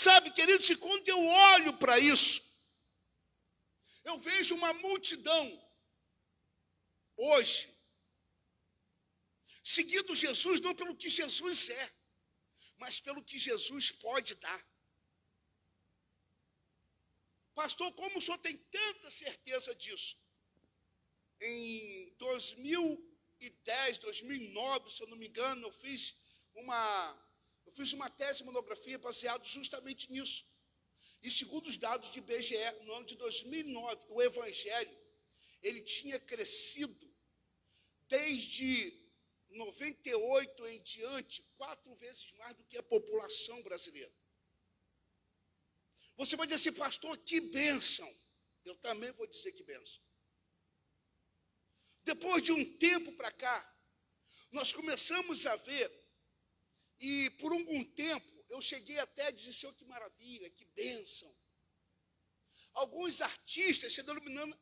Sabe, 0.00 0.30
queridos, 0.30 0.70
e 0.70 0.76
quando 0.76 1.08
eu 1.08 1.20
olho 1.26 1.76
para 1.76 1.98
isso, 1.98 2.40
eu 4.04 4.16
vejo 4.20 4.54
uma 4.54 4.72
multidão 4.74 5.44
hoje 7.16 7.68
seguindo 9.64 10.14
Jesus 10.14 10.60
não 10.60 10.72
pelo 10.72 10.94
que 10.94 11.10
Jesus 11.10 11.68
é, 11.70 11.92
mas 12.76 13.00
pelo 13.00 13.24
que 13.24 13.40
Jesus 13.40 13.90
pode 13.90 14.36
dar. 14.36 14.64
Pastor, 17.56 17.92
como 17.94 18.18
o 18.18 18.22
senhor 18.22 18.38
tem 18.38 18.56
tanta 18.56 19.10
certeza 19.10 19.74
disso? 19.74 20.16
Em 21.40 22.14
2010, 22.18 23.98
2009, 23.98 24.90
se 24.92 25.02
eu 25.02 25.08
não 25.08 25.16
me 25.16 25.26
engano, 25.26 25.66
eu 25.66 25.72
fiz 25.72 26.14
uma 26.54 27.27
fiz 27.78 27.92
uma 27.92 28.10
tese 28.10 28.42
monografia 28.42 28.98
baseada 28.98 29.44
justamente 29.44 30.10
nisso. 30.10 30.44
E 31.22 31.30
segundo 31.30 31.68
os 31.68 31.76
dados 31.76 32.10
de 32.10 32.18
IBGE, 32.18 32.56
no 32.84 32.92
ano 32.94 33.06
de 33.06 33.14
2009, 33.14 34.04
o 34.08 34.20
evangelho 34.20 34.98
ele 35.62 35.80
tinha 35.82 36.18
crescido 36.18 37.06
desde 38.08 38.68
98 39.50 40.66
em 40.66 40.82
diante, 40.82 41.42
quatro 41.56 41.94
vezes 41.94 42.32
mais 42.32 42.56
do 42.56 42.64
que 42.64 42.76
a 42.76 42.82
população 42.82 43.62
brasileira. 43.62 44.12
Você 46.16 46.34
vai 46.34 46.48
dizer 46.48 46.60
assim, 46.60 46.76
pastor, 46.76 47.16
que 47.18 47.40
bênção. 47.40 48.12
Eu 48.64 48.74
também 48.76 49.12
vou 49.12 49.26
dizer 49.26 49.52
que 49.52 49.62
bênção. 49.62 50.02
Depois 52.02 52.42
de 52.42 52.50
um 52.50 52.64
tempo 52.76 53.12
para 53.12 53.30
cá, 53.30 53.56
nós 54.50 54.72
começamos 54.72 55.46
a 55.46 55.54
ver 55.56 55.88
e 57.00 57.30
por 57.30 57.52
algum 57.52 57.84
tempo 57.84 58.44
eu 58.48 58.60
cheguei 58.60 58.98
até 58.98 59.26
a 59.26 59.30
dizer, 59.30 59.52
Senhor, 59.52 59.74
que 59.74 59.84
maravilha, 59.84 60.50
que 60.50 60.64
bênção. 60.64 61.34
Alguns 62.72 63.20
artistas 63.20 63.92
se 63.92 64.02
denominando, 64.02 64.58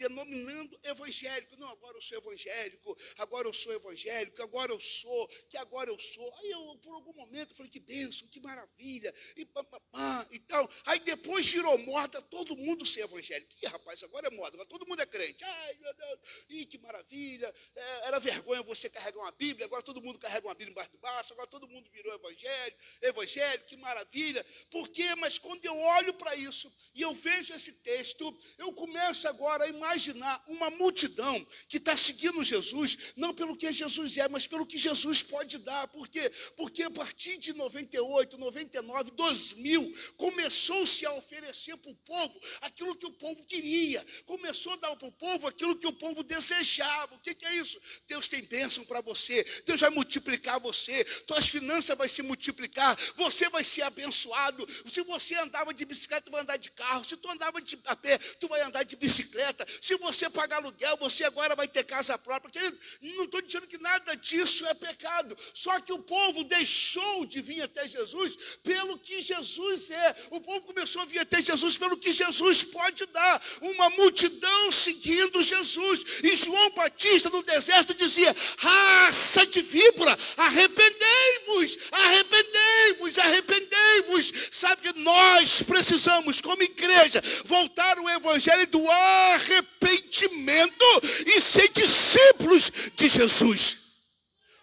denominando 0.00 0.80
evangélico. 0.82 1.56
Não, 1.56 1.68
agora 1.68 1.98
eu 1.98 2.00
sou 2.00 2.16
evangélico, 2.16 2.96
agora 3.18 3.46
eu 3.46 3.52
sou 3.52 3.72
evangélico, 3.74 4.42
agora 4.42 4.72
eu 4.72 4.80
sou, 4.80 5.28
que 5.50 5.58
agora 5.58 5.90
eu 5.90 5.98
sou. 5.98 6.34
Aí 6.38 6.50
eu, 6.50 6.78
por 6.78 6.94
algum 6.94 7.12
momento, 7.12 7.54
falei, 7.54 7.70
que 7.70 7.80
bênção, 7.80 8.26
que 8.28 8.40
maravilha, 8.40 9.14
e 9.36 9.44
pá, 9.44 9.62
pá, 9.62 9.78
pá, 9.92 10.26
e 10.30 10.38
tal. 10.38 10.68
Aí 10.86 11.00
depois 11.00 11.46
virou 11.46 11.76
moda 11.78 12.22
todo 12.22 12.56
mundo 12.56 12.86
ser 12.86 13.02
evangélico. 13.02 13.52
Ih, 13.62 13.66
rapaz, 13.66 14.02
agora 14.02 14.28
é 14.28 14.30
moda, 14.30 14.56
agora 14.56 14.68
todo 14.68 14.86
mundo 14.86 15.00
é 15.02 15.06
crente. 15.06 15.44
Ai, 15.44 15.74
meu 15.74 15.92
Deus, 15.92 16.20
ih, 16.48 16.64
que 16.64 16.78
maravilha. 16.78 17.54
É, 17.76 18.08
era 18.08 18.18
vergonha 18.18 18.62
você 18.62 18.88
carregar 18.88 19.20
uma 19.20 19.32
Bíblia, 19.32 19.66
agora 19.66 19.82
todo 19.82 20.00
mundo 20.00 20.18
carrega 20.18 20.46
uma 20.46 20.54
Bíblia 20.54 20.72
embaixo 20.72 20.92
do 20.92 20.98
baixo, 20.98 21.34
agora 21.34 21.46
todo 21.46 21.68
mundo 21.68 21.90
virou 21.90 22.14
evangélico, 22.14 22.78
evangélico, 23.02 23.66
que 23.66 23.76
maravilha. 23.76 24.44
Por 24.70 24.88
quê? 24.88 25.14
Mas 25.16 25.38
quando 25.38 25.64
eu 25.66 25.76
olho 25.76 26.14
para 26.14 26.34
isso 26.36 26.72
e 26.94 27.02
eu 27.02 27.12
vejo 27.12 27.52
esse 27.52 27.72
texto, 27.74 28.34
eu 28.56 28.72
começo 28.72 29.28
agora 29.28 29.64
a 29.64 29.68
imaginar 29.68 29.89
imaginar 29.90 30.42
uma 30.46 30.70
multidão 30.70 31.44
que 31.68 31.78
está 31.78 31.96
seguindo 31.96 32.42
Jesus, 32.42 32.96
não 33.16 33.34
pelo 33.34 33.56
que 33.56 33.72
Jesus 33.72 34.16
é, 34.16 34.28
mas 34.28 34.46
pelo 34.46 34.66
que 34.66 34.78
Jesus 34.78 35.22
pode 35.22 35.58
dar. 35.58 35.88
Por 35.88 36.08
quê? 36.08 36.30
Porque 36.56 36.82
a 36.82 36.90
partir 36.90 37.38
de 37.38 37.52
98, 37.52 38.38
99, 38.38 39.10
2000, 39.12 39.94
começou-se 40.16 41.04
a 41.04 41.12
oferecer 41.14 41.76
para 41.76 41.90
o 41.90 41.94
povo 41.94 42.40
aquilo 42.60 42.94
que 42.94 43.06
o 43.06 43.12
povo 43.12 43.44
queria, 43.44 44.06
começou 44.26 44.74
a 44.74 44.76
dar 44.76 44.96
para 44.96 45.08
o 45.08 45.12
povo 45.12 45.46
aquilo 45.46 45.76
que 45.76 45.86
o 45.86 45.92
povo 45.92 46.22
desejava. 46.22 47.14
O 47.14 47.18
que, 47.18 47.34
que 47.34 47.46
é 47.46 47.56
isso? 47.56 47.80
Deus 48.06 48.28
tem 48.28 48.42
bênção 48.42 48.84
para 48.84 49.00
você, 49.00 49.44
Deus 49.66 49.80
vai 49.80 49.90
multiplicar 49.90 50.60
você, 50.60 51.04
tuas 51.26 51.48
finanças 51.48 51.96
vai 51.96 52.08
se 52.08 52.22
multiplicar, 52.22 52.96
você 53.16 53.48
vai 53.48 53.64
ser 53.64 53.82
abençoado. 53.82 54.66
Se 54.86 55.02
você 55.02 55.34
andava 55.34 55.74
de 55.74 55.84
bicicleta, 55.84 56.30
vai 56.30 56.42
andar 56.42 56.56
de 56.56 56.70
carro, 56.70 57.04
se 57.04 57.16
tu 57.16 57.28
andava 57.28 57.60
de 57.60 57.78
a 57.86 57.96
pé, 57.96 58.18
tu 58.18 58.46
vai 58.48 58.60
andar 58.60 58.82
de 58.84 58.96
bicicleta, 58.96 59.66
se 59.80 59.96
você 59.96 60.28
pagar 60.28 60.56
aluguel, 60.56 60.96
você 60.98 61.24
agora 61.24 61.56
vai 61.56 61.66
ter 61.66 61.84
casa 61.84 62.18
própria. 62.18 62.52
Querido, 62.52 62.78
não 63.00 63.24
estou 63.24 63.40
dizendo 63.40 63.66
que 63.66 63.78
nada 63.78 64.14
disso 64.14 64.66
é 64.66 64.74
pecado. 64.74 65.36
Só 65.54 65.80
que 65.80 65.92
o 65.92 65.98
povo 65.98 66.44
deixou 66.44 67.24
de 67.24 67.40
vir 67.40 67.62
até 67.62 67.88
Jesus 67.88 68.36
pelo 68.62 68.98
que 68.98 69.22
Jesus 69.22 69.90
é. 69.90 70.16
O 70.30 70.40
povo 70.40 70.60
começou 70.62 71.00
a 71.00 71.06
vir 71.06 71.20
até 71.20 71.40
Jesus 71.40 71.78
pelo 71.78 71.96
que 71.96 72.12
Jesus 72.12 72.62
pode 72.62 73.06
dar. 73.06 73.42
Uma 73.62 73.88
multidão 73.90 74.70
seguindo 74.70 75.42
Jesus. 75.42 76.04
E 76.22 76.36
João 76.36 76.70
Batista 76.72 77.30
no 77.30 77.42
deserto 77.42 77.94
dizia: 77.94 78.36
raça 78.58 79.46
de 79.46 79.62
víbora, 79.62 80.18
arrependei-vos, 80.36 81.78
arrependei-vos, 81.90 83.18
arrependei-vos. 83.18 84.32
Sabe 84.52 84.92
que 84.92 84.98
nós 85.00 85.62
precisamos, 85.62 86.40
como 86.42 86.62
igreja, 86.62 87.22
voltar 87.44 87.98
o 87.98 88.10
evangelho 88.10 88.66
do 88.66 88.90
arrependimento 88.90 89.59
arrependimento 89.60 90.84
e 91.26 91.40
ser 91.40 91.68
discípulos 91.68 92.70
de 92.96 93.08
Jesus. 93.08 93.78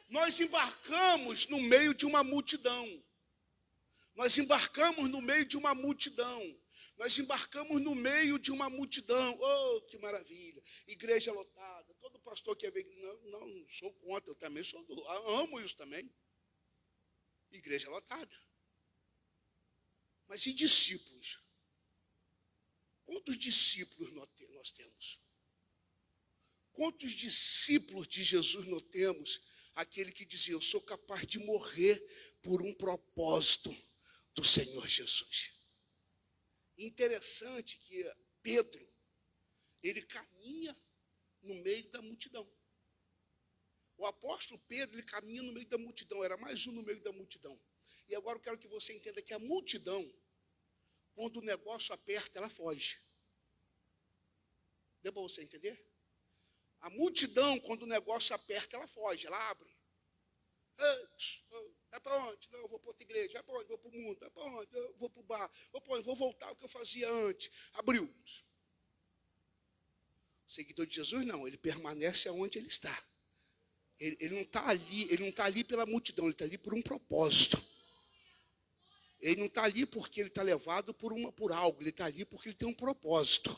Nós 0.10 0.40
embarcamos 0.40 1.48
no 1.48 1.60
meio 1.62 1.94
de 1.94 2.06
uma 2.06 2.24
multidão. 2.24 3.04
Nós 4.16 4.38
embarcamos 4.38 5.10
no 5.10 5.22
meio 5.22 5.46
de 5.46 5.58
uma 5.58 5.76
multidão. 5.76 6.60
Nós 6.98 7.18
embarcamos 7.20 7.80
no 7.82 7.94
meio 7.94 8.40
de 8.40 8.52
uma 8.52 8.70
multidão. 8.70 9.38
Oh, 9.40 9.82
que 9.82 9.98
maravilha! 10.00 10.64
Igreja 10.88 11.32
lotada. 11.32 11.94
Todo 11.96 12.20
pastor 12.20 12.56
que 12.56 12.70
vem, 12.72 12.84
não, 13.00 13.18
não, 13.26 13.48
não 13.48 13.68
sou 13.68 13.94
contra, 13.94 14.32
eu 14.32 14.36
também 14.36 14.64
sou, 14.64 14.84
amo 15.28 15.60
isso 15.60 15.76
também. 15.76 16.10
Igreja 17.52 17.90
lotada. 17.90 18.36
Mas 20.28 20.46
e 20.46 20.54
discípulos? 20.54 21.40
Quantos 23.08 23.38
discípulos 23.38 24.12
nós 24.12 24.30
temos? 24.72 25.20
Quantos 26.74 27.12
discípulos 27.12 28.08
de 28.08 28.24
Jesus 28.24 28.68
nós 28.68 28.84
temos? 28.84 29.42
Aquele 29.74 30.12
que 30.12 30.26
dizia: 30.26 30.54
Eu 30.54 30.62
sou 30.62 30.82
capaz 30.82 31.26
de 31.26 31.40
morrer 31.40 32.00
por 32.42 32.62
um 32.62 32.74
propósito 32.74 33.76
do 34.34 34.44
Senhor 34.44 34.88
Jesus. 34.88 35.52
Interessante 36.78 37.78
que 37.80 38.04
Pedro, 38.42 38.88
ele 39.82 40.02
caminha 40.04 40.78
no 41.42 41.56
meio 41.56 41.90
da 41.90 42.02
multidão. 42.02 42.48
O 43.98 44.06
apóstolo 44.06 44.60
Pedro, 44.68 44.96
ele 44.96 45.04
caminha 45.04 45.42
no 45.42 45.52
meio 45.52 45.68
da 45.68 45.78
multidão, 45.78 46.24
era 46.24 46.38
mais 46.38 46.68
um 46.68 46.72
no 46.72 46.84
meio 46.84 47.02
da 47.02 47.12
multidão. 47.12 47.60
E 48.08 48.16
agora 48.16 48.38
eu 48.38 48.42
quero 48.42 48.58
que 48.60 48.68
você 48.68 48.94
entenda 48.94 49.22
que 49.22 49.34
a 49.34 49.40
multidão 49.40 50.08
quando 51.18 51.38
o 51.38 51.42
negócio 51.42 51.96
aperta, 51.96 52.38
ela 52.38 52.48
foge. 52.48 52.96
Deu 55.08 55.14
para 55.14 55.22
você 55.22 55.42
entender? 55.42 55.82
A 56.82 56.90
multidão, 56.90 57.58
quando 57.62 57.84
o 57.84 57.88
negócio 57.88 58.36
aperta, 58.36 58.76
ela 58.76 58.88
foge, 58.88 59.26
ela 59.26 59.50
abre. 59.50 59.74
Vai 61.90 62.00
para 62.02 62.18
onde? 62.26 62.50
Não, 62.52 62.60
eu 62.60 62.68
vou 62.68 62.78
para 62.78 62.90
outra 62.90 63.04
igreja. 63.06 63.36
Vai 63.36 63.44
para 63.44 63.54
onde? 63.56 63.70
Vou 63.70 63.78
para 63.78 63.90
o 63.90 63.94
mundo. 63.94 64.20
Vai 64.20 64.30
para 64.30 64.44
onde? 64.44 64.76
Eu 64.76 64.96
vou 64.98 65.10
para 65.10 65.22
o 65.22 65.24
bar. 65.24 65.52
Vou 65.72 65.80
para 65.80 65.94
onde? 65.94 66.04
Vou 66.04 66.14
voltar 66.14 66.48
ao 66.48 66.58
que 66.58 66.66
eu 66.66 66.68
fazia 66.68 67.10
antes. 67.10 67.50
Abriu. 67.72 68.04
O 70.46 70.52
seguidor 70.52 70.86
de 70.86 70.96
Jesus, 70.96 71.26
não. 71.26 71.48
Ele 71.48 71.58
permanece 71.58 72.28
aonde 72.28 72.58
ele 72.58 72.68
está. 72.68 73.02
Ele, 73.98 74.18
ele 74.20 74.36
não 74.36 74.42
está 74.42 74.68
ali, 74.68 75.04
ele 75.04 75.24
não 75.24 75.30
está 75.30 75.46
ali 75.46 75.64
pela 75.64 75.86
multidão, 75.86 76.26
ele 76.26 76.34
está 76.34 76.44
ali 76.44 76.58
por 76.58 76.74
um 76.74 76.82
propósito. 76.82 77.64
Ele 79.22 79.38
não 79.38 79.46
está 79.46 79.64
ali 79.64 79.86
porque 79.86 80.20
ele 80.20 80.28
está 80.28 80.42
levado 80.42 80.94
por, 80.94 81.14
uma, 81.14 81.32
por 81.32 81.54
algo, 81.54 81.82
ele 81.82 81.92
está 81.92 82.08
ali 82.08 82.26
porque 82.26 82.50
ele 82.50 82.58
tem 82.58 82.68
um 82.68 82.74
propósito. 82.74 83.58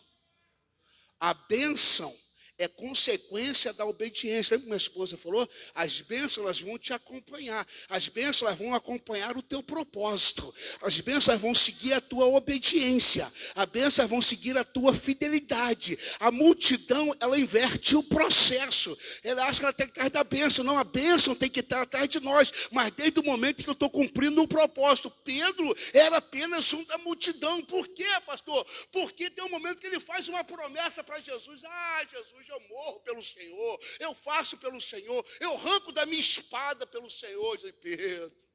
A 1.20 1.34
bênção 1.34 2.14
é 2.60 2.68
consequência 2.68 3.72
da 3.72 3.86
obediência. 3.86 4.54
Lembra 4.54 4.64
que 4.64 4.70
minha 4.70 4.78
esposa 4.78 5.16
falou? 5.16 5.50
As 5.74 6.02
bênçãos 6.02 6.60
vão 6.60 6.78
te 6.78 6.92
acompanhar. 6.92 7.66
As 7.88 8.10
bênçãos 8.10 8.58
vão 8.58 8.76
acompanhar 8.76 9.38
o 9.38 9.42
teu 9.42 9.64
propósito. 9.64 10.54
As 10.82 11.00
bênçãos 11.00 11.40
vão 11.40 11.56
seguir 11.56 11.94
a 11.94 12.02
tua 12.02 12.26
obediência. 12.26 13.32
As 13.56 13.66
bênçãos 13.66 14.10
vão 14.10 14.22
seguir 14.22 14.58
a 14.58 14.66
tua 14.66 14.94
fidelidade. 14.94 15.98
A 16.20 16.30
multidão, 16.30 17.16
ela 17.22 17.40
inverte 17.40 17.96
o 17.96 18.04
processo. 18.04 18.96
Ela 19.24 19.46
acha 19.46 19.60
que 19.60 19.66
ela 19.66 19.74
tem 19.74 19.88
que 19.88 19.94
estar 19.94 20.10
da 20.10 20.24
bênção. 20.24 20.66
Não, 20.66 20.78
a 20.78 20.84
bênção 20.84 21.34
tem 21.34 21.50
que 21.50 21.62
estar 21.62 21.84
atrás 21.84 22.10
de 22.10 22.20
nós. 22.20 22.52
Mas 22.72 22.92
desde 22.92 23.22
o 23.22 23.24
momento 23.24 23.64
que 23.64 23.70
eu 23.70 23.74
estou 23.74 23.90
cumprindo 23.90 24.42
o 24.42 24.48
propósito. 24.48 25.10
Pedro 25.24 25.76
era 25.94 26.18
apenas 26.18 26.74
um 26.74 26.84
da 26.84 26.98
multidão. 26.98 27.64
Por 27.64 27.88
quê, 27.88 28.08
pastor? 28.26 28.68
Porque 28.92 29.30
tem 29.30 29.46
um 29.46 29.50
momento 29.50 29.80
que 29.80 29.88
ele 29.88 30.00
faz 30.00 30.28
uma 30.28 30.44
promessa 30.44 31.02
para 31.02 31.22
Jesus. 31.22 31.64
Ah, 31.64 32.06
Jesus, 32.12 32.49
eu 32.52 32.60
morro 32.68 33.00
pelo 33.02 33.22
Senhor, 33.22 33.80
eu 34.00 34.14
faço 34.14 34.58
pelo 34.58 34.80
Senhor, 34.82 35.26
eu 35.40 35.54
arranco 35.54 35.92
da 35.92 36.06
minha 36.06 36.22
espada 36.22 36.86
pelo 36.88 37.10
Senhor. 37.10 37.60
Eu 37.64 37.74
Pedro, 37.74 38.50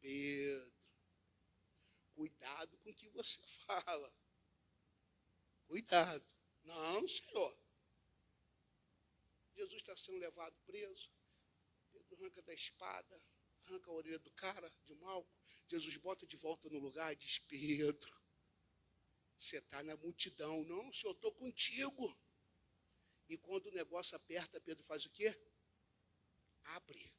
Pedro, 0.00 0.72
cuidado 2.14 2.78
com 2.78 2.90
o 2.90 2.94
que 2.94 3.08
você 3.08 3.40
fala. 3.66 4.12
Cuidado. 5.66 6.26
Não, 6.64 7.06
Senhor. 7.08 7.58
Jesus 9.54 9.80
está 9.82 9.94
sendo 9.96 10.18
levado 10.18 10.56
preso. 10.66 11.10
Pedro 11.92 12.16
arranca 12.16 12.42
da 12.42 12.54
espada, 12.54 13.22
arranca 13.64 13.90
a 13.90 13.94
orelha 13.94 14.18
do 14.18 14.30
cara 14.32 14.72
de 14.84 14.94
Malco. 14.94 15.30
Jesus 15.68 15.96
bota 15.96 16.26
de 16.26 16.36
volta 16.36 16.68
no 16.68 16.78
lugar 16.78 17.12
e 17.12 17.16
diz: 17.16 17.38
Pedro, 17.40 18.20
você 19.36 19.58
está 19.58 19.82
na 19.82 19.96
multidão. 19.96 20.64
Não, 20.64 20.92
Senhor, 20.92 21.14
estou 21.14 21.32
contigo. 21.32 22.18
E 23.30 23.38
quando 23.38 23.66
o 23.66 23.70
negócio 23.70 24.16
aperta, 24.16 24.60
Pedro 24.60 24.82
faz 24.82 25.06
o 25.06 25.10
quê? 25.10 25.40
Abre. 26.64 27.14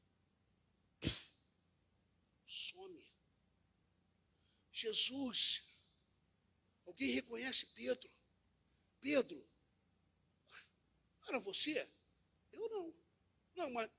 Some. 2.46 3.10
Jesus. 4.74 5.64
Alguém 6.86 7.12
reconhece 7.12 7.66
Pedro? 7.68 8.12
Pedro. 9.00 9.50
Era 11.30 11.40
você? 11.40 11.90
Eu 12.52 12.68
não. 12.68 12.94
Não, 13.56 13.72
mas. 13.72 13.90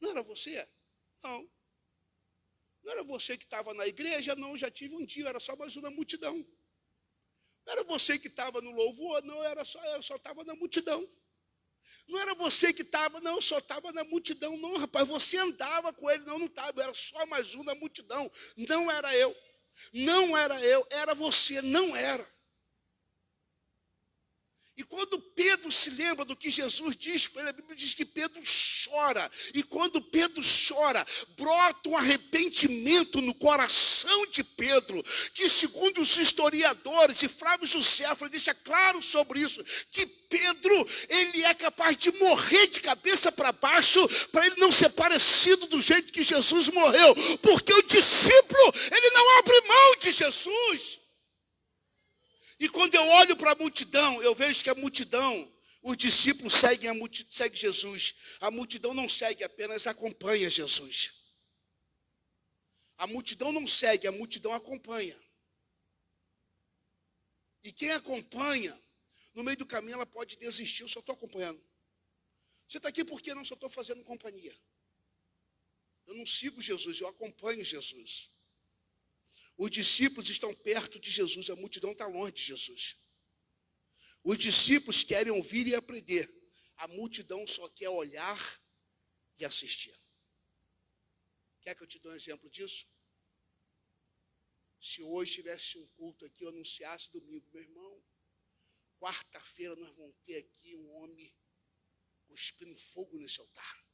Não 0.00 0.10
era 0.10 0.22
você? 0.22 0.68
Não. 1.22 1.50
Não 2.82 2.92
era 2.92 3.02
você 3.02 3.38
que 3.38 3.44
estava 3.44 3.72
na 3.72 3.86
igreja? 3.86 4.36
Não, 4.36 4.58
já 4.58 4.70
tive 4.70 4.94
um 4.94 5.06
dia, 5.06 5.30
era 5.30 5.40
só 5.40 5.56
mais 5.56 5.74
uma 5.74 5.90
multidão. 5.90 6.46
Não 7.66 7.72
era 7.72 7.84
você 7.84 8.18
que 8.18 8.28
estava 8.28 8.60
no 8.60 8.70
louvor, 8.70 9.22
não, 9.22 9.42
era 9.42 9.64
só, 9.64 9.82
eu 9.94 10.02
só 10.02 10.16
estava 10.16 10.44
na 10.44 10.54
multidão. 10.54 11.08
Não 12.06 12.20
era 12.20 12.34
você 12.34 12.72
que 12.72 12.82
estava, 12.82 13.20
não, 13.20 13.40
só 13.40 13.58
estava 13.58 13.90
na 13.90 14.04
multidão, 14.04 14.56
não, 14.58 14.76
rapaz, 14.76 15.08
você 15.08 15.38
andava 15.38 15.92
com 15.92 16.10
ele, 16.10 16.24
não, 16.24 16.38
não 16.38 16.46
estava, 16.46 16.82
era 16.82 16.92
só 16.92 17.24
mais 17.26 17.54
um 17.54 17.64
da 17.64 17.74
multidão, 17.74 18.30
não 18.56 18.90
era 18.90 19.16
eu, 19.16 19.34
não 19.92 20.36
era 20.36 20.60
eu, 20.62 20.86
era 20.90 21.14
você, 21.14 21.62
não 21.62 21.96
era. 21.96 22.33
E 24.76 24.82
quando 24.82 25.20
Pedro 25.20 25.70
se 25.70 25.90
lembra 25.90 26.24
do 26.24 26.34
que 26.34 26.50
Jesus 26.50 26.96
diz 26.96 27.28
para 27.28 27.42
ele, 27.42 27.50
a 27.50 27.52
Bíblia 27.52 27.76
diz 27.76 27.94
que 27.94 28.04
Pedro 28.04 28.42
chora. 28.84 29.30
E 29.54 29.62
quando 29.62 30.02
Pedro 30.02 30.42
chora, 30.42 31.06
brota 31.36 31.88
um 31.88 31.96
arrependimento 31.96 33.20
no 33.20 33.32
coração 33.34 34.26
de 34.26 34.42
Pedro, 34.42 35.04
que 35.32 35.48
segundo 35.48 36.00
os 36.00 36.16
historiadores, 36.16 37.22
e 37.22 37.28
Flávio 37.28 37.68
José 37.68 38.04
deixa 38.28 38.52
claro 38.52 39.00
sobre 39.00 39.40
isso, 39.40 39.64
que 39.92 40.06
Pedro, 40.06 40.88
ele 41.08 41.44
é 41.44 41.54
capaz 41.54 41.96
de 41.96 42.10
morrer 42.12 42.66
de 42.66 42.80
cabeça 42.80 43.30
para 43.30 43.52
baixo, 43.52 44.08
para 44.32 44.44
ele 44.44 44.56
não 44.56 44.72
ser 44.72 44.90
parecido 44.90 45.66
do 45.66 45.80
jeito 45.80 46.12
que 46.12 46.24
Jesus 46.24 46.68
morreu, 46.68 47.14
porque 47.40 47.72
o 47.72 47.82
discípulo, 47.82 48.74
ele 48.90 49.10
não 49.10 49.38
abre 49.38 49.60
mão 49.68 49.96
de 50.00 50.10
Jesus. 50.10 51.03
E 52.58 52.68
quando 52.68 52.94
eu 52.94 53.06
olho 53.08 53.36
para 53.36 53.52
a 53.52 53.54
multidão, 53.54 54.22
eu 54.22 54.34
vejo 54.34 54.62
que 54.62 54.70
a 54.70 54.74
multidão, 54.74 55.52
os 55.82 55.96
discípulos 55.96 56.54
seguem, 56.54 56.88
a 56.88 56.94
seguem 57.30 57.58
Jesus. 57.58 58.14
A 58.40 58.50
multidão 58.50 58.94
não 58.94 59.08
segue, 59.08 59.44
apenas 59.44 59.86
acompanha 59.86 60.48
Jesus. 60.48 61.12
A 62.96 63.06
multidão 63.06 63.50
não 63.50 63.66
segue, 63.66 64.06
a 64.06 64.12
multidão 64.12 64.52
acompanha. 64.52 65.18
E 67.62 67.72
quem 67.72 67.90
acompanha, 67.92 68.78
no 69.34 69.42
meio 69.42 69.56
do 69.56 69.66
caminho 69.66 69.94
ela 69.94 70.06
pode 70.06 70.36
desistir, 70.36 70.82
eu 70.82 70.88
só 70.88 71.00
estou 71.00 71.14
acompanhando. 71.14 71.60
Você 72.68 72.76
está 72.76 72.88
aqui 72.88 73.04
porque 73.04 73.34
não 73.34 73.44
só 73.44 73.54
estou 73.54 73.68
fazendo 73.68 74.04
companhia. 74.04 74.56
Eu 76.06 76.14
não 76.14 76.26
sigo 76.26 76.60
Jesus, 76.60 77.00
eu 77.00 77.08
acompanho 77.08 77.64
Jesus. 77.64 78.30
Os 79.56 79.70
discípulos 79.70 80.28
estão 80.28 80.54
perto 80.54 80.98
de 80.98 81.10
Jesus, 81.10 81.48
a 81.48 81.56
multidão 81.56 81.92
está 81.92 82.06
longe 82.06 82.32
de 82.32 82.42
Jesus. 82.42 82.96
Os 84.22 84.38
discípulos 84.38 85.04
querem 85.04 85.32
ouvir 85.32 85.66
e 85.66 85.74
aprender, 85.74 86.32
a 86.76 86.88
multidão 86.88 87.46
só 87.46 87.68
quer 87.68 87.88
olhar 87.88 88.60
e 89.38 89.44
assistir. 89.44 89.94
Quer 91.60 91.74
que 91.74 91.82
eu 91.82 91.86
te 91.86 91.98
dê 91.98 92.08
um 92.08 92.14
exemplo 92.14 92.50
disso? 92.50 92.86
Se 94.80 95.02
hoje 95.02 95.32
tivesse 95.32 95.78
um 95.78 95.86
culto 95.88 96.26
aqui, 96.26 96.44
eu 96.44 96.50
anunciasse 96.50 97.10
domingo, 97.10 97.48
meu 97.52 97.62
irmão, 97.62 98.04
quarta-feira 98.98 99.74
nós 99.76 99.94
vamos 99.94 100.16
ter 100.24 100.38
aqui 100.38 100.76
um 100.76 100.90
homem 100.90 101.34
cuspindo 102.26 102.76
fogo 102.76 103.18
nesse 103.18 103.40
altar. 103.40 103.86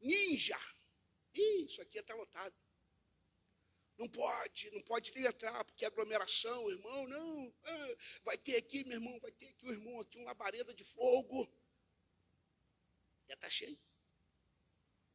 Ninja! 0.00 0.58
Ih, 1.34 1.66
isso 1.66 1.80
aqui 1.80 1.98
está 1.98 2.14
lotado. 2.14 2.54
Não 4.02 4.08
pode, 4.08 4.68
não 4.72 4.82
pode 4.82 5.14
nem 5.14 5.26
entrar, 5.26 5.64
porque 5.64 5.84
é 5.84 5.86
aglomeração, 5.86 6.68
irmão, 6.68 7.06
não. 7.06 7.54
Ah, 7.62 7.96
vai 8.24 8.36
ter 8.36 8.56
aqui, 8.56 8.82
meu 8.82 8.94
irmão, 8.94 9.16
vai 9.20 9.30
ter 9.30 9.46
aqui 9.46 9.64
o 9.64 9.68
um 9.68 9.72
irmão, 9.72 10.00
aqui, 10.00 10.18
uma 10.18 10.24
labareda 10.24 10.74
de 10.74 10.82
fogo. 10.82 11.48
Já 13.28 13.34
está 13.34 13.48
cheio. 13.48 13.78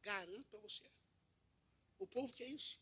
Garanto 0.00 0.48
para 0.48 0.58
você. 0.60 0.90
O 1.98 2.06
povo 2.06 2.32
quer 2.32 2.48
isso. 2.48 2.80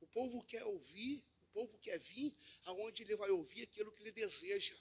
O 0.00 0.06
povo 0.06 0.44
quer 0.44 0.64
ouvir, 0.64 1.24
o 1.40 1.46
povo 1.46 1.78
quer 1.78 1.98
vir 1.98 2.36
aonde 2.64 3.04
ele 3.04 3.16
vai 3.16 3.30
ouvir 3.30 3.62
aquilo 3.62 3.90
que 3.90 4.02
ele 4.02 4.12
deseja. 4.12 4.76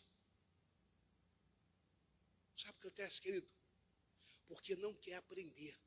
Sabe 2.58 2.78
o 2.78 2.82
que 2.82 2.88
acontece, 2.88 3.22
querido? 3.22 3.50
Porque 4.48 4.76
não 4.76 4.94
quer 4.94 5.16
aprender 5.16 5.80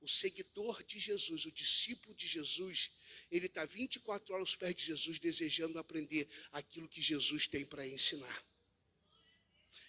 o 0.00 0.08
seguidor 0.08 0.82
de 0.84 0.98
Jesus, 0.98 1.46
o 1.46 1.52
discípulo 1.52 2.14
de 2.14 2.26
Jesus, 2.26 2.90
ele 3.30 3.46
está 3.46 3.64
24 3.64 4.34
horas 4.34 4.48
aos 4.48 4.56
pés 4.56 4.74
de 4.74 4.84
Jesus, 4.84 5.18
desejando 5.18 5.78
aprender 5.78 6.28
aquilo 6.52 6.88
que 6.88 7.02
Jesus 7.02 7.46
tem 7.46 7.64
para 7.64 7.86
ensinar. 7.86 8.44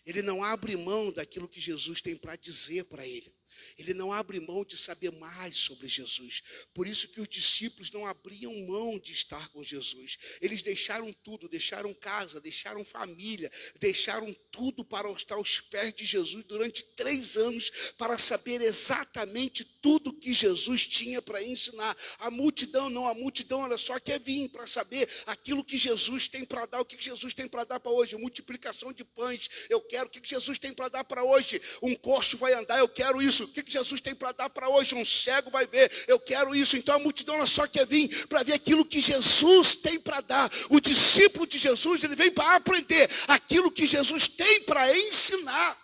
Ele 0.05 0.21
não 0.21 0.43
abre 0.43 0.75
mão 0.77 1.11
daquilo 1.11 1.47
que 1.47 1.59
Jesus 1.59 2.01
tem 2.01 2.15
para 2.15 2.35
dizer 2.35 2.85
para 2.85 3.05
ele. 3.05 3.36
Ele 3.77 3.93
não 3.93 4.11
abre 4.11 4.39
mão 4.39 4.63
de 4.63 4.77
saber 4.77 5.11
mais 5.11 5.57
sobre 5.57 5.87
Jesus. 5.87 6.43
Por 6.73 6.87
isso 6.87 7.07
que 7.09 7.21
os 7.21 7.27
discípulos 7.27 7.91
não 7.91 8.05
abriam 8.05 8.53
mão 8.65 8.99
de 8.99 9.11
estar 9.11 9.49
com 9.49 9.63
Jesus. 9.63 10.17
Eles 10.41 10.61
deixaram 10.61 11.11
tudo, 11.23 11.47
deixaram 11.47 11.93
casa, 11.93 12.39
deixaram 12.39 12.83
família, 12.83 13.51
deixaram 13.79 14.35
tudo 14.51 14.83
para 14.83 15.09
estar 15.11 15.35
aos 15.35 15.59
pés 15.59 15.93
de 15.93 16.05
Jesus 16.05 16.43
durante 16.45 16.83
três 16.95 17.37
anos 17.37 17.71
para 17.97 18.17
saber 18.17 18.61
exatamente 18.61 19.63
tudo 19.63 20.13
que 20.13 20.33
Jesus 20.33 20.85
tinha 20.85 21.21
para 21.21 21.43
ensinar. 21.43 21.95
A 22.19 22.29
multidão 22.29 22.89
não, 22.89 23.07
a 23.07 23.13
multidão 23.13 23.63
ela 23.63 23.77
só 23.77 23.99
quer 23.99 24.19
vir 24.19 24.49
para 24.49 24.67
saber 24.67 25.09
aquilo 25.25 25.63
que 25.63 25.77
Jesus 25.77 26.27
tem 26.27 26.45
para 26.45 26.65
dar, 26.65 26.81
o 26.81 26.85
que 26.85 27.01
Jesus 27.01 27.33
tem 27.33 27.47
para 27.47 27.63
dar 27.63 27.79
para 27.79 27.91
hoje, 27.91 28.15
multiplicação 28.15 28.91
de 28.91 29.03
pães. 29.03 29.49
Eu 29.69 29.81
quero 29.81 30.07
o 30.07 30.09
que 30.09 30.27
Jesus 30.27 30.57
tem 30.57 30.73
para 30.73 30.89
dar 30.89 31.03
para 31.03 31.23
hoje. 31.23 31.61
Um 31.81 31.95
coxo 31.95 32.37
vai 32.37 32.53
andar, 32.53 32.79
eu 32.79 32.89
quero 32.89 33.21
isso 33.21 33.46
o 33.47 33.53
que 33.53 33.71
Jesus 33.71 34.01
tem 34.01 34.13
para 34.13 34.31
dar 34.31 34.49
para 34.49 34.69
hoje? 34.69 34.95
Um 34.95 35.05
cego 35.05 35.49
vai 35.49 35.65
ver, 35.65 35.91
eu 36.07 36.19
quero 36.19 36.55
isso. 36.55 36.77
Então 36.77 36.95
a 36.95 36.99
multidão 36.99 37.45
só 37.47 37.67
quer 37.67 37.85
vir 37.85 38.27
para 38.27 38.43
ver 38.43 38.53
aquilo 38.53 38.85
que 38.85 39.01
Jesus 39.01 39.75
tem 39.75 39.99
para 39.99 40.21
dar. 40.21 40.51
O 40.69 40.79
discípulo 40.79 41.47
de 41.47 41.57
Jesus, 41.57 42.03
ele 42.03 42.15
vem 42.15 42.31
para 42.31 42.55
aprender 42.55 43.09
aquilo 43.27 43.71
que 43.71 43.87
Jesus 43.87 44.27
tem 44.27 44.63
para 44.63 44.97
ensinar. 44.97 45.77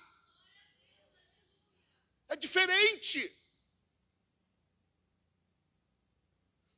É 2.29 2.35
diferente. 2.35 3.31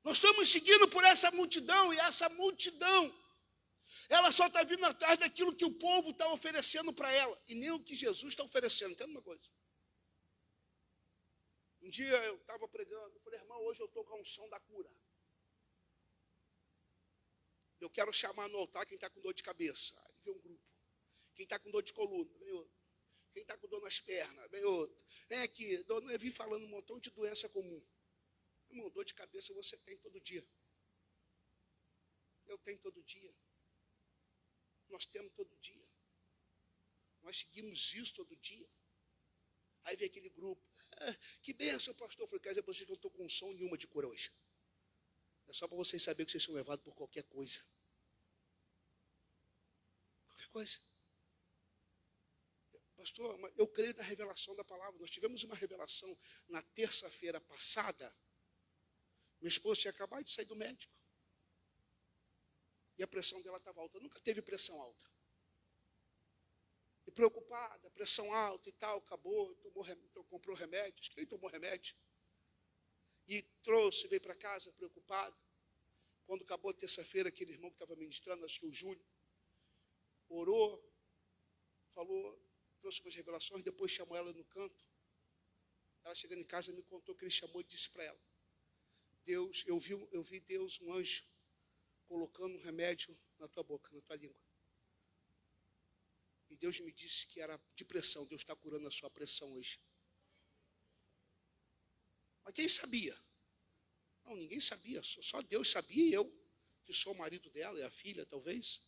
Nós 0.03 0.17
estamos 0.17 0.49
seguindo 0.49 0.87
por 0.87 1.03
essa 1.03 1.31
multidão 1.31 1.93
e 1.93 1.97
essa 1.97 2.29
multidão 2.29 3.13
Ela 4.07 4.31
só 4.31 4.45
está 4.47 4.63
vindo 4.63 4.85
atrás 4.85 5.17
daquilo 5.17 5.55
que 5.55 5.65
o 5.65 5.71
povo 5.71 6.11
está 6.11 6.27
oferecendo 6.31 6.93
para 6.93 7.11
ela, 7.11 7.35
e 7.47 7.55
nem 7.55 7.71
o 7.71 7.79
que 7.79 7.95
Jesus 7.95 8.33
está 8.33 8.43
oferecendo. 8.43 8.91
Entende 8.91 9.09
uma 9.09 9.21
coisa? 9.21 9.41
Um 11.85 11.89
dia 11.91 12.17
eu 12.25 12.35
estava 12.37 12.67
pregando, 12.67 13.15
eu 13.15 13.19
falei, 13.19 13.39
irmão, 13.39 13.63
hoje 13.63 13.79
eu 13.79 13.85
estou 13.85 14.03
com 14.03 14.15
a 14.15 14.19
unção 14.19 14.49
da 14.49 14.59
cura. 14.59 14.91
Eu 17.79 17.91
quero 17.91 18.11
chamar 18.11 18.49
no 18.49 18.57
altar 18.57 18.87
quem 18.87 18.95
está 18.95 19.07
com 19.07 19.21
dor 19.21 19.35
de 19.35 19.43
cabeça. 19.43 19.95
Aí 20.03 20.31
um 20.31 20.39
grupo. 20.39 20.65
Quem 21.35 21.43
está 21.43 21.59
com 21.59 21.69
dor 21.69 21.83
de 21.83 21.93
coluna, 21.93 22.35
veio 22.39 22.55
outro. 22.55 22.75
Quem 23.31 23.43
está 23.43 23.55
com 23.55 23.67
dor 23.67 23.81
nas 23.81 23.99
pernas, 23.99 24.49
veio 24.49 24.67
outro. 24.67 25.05
Vem 25.29 25.43
aqui, 25.43 25.73
eu 25.87 26.19
vi 26.19 26.31
falando 26.31 26.65
um 26.65 26.69
montão 26.69 26.99
de 26.99 27.11
doença 27.11 27.47
comum. 27.49 27.85
Irmão, 28.67 28.89
dor 28.89 29.05
de 29.05 29.13
cabeça 29.13 29.53
você 29.53 29.77
tem 29.77 29.95
todo 29.99 30.19
dia. 30.19 30.43
Eu 32.47 32.57
tenho 32.57 32.79
todo 32.79 33.03
dia. 33.03 33.31
Nós 34.87 35.05
temos 35.05 35.31
todo 35.33 35.55
dia. 35.57 35.87
Nós 37.21 37.37
seguimos 37.37 37.93
isso 37.93 38.15
todo 38.15 38.35
dia. 38.37 38.67
Aí 39.83 39.95
vem 39.95 40.07
aquele 40.07 40.29
grupo. 40.29 40.67
Ah, 40.97 41.15
que 41.41 41.53
benção, 41.53 41.93
pastor. 41.93 42.23
Eu 42.23 42.27
falei, 42.27 42.41
dizer 42.41 42.61
para 42.61 42.73
vocês 42.73 42.87
não 42.87 42.95
estou 42.95 43.11
com 43.11 43.27
som 43.27 43.51
nenhuma 43.51 43.77
de 43.77 43.87
cura 43.87 44.07
hoje. 44.07 44.31
É 45.47 45.53
só 45.53 45.67
para 45.67 45.77
vocês 45.77 46.01
saberem 46.01 46.25
que 46.25 46.31
vocês 46.31 46.43
são 46.43 46.53
levados 46.53 46.83
por 46.83 46.95
qualquer 46.95 47.23
coisa. 47.23 47.61
Qualquer 50.27 50.47
coisa. 50.49 50.79
Pastor, 52.95 53.53
eu 53.55 53.67
creio 53.67 53.95
na 53.95 54.03
revelação 54.03 54.55
da 54.55 54.63
palavra. 54.63 54.99
Nós 54.99 55.11
tivemos 55.11 55.43
uma 55.43 55.55
revelação 55.55 56.17
na 56.47 56.61
terça-feira 56.61 57.39
passada. 57.39 58.15
Minha 59.39 59.49
esposa 59.49 59.81
tinha 59.81 59.91
acabado 59.91 60.23
de 60.23 60.31
sair 60.31 60.45
do 60.45 60.55
médico. 60.55 60.93
E 62.97 63.03
a 63.03 63.07
pressão 63.07 63.41
dela 63.41 63.57
estava 63.57 63.81
alta. 63.81 63.99
Nunca 63.99 64.19
teve 64.21 64.41
pressão 64.41 64.81
alta. 64.81 65.14
E 67.07 67.11
preocupada, 67.11 67.89
pressão 67.91 68.33
alta 68.33 68.69
e 68.69 68.71
tal, 68.71 68.97
acabou, 68.97 69.55
tomou, 69.55 69.85
comprou 70.25 70.55
remédios. 70.55 71.07
Quem 71.09 71.25
tomou 71.25 71.49
remédio? 71.49 71.95
E 73.27 73.41
trouxe, 73.63 74.07
veio 74.07 74.21
para 74.21 74.35
casa 74.35 74.71
preocupado. 74.73 75.35
Quando 76.25 76.43
acabou 76.43 76.73
terça-feira, 76.73 77.29
aquele 77.29 77.53
irmão 77.53 77.69
que 77.69 77.75
estava 77.75 77.95
ministrando, 77.95 78.43
acho 78.45 78.59
que 78.59 78.65
o 78.65 78.71
Júlio, 78.71 79.05
orou, 80.27 80.83
falou, 81.91 82.39
trouxe 82.79 83.01
umas 83.01 83.15
revelações, 83.15 83.63
depois 83.63 83.91
chamou 83.91 84.17
ela 84.17 84.33
no 84.33 84.43
canto. 84.45 84.83
Ela 86.03 86.13
chegando 86.15 86.41
em 86.41 86.45
casa 86.45 86.71
me 86.71 86.83
contou 86.83 87.15
que 87.15 87.23
ele 87.23 87.31
chamou 87.31 87.61
e 87.61 87.63
disse 87.63 87.89
para 87.89 88.03
ela: 88.03 88.19
Deus, 89.23 89.63
eu 89.65 89.79
vi, 89.79 89.93
eu 90.11 90.23
vi 90.23 90.39
Deus, 90.39 90.79
um 90.81 90.93
anjo, 90.93 91.23
colocando 92.07 92.55
um 92.55 92.61
remédio 92.61 93.17
na 93.39 93.47
tua 93.47 93.63
boca, 93.63 93.91
na 93.91 94.01
tua 94.01 94.15
língua. 94.15 94.44
E 96.55 96.57
Deus 96.57 96.79
me 96.79 96.93
disse 96.93 97.27
que 97.27 97.41
era 97.41 97.61
de 97.75 97.83
pressão. 97.83 98.25
Deus 98.25 98.41
está 98.41 98.55
curando 98.55 98.87
a 98.87 98.91
sua 98.91 99.09
pressão 99.09 99.51
hoje. 99.57 99.77
Mas 102.45 102.53
quem 102.53 102.69
sabia? 102.69 103.13
Não, 104.23 104.37
ninguém 104.37 104.61
sabia. 104.61 105.03
Só 105.03 105.41
Deus 105.41 105.69
sabia 105.69 106.05
e 106.05 106.13
eu, 106.13 106.25
que 106.85 106.93
sou 106.93 107.11
o 107.11 107.17
marido 107.17 107.49
dela 107.49 107.77
e 107.77 107.83
a 107.83 107.91
filha, 107.91 108.25
talvez. 108.25 108.81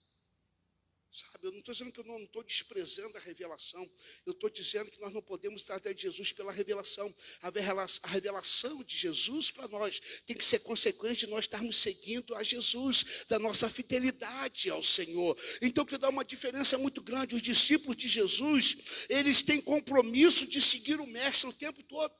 Eu 1.47 1.51
não 1.53 1.59
estou 1.59 1.73
dizendo 1.73 1.91
que 1.93 1.99
eu 2.01 2.03
não 2.03 2.21
estou 2.23 2.43
desprezando 2.43 3.17
a 3.17 3.21
revelação. 3.21 3.89
Eu 4.25 4.33
estou 4.33 4.49
dizendo 4.49 4.91
que 4.91 4.99
nós 4.99 5.13
não 5.13 5.21
podemos 5.21 5.63
tratar 5.63 5.93
de 5.93 6.01
Jesus 6.01 6.33
pela 6.33 6.51
revelação. 6.51 7.13
A 7.41 8.07
revelação 8.07 8.83
de 8.83 8.97
Jesus 8.97 9.49
para 9.49 9.67
nós 9.69 10.01
tem 10.25 10.35
que 10.35 10.43
ser 10.43 10.59
consequente 10.59 11.21
de 11.21 11.27
nós 11.27 11.45
estarmos 11.45 11.77
seguindo 11.77 12.35
a 12.35 12.43
Jesus, 12.43 13.25
da 13.29 13.39
nossa 13.39 13.69
fidelidade 13.69 14.69
ao 14.69 14.83
Senhor. 14.83 15.39
Então, 15.61 15.85
que 15.85 15.97
dá 15.97 16.09
uma 16.09 16.25
diferença 16.25 16.77
muito 16.77 17.01
grande. 17.01 17.35
Os 17.35 17.41
discípulos 17.41 17.95
de 17.95 18.09
Jesus, 18.09 18.77
eles 19.07 19.41
têm 19.41 19.61
compromisso 19.61 20.45
de 20.45 20.61
seguir 20.61 20.99
o 20.99 21.07
Mestre 21.07 21.47
o 21.47 21.53
tempo 21.53 21.81
todo. 21.83 22.13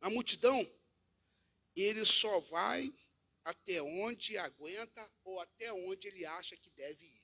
A 0.00 0.08
multidão, 0.08 0.64
ele 1.74 2.04
só 2.04 2.38
vai 2.40 2.94
até 3.44 3.82
onde 3.82 4.38
aguenta 4.38 5.10
ou 5.24 5.40
até 5.40 5.72
onde 5.72 6.06
ele 6.06 6.24
acha 6.24 6.56
que 6.56 6.70
deve 6.70 7.04
ir. 7.04 7.19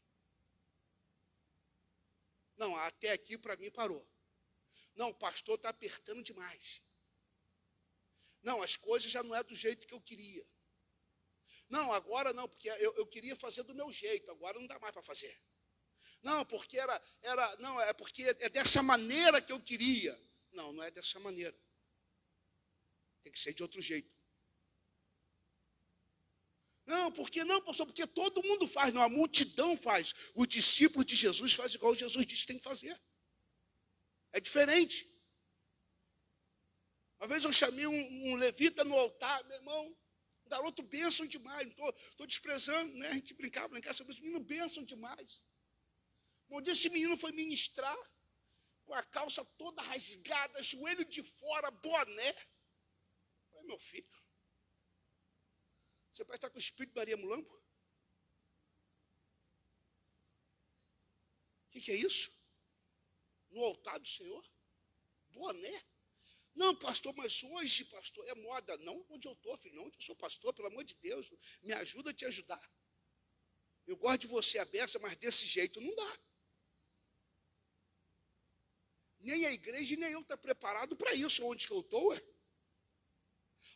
Não, 2.56 2.74
até 2.76 3.12
aqui 3.12 3.36
para 3.36 3.56
mim 3.56 3.70
parou. 3.70 4.06
Não, 4.94 5.10
o 5.10 5.14
pastor 5.14 5.56
está 5.56 5.68
apertando 5.68 6.22
demais. 6.22 6.82
Não, 8.42 8.62
as 8.62 8.76
coisas 8.76 9.10
já 9.10 9.22
não 9.22 9.34
é 9.34 9.42
do 9.42 9.54
jeito 9.54 9.86
que 9.86 9.94
eu 9.94 10.00
queria. 10.00 10.46
Não, 11.68 11.92
agora 11.92 12.32
não, 12.32 12.48
porque 12.48 12.68
eu, 12.68 12.94
eu 12.94 13.06
queria 13.06 13.34
fazer 13.36 13.62
do 13.64 13.74
meu 13.74 13.90
jeito, 13.90 14.30
agora 14.30 14.58
não 14.58 14.66
dá 14.66 14.78
mais 14.78 14.92
para 14.92 15.02
fazer. 15.02 15.38
Não, 16.22 16.44
porque 16.44 16.78
era, 16.78 17.02
era, 17.22 17.56
não, 17.58 17.80
é 17.80 17.92
porque 17.92 18.22
é 18.22 18.48
dessa 18.48 18.82
maneira 18.82 19.42
que 19.42 19.52
eu 19.52 19.60
queria. 19.60 20.18
Não, 20.52 20.72
não 20.72 20.82
é 20.82 20.90
dessa 20.90 21.20
maneira. 21.20 21.56
Tem 23.22 23.32
que 23.32 23.38
ser 23.38 23.52
de 23.52 23.62
outro 23.62 23.80
jeito. 23.80 24.15
Não, 26.86 27.10
porque 27.10 27.44
não, 27.44 27.60
pastor? 27.60 27.84
Porque 27.84 28.06
todo 28.06 28.42
mundo 28.44 28.68
faz, 28.68 28.94
não, 28.94 29.02
a 29.02 29.08
multidão 29.08 29.76
faz. 29.76 30.14
Os 30.34 30.46
discípulos 30.46 31.04
de 31.04 31.16
Jesus 31.16 31.52
fazem 31.52 31.76
igual 31.76 31.94
Jesus 31.94 32.24
disse 32.24 32.42
que 32.42 32.46
tem 32.46 32.58
que 32.58 32.64
fazer. 32.64 32.98
É 34.32 34.40
diferente. 34.40 35.04
Uma 37.18 37.26
vez 37.26 37.42
eu 37.42 37.52
chamei 37.52 37.86
um, 37.86 38.30
um 38.30 38.36
levita 38.36 38.84
no 38.84 38.94
altar, 38.96 39.42
meu 39.44 39.56
irmão, 39.56 39.96
garoto 40.46 40.82
bênção 40.82 41.26
demais, 41.26 41.66
estou 41.66 42.26
desprezando, 42.26 42.94
né? 42.94 43.08
A 43.08 43.14
gente 43.14 43.34
brincava, 43.34 43.68
brincava 43.68 43.96
sobre 43.96 44.12
isso, 44.12 44.22
menino 44.22 44.40
bênção 44.40 44.84
demais. 44.84 45.42
Um 46.48 46.60
dia 46.60 46.72
esse 46.72 46.88
menino 46.88 47.16
foi 47.16 47.32
ministrar, 47.32 47.96
com 48.84 48.94
a 48.94 49.02
calça 49.02 49.44
toda 49.58 49.82
rasgada, 49.82 50.62
joelho 50.62 51.04
de 51.04 51.22
fora, 51.22 51.70
boné. 51.70 52.32
Falei, 53.50 53.66
meu 53.66 53.78
filho, 53.80 54.08
você 56.16 56.24
pode 56.24 56.38
estar 56.38 56.48
com 56.48 56.56
o 56.56 56.60
espírito 56.60 56.92
de 56.92 56.96
Maria 56.96 57.16
Mulambo? 57.16 57.50
O 61.66 61.70
que, 61.70 61.80
que, 61.82 61.92
é 61.92 61.94
isso? 61.94 62.32
No 63.50 63.62
altar 63.62 64.00
do 64.00 64.08
Senhor? 64.08 64.42
Boné? 65.28 65.84
Não, 66.54 66.74
pastor, 66.74 67.14
mas 67.14 67.42
hoje, 67.42 67.84
pastor, 67.84 68.26
é 68.26 68.34
moda. 68.34 68.78
Não 68.78 69.04
onde 69.10 69.28
eu 69.28 69.34
estou, 69.34 69.58
filho, 69.58 69.74
não 69.74 69.84
onde 69.84 69.98
eu 69.98 70.00
sou 70.00 70.16
pastor, 70.16 70.54
pelo 70.54 70.68
amor 70.68 70.84
de 70.84 70.94
Deus, 70.94 71.30
me 71.62 71.74
ajuda 71.74 72.10
a 72.12 72.14
te 72.14 72.24
ajudar. 72.24 72.72
Eu 73.86 73.98
gosto 73.98 74.22
de 74.22 74.26
você 74.26 74.58
aberta, 74.58 74.98
mas 74.98 75.16
desse 75.16 75.44
jeito 75.44 75.82
não 75.82 75.94
dá. 75.94 76.20
Nem 79.18 79.44
a 79.44 79.52
igreja, 79.52 79.96
nem 79.96 80.12
eu 80.12 80.22
estou 80.22 80.34
tá 80.34 80.42
preparado 80.42 80.96
para 80.96 81.12
isso. 81.12 81.44
Onde 81.44 81.66
que 81.66 81.74
eu 81.74 81.80
estou, 81.80 82.14
é? 82.14 82.35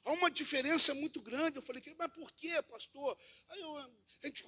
Há 0.05 0.13
uma 0.13 0.31
diferença 0.31 0.95
muito 0.95 1.21
grande. 1.21 1.57
Eu 1.57 1.63
falei, 1.63 1.83
mas 1.99 2.13
por 2.13 2.33
quê, 2.33 2.63
pastor? 2.63 3.19
Aí 3.49 3.61
eu, 3.61 3.77
a 3.77 3.91
gente, 4.25 4.45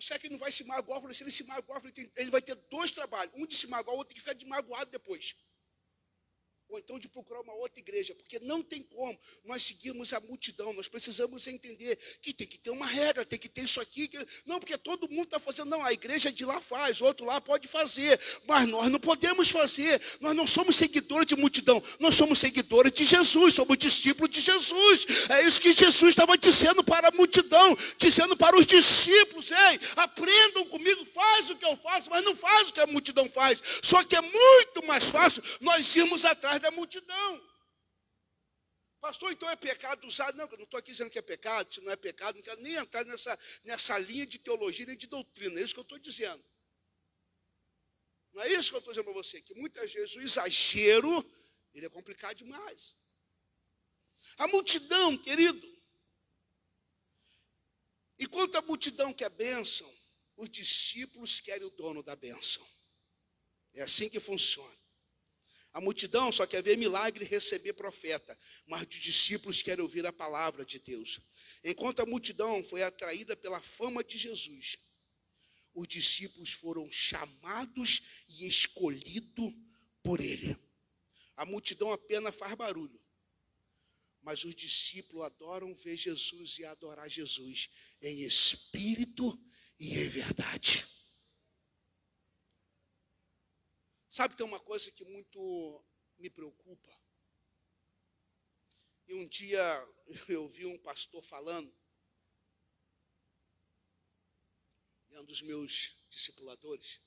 será 0.00 0.18
que 0.18 0.26
ele 0.26 0.34
não 0.34 0.40
vai 0.40 0.52
se 0.52 0.64
magoar? 0.64 0.98
Eu 0.98 1.02
falei, 1.02 1.16
se 1.16 1.22
ele 1.22 1.30
se 1.30 1.44
magoar, 1.44 1.82
ele 2.16 2.30
vai 2.30 2.42
ter 2.42 2.54
dois 2.70 2.90
trabalhos. 2.90 3.34
Um 3.36 3.46
de 3.46 3.56
se 3.56 3.66
magoar, 3.66 3.94
o 3.94 3.98
outro 3.98 4.14
de 4.14 4.20
ficar 4.20 4.34
de 4.34 4.46
magoado 4.46 4.90
depois 4.90 5.34
ou 6.72 6.78
então 6.78 6.98
de 6.98 7.06
procurar 7.06 7.40
uma 7.42 7.52
outra 7.54 7.78
igreja, 7.78 8.14
porque 8.14 8.38
não 8.40 8.62
tem 8.62 8.82
como 8.82 9.18
nós 9.44 9.62
seguirmos 9.62 10.12
a 10.12 10.20
multidão, 10.20 10.72
nós 10.72 10.88
precisamos 10.88 11.46
entender 11.46 11.98
que 12.22 12.32
tem 12.32 12.46
que 12.46 12.58
ter 12.58 12.70
uma 12.70 12.86
regra, 12.86 13.26
tem 13.26 13.38
que 13.38 13.48
ter 13.48 13.64
isso 13.64 13.80
aqui, 13.80 14.08
que... 14.08 14.18
não, 14.46 14.58
porque 14.58 14.78
todo 14.78 15.08
mundo 15.08 15.24
está 15.24 15.38
fazendo, 15.38 15.68
não, 15.68 15.84
a 15.84 15.92
igreja 15.92 16.32
de 16.32 16.44
lá 16.44 16.60
faz, 16.60 17.02
outro 17.02 17.26
lá 17.26 17.40
pode 17.40 17.68
fazer, 17.68 18.18
mas 18.46 18.66
nós 18.66 18.90
não 18.90 18.98
podemos 18.98 19.50
fazer, 19.50 20.00
nós 20.20 20.34
não 20.34 20.46
somos 20.46 20.76
seguidores 20.76 21.26
de 21.26 21.36
multidão, 21.36 21.82
nós 22.00 22.14
somos 22.14 22.38
seguidores 22.38 22.92
de 22.92 23.04
Jesus, 23.04 23.54
somos 23.54 23.76
discípulos 23.76 24.30
de 24.30 24.40
Jesus, 24.40 25.06
é 25.28 25.42
isso 25.46 25.60
que 25.60 25.72
Jesus 25.72 26.10
estava 26.10 26.38
dizendo 26.38 26.82
para 26.82 27.08
a 27.08 27.10
multidão, 27.10 27.76
dizendo 27.98 28.34
para 28.34 28.56
os 28.56 28.64
discípulos, 28.64 29.50
ei, 29.50 29.80
aprendam 29.96 30.64
comigo, 30.66 31.04
faz 31.04 31.50
o 31.50 31.56
que 31.56 31.66
eu 31.66 31.76
faço, 31.76 32.08
mas 32.08 32.24
não 32.24 32.34
faz 32.34 32.70
o 32.70 32.72
que 32.72 32.80
a 32.80 32.86
multidão 32.86 33.28
faz, 33.28 33.62
só 33.82 34.02
que 34.02 34.16
é 34.16 34.20
muito 34.22 34.86
mais 34.86 35.04
fácil 35.04 35.42
nós 35.60 35.94
irmos 35.94 36.24
atrás 36.24 36.61
da 36.62 36.70
multidão. 36.70 37.52
Pastor, 39.00 39.32
então 39.32 39.50
é 39.50 39.56
pecado 39.56 40.06
usar? 40.06 40.32
Não, 40.34 40.48
eu 40.48 40.56
não 40.56 40.64
estou 40.64 40.78
aqui 40.78 40.92
dizendo 40.92 41.10
que 41.10 41.18
é 41.18 41.22
pecado, 41.22 41.74
se 41.74 41.80
não 41.80 41.90
é 41.90 41.96
pecado, 41.96 42.36
não 42.36 42.42
quero 42.42 42.62
nem 42.62 42.74
entrar 42.74 43.04
nessa, 43.04 43.38
nessa 43.64 43.98
linha 43.98 44.24
de 44.24 44.38
teologia 44.38 44.86
nem 44.86 44.96
de 44.96 45.08
doutrina, 45.08 45.58
é 45.58 45.62
isso 45.62 45.74
que 45.74 45.80
eu 45.80 45.82
estou 45.82 45.98
dizendo. 45.98 46.42
Não 48.32 48.42
é 48.42 48.52
isso 48.52 48.70
que 48.70 48.76
eu 48.76 48.78
estou 48.78 48.94
dizendo 48.94 49.04
para 49.04 49.12
você, 49.12 49.42
que 49.42 49.54
muitas 49.54 49.92
vezes 49.92 50.14
o 50.14 50.20
exagero, 50.20 51.28
ele 51.74 51.84
é 51.84 51.90
complicado 51.90 52.36
demais. 52.36 52.94
A 54.38 54.46
multidão, 54.46 55.18
querido, 55.18 55.66
enquanto 58.20 58.54
a 58.54 58.62
multidão 58.62 59.12
quer 59.12 59.30
bênção, 59.30 59.92
os 60.36 60.48
discípulos 60.48 61.40
querem 61.40 61.66
o 61.66 61.70
dono 61.70 62.04
da 62.04 62.14
bênção. 62.14 62.66
É 63.74 63.82
assim 63.82 64.08
que 64.08 64.20
funciona. 64.20 64.81
A 65.72 65.80
multidão 65.80 66.30
só 66.30 66.46
quer 66.46 66.62
ver 66.62 66.76
milagre 66.76 67.24
e 67.24 67.28
receber 67.28 67.72
profeta, 67.72 68.38
mas 68.66 68.82
os 68.82 68.88
discípulos 68.88 69.62
querem 69.62 69.82
ouvir 69.82 70.04
a 70.06 70.12
palavra 70.12 70.64
de 70.64 70.78
Deus. 70.78 71.18
Enquanto 71.64 72.00
a 72.00 72.06
multidão 72.06 72.62
foi 72.62 72.82
atraída 72.82 73.34
pela 73.34 73.60
fama 73.60 74.04
de 74.04 74.18
Jesus, 74.18 74.76
os 75.74 75.88
discípulos 75.88 76.50
foram 76.50 76.90
chamados 76.90 78.02
e 78.28 78.46
escolhidos 78.46 79.54
por 80.02 80.20
ele. 80.20 80.56
A 81.36 81.46
multidão 81.46 81.90
apenas 81.90 82.34
faz 82.34 82.54
barulho, 82.54 83.00
mas 84.20 84.44
os 84.44 84.54
discípulos 84.54 85.24
adoram 85.24 85.74
ver 85.74 85.96
Jesus 85.96 86.58
e 86.58 86.66
adorar 86.66 87.08
Jesus 87.08 87.70
em 88.02 88.20
espírito 88.20 89.42
e 89.78 89.98
em 89.98 90.08
verdade. 90.08 90.84
Sabe, 94.12 94.36
tem 94.36 94.44
uma 94.44 94.60
coisa 94.60 94.90
que 94.90 95.06
muito 95.06 95.82
me 96.18 96.28
preocupa. 96.28 96.92
E 99.06 99.14
um 99.14 99.26
dia 99.26 99.64
eu 100.28 100.46
vi 100.46 100.66
um 100.66 100.78
pastor 100.78 101.22
falando, 101.24 101.74
é 105.12 105.18
um 105.18 105.24
dos 105.24 105.40
meus 105.40 105.96
discipuladores. 106.10 107.00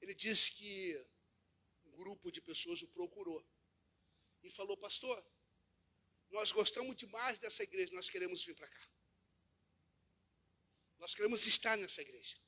Ele 0.00 0.12
disse 0.12 0.50
que 0.50 1.06
um 1.84 1.92
grupo 1.92 2.32
de 2.32 2.40
pessoas 2.40 2.82
o 2.82 2.88
procurou 2.88 3.46
e 4.42 4.50
falou: 4.50 4.76
Pastor, 4.76 5.24
nós 6.30 6.50
gostamos 6.50 6.96
demais 6.96 7.38
dessa 7.38 7.62
igreja, 7.62 7.94
nós 7.94 8.10
queremos 8.10 8.42
vir 8.42 8.56
para 8.56 8.66
cá. 8.66 8.88
Nós 10.98 11.14
queremos 11.14 11.46
estar 11.46 11.78
nessa 11.78 12.02
igreja. 12.02 12.47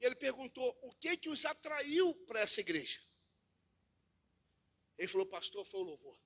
E 0.00 0.06
ele 0.06 0.16
perguntou: 0.16 0.78
o 0.82 0.94
que 0.94 1.16
que 1.16 1.28
os 1.28 1.44
atraiu 1.44 2.14
para 2.26 2.40
essa 2.40 2.60
igreja? 2.60 3.00
Ele 4.96 5.08
falou: 5.08 5.26
pastor, 5.26 5.64
foi 5.66 5.80
o 5.80 5.84
louvor. 5.84 6.18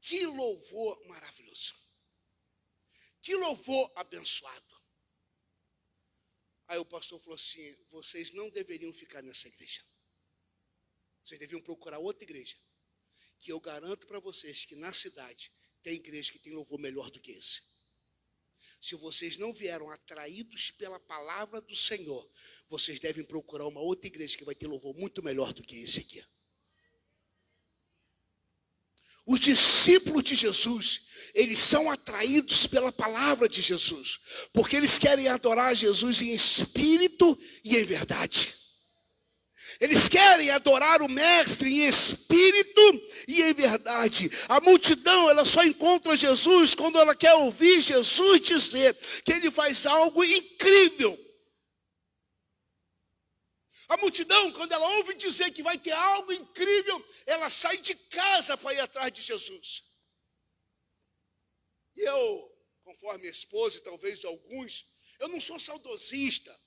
Que 0.00 0.26
louvor 0.26 1.02
maravilhoso. 1.06 1.74
Que 3.22 3.34
louvor 3.34 3.90
abençoado. 3.96 4.74
Aí 6.66 6.78
o 6.78 6.84
pastor 6.84 7.18
falou 7.18 7.36
assim: 7.36 7.74
vocês 7.88 8.30
não 8.32 8.50
deveriam 8.50 8.92
ficar 8.92 9.22
nessa 9.22 9.48
igreja. 9.48 9.82
Vocês 11.22 11.40
deviam 11.40 11.62
procurar 11.62 11.98
outra 11.98 12.24
igreja. 12.24 12.58
Que 13.38 13.50
eu 13.50 13.58
garanto 13.58 14.06
para 14.06 14.20
vocês 14.20 14.66
que 14.66 14.76
na 14.76 14.92
cidade 14.92 15.50
tem 15.82 15.94
igreja 15.94 16.30
que 16.30 16.38
tem 16.38 16.52
louvor 16.52 16.78
melhor 16.78 17.10
do 17.10 17.20
que 17.20 17.32
esse 17.32 17.73
se 18.84 18.94
vocês 18.96 19.38
não 19.38 19.50
vieram 19.50 19.90
atraídos 19.90 20.70
pela 20.70 21.00
palavra 21.00 21.58
do 21.58 21.74
Senhor, 21.74 22.30
vocês 22.68 23.00
devem 23.00 23.24
procurar 23.24 23.66
uma 23.66 23.80
outra 23.80 24.08
igreja 24.08 24.36
que 24.36 24.44
vai 24.44 24.54
ter 24.54 24.66
louvor 24.66 24.94
muito 24.94 25.22
melhor 25.22 25.54
do 25.54 25.62
que 25.62 25.78
esse 25.78 26.00
aqui. 26.00 26.22
Os 29.24 29.40
discípulos 29.40 30.22
de 30.22 30.34
Jesus, 30.34 31.06
eles 31.32 31.60
são 31.60 31.90
atraídos 31.90 32.66
pela 32.66 32.92
palavra 32.92 33.48
de 33.48 33.62
Jesus, 33.62 34.20
porque 34.52 34.76
eles 34.76 34.98
querem 34.98 35.28
adorar 35.28 35.74
Jesus 35.74 36.20
em 36.20 36.34
espírito 36.34 37.40
e 37.64 37.78
em 37.78 37.84
verdade. 37.84 38.52
Eles 39.80 40.08
querem 40.08 40.50
adorar 40.50 41.02
o 41.02 41.08
Mestre 41.08 41.68
em 41.72 41.88
espírito 41.88 42.80
e 43.26 43.42
em 43.42 43.52
verdade. 43.52 44.30
A 44.48 44.60
multidão, 44.60 45.28
ela 45.28 45.44
só 45.44 45.64
encontra 45.64 46.16
Jesus 46.16 46.74
quando 46.74 46.98
ela 46.98 47.14
quer 47.14 47.34
ouvir 47.34 47.80
Jesus 47.80 48.40
dizer 48.40 48.94
que 49.24 49.32
ele 49.32 49.50
faz 49.50 49.86
algo 49.86 50.24
incrível. 50.24 51.18
A 53.88 53.96
multidão, 53.96 54.50
quando 54.52 54.72
ela 54.72 54.88
ouve 54.96 55.14
dizer 55.14 55.50
que 55.50 55.62
vai 55.62 55.78
ter 55.78 55.92
algo 55.92 56.32
incrível, 56.32 57.04
ela 57.26 57.50
sai 57.50 57.76
de 57.78 57.94
casa 57.94 58.56
para 58.56 58.74
ir 58.74 58.80
atrás 58.80 59.12
de 59.12 59.20
Jesus. 59.20 59.84
E 61.96 62.00
eu, 62.00 62.52
conforme 62.82 63.26
a 63.26 63.30
esposa 63.30 63.78
e 63.78 63.82
talvez 63.82 64.24
alguns, 64.24 64.86
eu 65.18 65.28
não 65.28 65.40
sou 65.40 65.58
saudosista. 65.60 66.58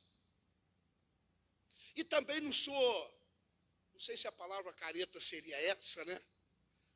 E 1.98 2.04
também 2.04 2.40
não 2.40 2.54
sou, 2.54 3.22
não 3.92 4.00
sei 4.00 4.16
se 4.16 4.28
a 4.28 4.32
palavra 4.32 4.72
careta 4.72 5.20
seria 5.20 5.58
essa, 5.64 6.06
né? 6.06 6.22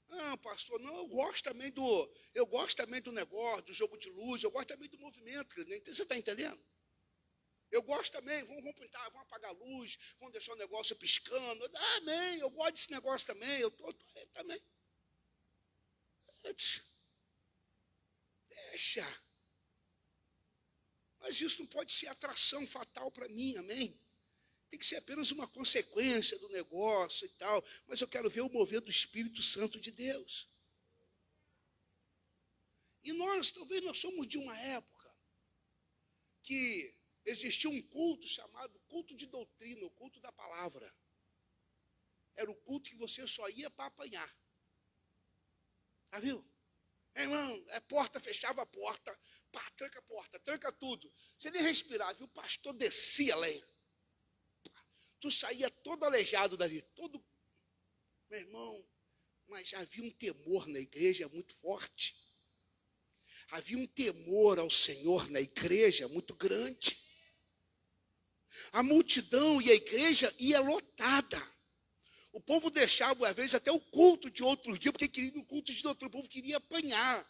Ah, 0.10 0.38
pastor, 0.38 0.80
não, 0.80 0.96
eu 0.96 1.08
gosto 1.08 1.44
também 1.44 1.72
do, 1.72 2.14
eu 2.36 2.46
gosto 2.46 2.78
também 2.78 3.02
do 3.02 3.12
negócio, 3.12 3.64
do 3.64 3.74
jogo 3.74 3.98
de 3.98 4.12
luz, 4.12 4.44
eu 4.44 4.52
gosto 4.52 4.68
também 4.68 4.88
do 4.88 5.00
movimento, 5.00 5.56
você 5.56 6.04
está 6.04 6.16
entendendo? 6.16 6.64
Eu 7.72 7.82
gosto 7.82 8.12
também, 8.12 8.44
vamos, 8.44 8.62
vamos 8.62 8.78
pintar, 8.80 9.10
vamos 9.10 9.26
apagar 9.26 9.50
a 9.50 9.54
luz, 9.54 9.98
vamos 10.20 10.34
deixar 10.34 10.54
o 10.54 10.58
negócio 10.58 10.96
piscando. 10.96 11.72
Ah, 11.74 11.96
amém, 11.96 12.40
eu 12.40 12.52
gosto 12.52 12.74
desse 12.74 12.92
negócio 12.92 13.26
também, 13.26 13.60
eu 13.60 13.70
estou 13.70 13.92
também. 14.34 14.62
Deixa. 18.54 19.24
Mas 21.22 21.42
isso 21.42 21.60
não 21.60 21.68
pode 21.68 21.92
ser 21.92 22.08
atração 22.08 22.68
fatal 22.68 23.10
para 23.10 23.28
mim, 23.30 23.56
amém? 23.58 24.00
Tem 24.72 24.80
que 24.80 24.86
ser 24.86 24.96
apenas 24.96 25.32
uma 25.32 25.46
consequência 25.46 26.40
do 26.40 26.48
negócio 26.48 27.26
e 27.26 27.30
tal, 27.32 27.62
mas 27.88 28.00
eu 28.00 28.08
quero 28.08 28.30
ver 28.30 28.40
o 28.40 28.50
mover 28.50 28.80
do 28.80 28.90
Espírito 28.90 29.44
Santo 29.44 29.78
de 29.78 29.92
Deus. 29.92 30.50
E 33.04 33.12
nós, 33.12 33.52
talvez 33.52 33.84
nós 33.84 33.98
somos 33.98 34.26
de 34.26 34.38
uma 34.38 34.58
época 34.58 35.14
que 36.42 36.96
existia 37.26 37.70
um 37.70 37.82
culto 37.82 38.26
chamado 38.26 38.80
culto 38.88 39.14
de 39.14 39.26
doutrina, 39.26 39.86
o 39.86 39.92
culto 39.92 40.22
da 40.22 40.32
palavra. 40.32 40.96
Era 42.34 42.50
o 42.50 42.56
culto 42.56 42.90
que 42.90 42.96
você 42.96 43.28
só 43.28 43.50
ia 43.50 43.70
para 43.70 43.88
apanhar. 43.88 44.34
Tá 46.10 46.20
viu? 46.20 46.50
É, 47.14 47.24
irmão, 47.24 47.62
é 47.68 47.80
porta, 47.82 48.22
fechava 48.22 48.62
a 48.62 48.66
porta, 48.66 49.20
pá, 49.52 49.70
tranca 49.72 50.00
a 50.00 50.04
porta, 50.04 50.40
tranca 50.40 50.72
tudo. 50.72 51.14
Você 51.38 51.52
nem 51.52 51.62
respirava, 51.62 52.22
e 52.22 52.24
o 52.24 52.30
pastor 52.30 52.72
descia 52.72 53.36
lenha 53.36 53.71
tu 55.22 55.32
saía 55.32 55.70
todo 55.70 56.04
aleijado 56.04 56.58
dali, 56.58 56.82
todo. 56.82 57.24
Meu 58.30 58.40
irmão, 58.40 58.86
mas 59.48 59.74
havia 59.76 60.04
um 60.04 60.10
temor 60.10 60.68
na 60.68 60.80
igreja 60.80 61.30
muito 61.30 61.54
forte. 61.56 62.18
Havia 63.52 63.78
um 63.78 63.86
temor 63.86 64.58
ao 64.60 64.70
Senhor 64.70 65.30
na 65.30 65.40
igreja 65.40 66.08
muito 66.08 66.34
grande. 66.34 66.98
A 68.72 68.82
multidão 68.82 69.62
e 69.62 69.70
a 69.70 69.76
igreja 69.76 70.34
ia 70.40 70.60
lotada. 70.60 71.42
O 72.32 72.40
povo 72.40 72.72
deixava, 72.72 73.28
às 73.30 73.36
vezes, 73.36 73.54
até 73.54 73.72
o 73.72 73.80
culto 73.80 74.32
de 74.32 74.42
outro 74.42 74.78
dia, 74.78 74.92
porque 74.92 75.08
queria 75.08 75.32
no 75.34 75.46
culto 75.46 75.74
de 75.74 75.86
outro, 75.86 76.10
povo 76.10 76.30
queria 76.30 76.58
apanhar. 76.58 77.30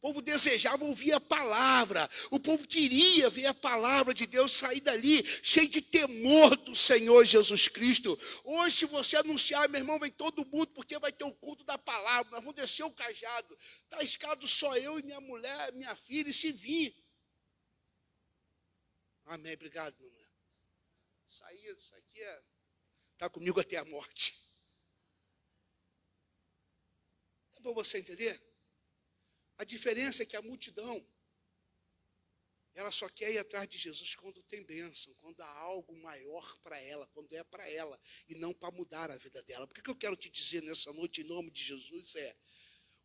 O 0.00 0.08
povo 0.08 0.22
desejava 0.22 0.82
ouvir 0.82 1.12
a 1.12 1.20
palavra. 1.20 2.08
O 2.30 2.40
povo 2.40 2.66
queria 2.66 3.28
ver 3.28 3.44
a 3.44 3.52
palavra 3.52 4.14
de 4.14 4.26
Deus 4.26 4.50
sair 4.50 4.80
dali, 4.80 5.22
cheio 5.42 5.68
de 5.68 5.82
temor 5.82 6.56
do 6.56 6.74
Senhor 6.74 7.22
Jesus 7.26 7.68
Cristo. 7.68 8.18
Hoje, 8.42 8.78
se 8.78 8.86
você 8.86 9.18
anunciar, 9.18 9.68
meu 9.68 9.78
irmão, 9.78 9.98
vem 9.98 10.10
todo 10.10 10.46
mundo, 10.46 10.68
porque 10.68 10.98
vai 10.98 11.12
ter 11.12 11.24
o 11.24 11.34
culto 11.34 11.64
da 11.64 11.76
palavra. 11.76 12.30
Nós 12.30 12.40
vamos 12.40 12.54
descer 12.54 12.82
o 12.82 12.90
cajado. 12.90 13.54
Está 13.84 14.02
escado 14.02 14.48
só 14.48 14.74
eu 14.74 14.98
e 14.98 15.02
minha 15.02 15.20
mulher, 15.20 15.70
minha 15.74 15.94
filha, 15.94 16.30
e 16.30 16.32
se 16.32 16.50
vir. 16.50 16.96
Amém. 19.26 19.52
Obrigado, 19.52 19.94
minha 19.98 20.10
mulher. 20.10 20.32
Isso, 21.28 21.44
aí, 21.44 21.58
isso 21.76 21.94
aqui 21.94 22.22
é. 22.22 22.42
Está 23.12 23.28
comigo 23.28 23.60
até 23.60 23.76
a 23.76 23.84
morte. 23.84 24.34
É 27.54 27.60
para 27.60 27.72
você 27.72 27.98
entender? 27.98 28.49
A 29.60 29.64
diferença 29.64 30.22
é 30.22 30.26
que 30.26 30.36
a 30.36 30.40
multidão, 30.40 31.06
ela 32.74 32.90
só 32.90 33.06
quer 33.10 33.30
ir 33.30 33.36
atrás 33.36 33.68
de 33.68 33.76
Jesus 33.76 34.14
quando 34.14 34.42
tem 34.44 34.64
bênção, 34.64 35.12
quando 35.16 35.38
há 35.42 35.50
algo 35.50 35.94
maior 35.98 36.56
para 36.62 36.80
ela, 36.80 37.06
quando 37.08 37.30
é 37.34 37.44
para 37.44 37.68
ela, 37.68 38.00
e 38.26 38.34
não 38.34 38.54
para 38.54 38.70
mudar 38.70 39.10
a 39.10 39.18
vida 39.18 39.42
dela. 39.42 39.66
Porque 39.66 39.82
o 39.82 39.84
que 39.84 39.90
eu 39.90 39.96
quero 39.96 40.16
te 40.16 40.30
dizer 40.30 40.62
nessa 40.62 40.94
noite, 40.94 41.20
em 41.20 41.24
nome 41.24 41.50
de 41.50 41.62
Jesus, 41.62 42.16
é: 42.16 42.34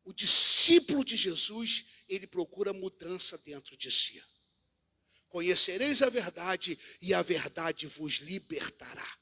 o 0.06 0.14
discípulo 0.14 1.04
de 1.04 1.18
Jesus, 1.18 1.88
ele 2.08 2.26
procura 2.26 2.72
mudança 2.72 3.38
dentro 3.40 3.76
de 3.76 3.92
si. 3.92 4.24
Conhecereis 5.28 6.02
a 6.02 6.08
verdade, 6.08 6.80
e 7.02 7.14
a 7.14 7.22
verdade 7.22 7.86
vos 7.86 8.20
libertará. 8.20 9.20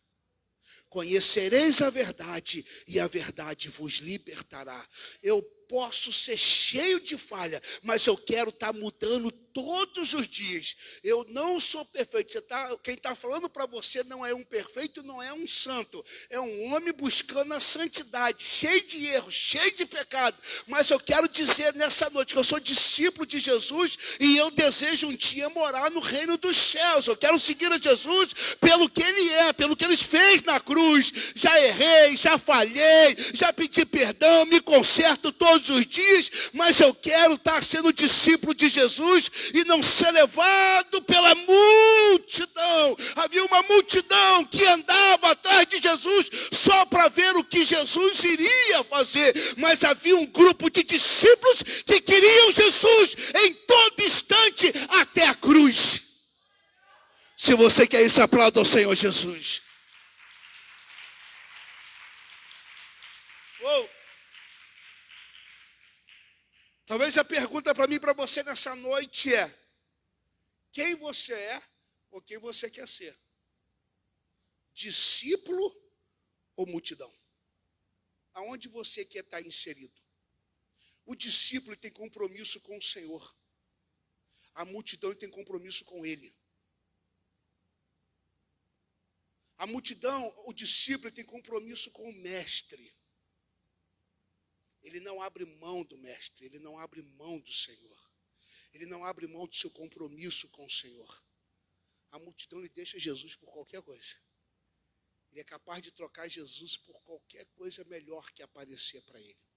Conhecereis 0.88 1.82
a 1.82 1.90
verdade, 1.90 2.64
e 2.88 3.00
a 3.00 3.08
verdade 3.08 3.70
vos 3.70 3.94
libertará. 3.94 4.88
Eu 5.24 5.42
posso 5.68 6.12
ser 6.12 6.38
cheio 6.38 7.00
de 7.00 7.18
falha, 7.18 7.62
mas 7.82 8.06
eu 8.06 8.18
quero 8.18 8.50
estar 8.50 8.74
tá 8.74 8.80
mudando 8.80 9.32
todos 9.54 10.14
os 10.14 10.28
dias. 10.28 10.76
Eu 11.04 11.26
não 11.30 11.60
sou 11.60 11.86
perfeito. 11.86 12.42
Tá, 12.42 12.76
quem 12.82 12.96
está 12.96 13.16
falando 13.16 13.48
para 13.48 13.66
você 13.66 14.04
não 14.04 14.26
é 14.26 14.34
um 14.34 14.44
perfeito, 14.44 15.04
não 15.04 15.22
é 15.22 15.32
um 15.32 15.48
santo. 15.48 16.04
É 16.30 16.40
um 16.40 16.74
homem 16.74 16.92
buscando 16.92 17.54
a 17.54 17.60
santidade, 17.60 18.44
cheio 18.44 18.82
de 18.82 19.06
erros, 19.06 19.34
cheio 19.34 19.72
de 19.76 19.86
pecado. 19.86 20.36
Mas 20.68 20.90
eu 20.90 21.00
quero 21.00 21.30
dizer 21.30 21.74
nessa 21.76 22.10
noite 22.10 22.34
que 22.34 22.40
eu 22.40 22.44
sou 22.44 22.60
discípulo 22.60 23.26
de 23.26 23.40
Jesus 23.40 23.98
e 24.20 24.36
eu 24.36 24.50
desejo 24.50 25.08
um 25.08 25.16
dia 25.16 25.50
morar 25.50 25.92
no 25.92 26.00
reino 26.00 26.36
dos 26.36 26.58
céus. 26.58 27.08
Eu 27.08 27.16
quero 27.16 27.40
seguir 27.40 27.72
a 27.72 27.78
Jesus 27.78 28.34
pelo 28.60 28.90
que 28.90 29.04
Ele 29.04 29.30
é, 29.30 29.54
pelo 29.54 29.76
que 29.76 29.86
Ele 29.86 29.98
fez 29.98 30.42
na 30.42 30.60
cruz. 30.60 31.14
Já 31.36 31.62
errei, 31.62 32.16
já 32.16 32.38
falhei, 32.38 33.16
já 33.34 33.54
pedi 33.54 33.86
perdão, 33.86 34.46
me 34.46 34.60
conserto 34.60 35.32
todo 35.32 35.53
todos 35.54 35.70
os 35.70 35.86
dias, 35.86 36.32
mas 36.52 36.80
eu 36.80 36.94
quero 36.94 37.36
estar 37.36 37.62
sendo 37.64 37.94
discípulo 37.94 38.54
de 38.54 38.70
Jesus 38.70 39.30
e 39.54 39.64
não 39.66 39.84
ser 39.84 40.12
levado 40.12 41.02
pela 41.04 41.36
multidão. 41.36 42.98
Havia 43.16 43.46
uma 43.46 43.62
multidão 43.64 44.46
que 44.46 44.66
andava 44.66 45.32
atrás 45.32 45.68
de 45.68 45.80
Jesus 45.80 46.30
só 46.52 46.86
para 46.86 47.08
ver 47.08 47.36
o 47.36 47.44
que 47.44 47.64
Jesus 47.64 48.24
iria 48.24 48.84
fazer, 48.84 49.54
mas 49.58 49.84
havia 49.84 50.16
um 50.16 50.26
grupo 50.26 50.70
de 50.70 50.84
discípulos 50.84 51.62
que 51.86 52.02
queriam 52.02 52.52
Jesus 52.52 53.16
em 53.36 53.54
todo 53.54 54.04
instante 54.04 54.74
até 54.90 55.28
a 55.28 55.36
cruz. 55.36 56.02
Se 57.38 57.54
você 57.54 57.86
quer 57.86 58.04
isso, 58.06 58.22
aplauda 58.22 58.60
ao 58.60 58.66
Senhor 58.66 58.96
Jesus. 58.96 59.62
Oh. 63.66 63.88
Talvez 66.94 67.18
a 67.18 67.26
pergunta 67.26 67.74
para 67.74 67.88
mim 67.88 68.00
para 68.00 68.14
você 68.14 68.44
nessa 68.44 68.76
noite 68.76 69.34
é: 69.34 69.52
quem 70.72 70.94
você 70.94 71.34
é 71.34 71.64
ou 72.12 72.22
quem 72.22 72.38
você 72.38 72.70
quer 72.70 72.88
ser? 72.88 73.20
Discípulo 74.76 75.76
ou 76.56 76.68
multidão? 76.68 77.12
Aonde 78.32 78.68
você 78.68 79.04
quer 79.04 79.24
estar 79.24 79.42
inserido? 79.42 80.00
O 81.04 81.16
discípulo 81.16 81.76
tem 81.76 81.90
compromisso 81.90 82.62
com 82.62 82.78
o 82.78 82.82
Senhor. 82.84 83.36
A 84.54 84.64
multidão 84.64 85.16
tem 85.16 85.32
compromisso 85.32 85.84
com 85.86 86.06
Ele. 86.06 86.32
A 89.58 89.66
multidão, 89.66 90.32
o 90.46 90.54
discípulo 90.54 91.12
tem 91.12 91.26
compromisso 91.26 91.90
com 91.90 92.08
o 92.08 92.14
Mestre. 92.14 92.96
Ele 94.84 95.00
não 95.00 95.22
abre 95.22 95.46
mão 95.46 95.84
do 95.84 95.98
Mestre, 95.98 96.46
ele 96.46 96.60
não 96.60 96.78
abre 96.78 97.02
mão 97.02 97.40
do 97.40 97.52
Senhor. 97.52 98.12
Ele 98.74 98.86
não 98.86 99.06
abre 99.06 99.26
mão 99.28 99.48
do 99.48 99.56
seu 99.56 99.72
compromisso 99.72 100.50
com 100.50 100.66
o 100.66 100.70
Senhor. 100.70 101.24
A 102.12 102.20
multidão 102.20 102.60
lhe 102.60 102.70
deixa 102.70 103.00
Jesus 103.00 103.36
por 103.36 103.52
qualquer 103.52 103.82
coisa. 103.82 104.16
Ele 105.32 105.40
é 105.40 105.44
capaz 105.44 105.82
de 105.82 105.92
trocar 105.92 106.28
Jesus 106.28 106.78
por 106.78 107.02
qualquer 107.04 107.46
coisa 107.56 107.84
melhor 107.86 108.30
que 108.32 108.44
aparecer 108.44 109.02
para 109.04 109.20
ele. 109.20 109.50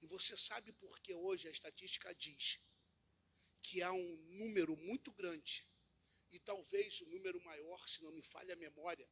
E 0.00 0.06
você 0.06 0.36
sabe 0.36 0.72
por 0.72 0.98
que 1.00 1.12
hoje 1.12 1.48
a 1.48 1.50
estatística 1.50 2.14
diz 2.14 2.58
que 3.60 3.82
há 3.82 3.92
um 3.92 4.16
número 4.38 4.76
muito 4.76 5.12
grande, 5.12 5.66
e 6.30 6.38
talvez 6.38 7.00
o 7.00 7.04
um 7.04 7.08
número 7.08 7.40
maior, 7.42 7.86
se 7.88 8.02
não 8.02 8.12
me 8.12 8.22
falha 8.22 8.54
a 8.54 8.56
memória, 8.56 9.06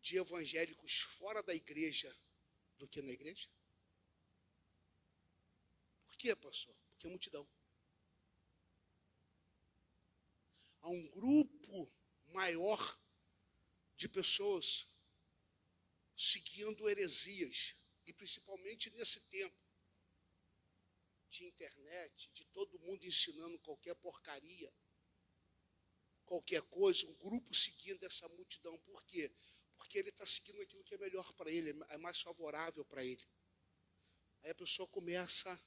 de 0.00 0.16
evangélicos 0.16 1.00
fora 1.00 1.42
da 1.42 1.54
igreja 1.54 2.16
do 2.78 2.88
que 2.88 3.02
na 3.02 3.12
igreja? 3.12 3.50
Por 6.06 6.16
quê, 6.16 6.34
pastor? 6.34 6.74
Porque 6.90 7.06
é 7.06 7.10
multidão. 7.10 7.48
Há 10.80 10.88
um 10.88 11.08
grupo 11.08 11.92
maior 12.28 12.98
de 13.96 14.08
pessoas 14.08 14.88
seguindo 16.16 16.88
heresias, 16.88 17.76
e 18.06 18.12
principalmente 18.12 18.90
nesse 18.90 19.20
tempo 19.28 19.56
de 21.28 21.44
internet, 21.44 22.30
de 22.32 22.44
todo 22.46 22.78
mundo 22.80 23.04
ensinando 23.04 23.58
qualquer 23.58 23.94
porcaria, 23.96 24.72
qualquer 26.24 26.62
coisa, 26.62 27.06
um 27.06 27.14
grupo 27.16 27.54
seguindo 27.54 28.02
essa 28.04 28.28
multidão. 28.30 28.78
Por 28.78 29.04
quê? 29.04 29.30
Porque 29.88 30.00
ele 30.00 30.10
está 30.10 30.26
seguindo 30.26 30.60
aquilo 30.60 30.84
que 30.84 30.94
é 30.94 30.98
melhor 30.98 31.32
para 31.32 31.50
ele, 31.50 31.70
é 31.88 31.96
mais 31.96 32.20
favorável 32.20 32.84
para 32.84 33.02
ele. 33.02 33.26
Aí 34.42 34.50
a 34.50 34.54
pessoa 34.54 34.86
começa, 34.86 35.58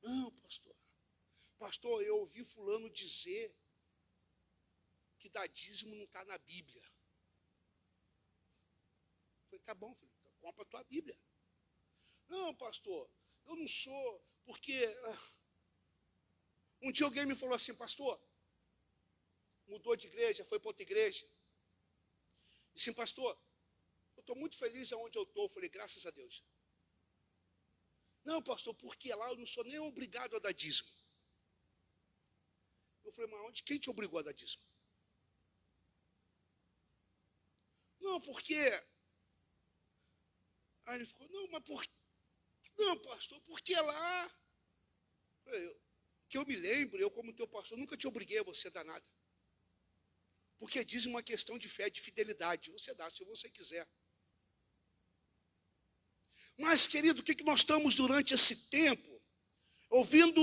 não, 0.00 0.30
pastor, 0.36 0.76
pastor, 1.58 2.04
eu 2.04 2.18
ouvi 2.18 2.44
fulano 2.44 2.88
dizer 2.88 3.52
que 5.18 5.28
dar 5.28 5.48
dízimo 5.48 5.96
não 5.96 6.04
está 6.04 6.24
na 6.24 6.38
Bíblia. 6.38 6.84
Eu 9.40 9.44
falei, 9.46 9.58
tá 9.64 9.74
bom, 9.74 9.92
filho, 9.96 10.12
então 10.20 10.32
compra 10.38 10.62
a 10.62 10.66
tua 10.66 10.84
Bíblia. 10.84 11.18
Não, 12.28 12.54
pastor, 12.54 13.10
eu 13.44 13.56
não 13.56 13.66
sou, 13.66 14.24
porque. 14.44 14.84
Ah, 15.02 15.32
um 16.82 16.92
dia 16.92 17.06
alguém 17.06 17.26
me 17.26 17.34
falou 17.34 17.56
assim, 17.56 17.74
pastor, 17.74 18.22
mudou 19.66 19.96
de 19.96 20.06
igreja, 20.06 20.44
foi 20.44 20.60
para 20.60 20.68
outra 20.68 20.84
igreja. 20.84 21.28
Disse 22.74 22.90
assim, 22.90 22.96
pastor, 22.96 23.38
eu 24.16 24.20
estou 24.20 24.36
muito 24.36 24.56
feliz 24.56 24.92
aonde 24.92 25.18
eu 25.18 25.24
estou. 25.24 25.48
Falei, 25.48 25.68
graças 25.68 26.06
a 26.06 26.10
Deus. 26.10 26.44
Não, 28.24 28.42
pastor, 28.42 28.74
porque 28.74 29.14
lá 29.14 29.28
eu 29.30 29.36
não 29.36 29.46
sou 29.46 29.64
nem 29.64 29.78
obrigado 29.78 30.36
a 30.36 30.38
dar 30.38 30.52
dízimo. 30.52 30.88
Eu 33.04 33.12
falei, 33.12 33.30
mas 33.30 33.40
onde, 33.40 33.62
quem 33.62 33.78
te 33.78 33.90
obrigou 33.90 34.20
a 34.20 34.22
dar 34.22 34.32
dízimo? 34.32 34.62
Não, 38.00 38.20
porque. 38.20 38.56
Aí 40.86 40.96
ele 40.96 41.06
ficou, 41.06 41.28
não, 41.28 41.48
mas 41.48 41.62
por 41.64 41.84
não, 42.78 42.98
pastor, 42.98 43.40
porque 43.42 43.74
lá. 43.74 44.38
Eu, 45.46 45.80
que 46.28 46.38
eu 46.38 46.46
me 46.46 46.56
lembro, 46.56 46.98
eu, 46.98 47.10
como 47.10 47.34
teu 47.34 47.46
pastor, 47.46 47.76
nunca 47.76 47.96
te 47.96 48.06
obriguei 48.06 48.38
a 48.38 48.42
você 48.42 48.70
dar 48.70 48.84
nada. 48.84 49.04
Porque 50.62 50.84
diz 50.84 51.06
uma 51.06 51.22
questão 51.22 51.58
de 51.58 51.68
fé, 51.68 51.90
de 51.90 52.00
fidelidade. 52.00 52.70
Você 52.70 52.94
dá 52.94 53.10
se 53.10 53.24
você 53.24 53.50
quiser. 53.50 53.86
Mas, 56.56 56.86
querido, 56.86 57.20
o 57.20 57.24
que, 57.24 57.42
nós 57.42 57.60
estamos 57.60 57.96
durante 57.96 58.34
esse 58.34 58.70
tempo? 58.70 59.10
Ouvindo 59.90 60.42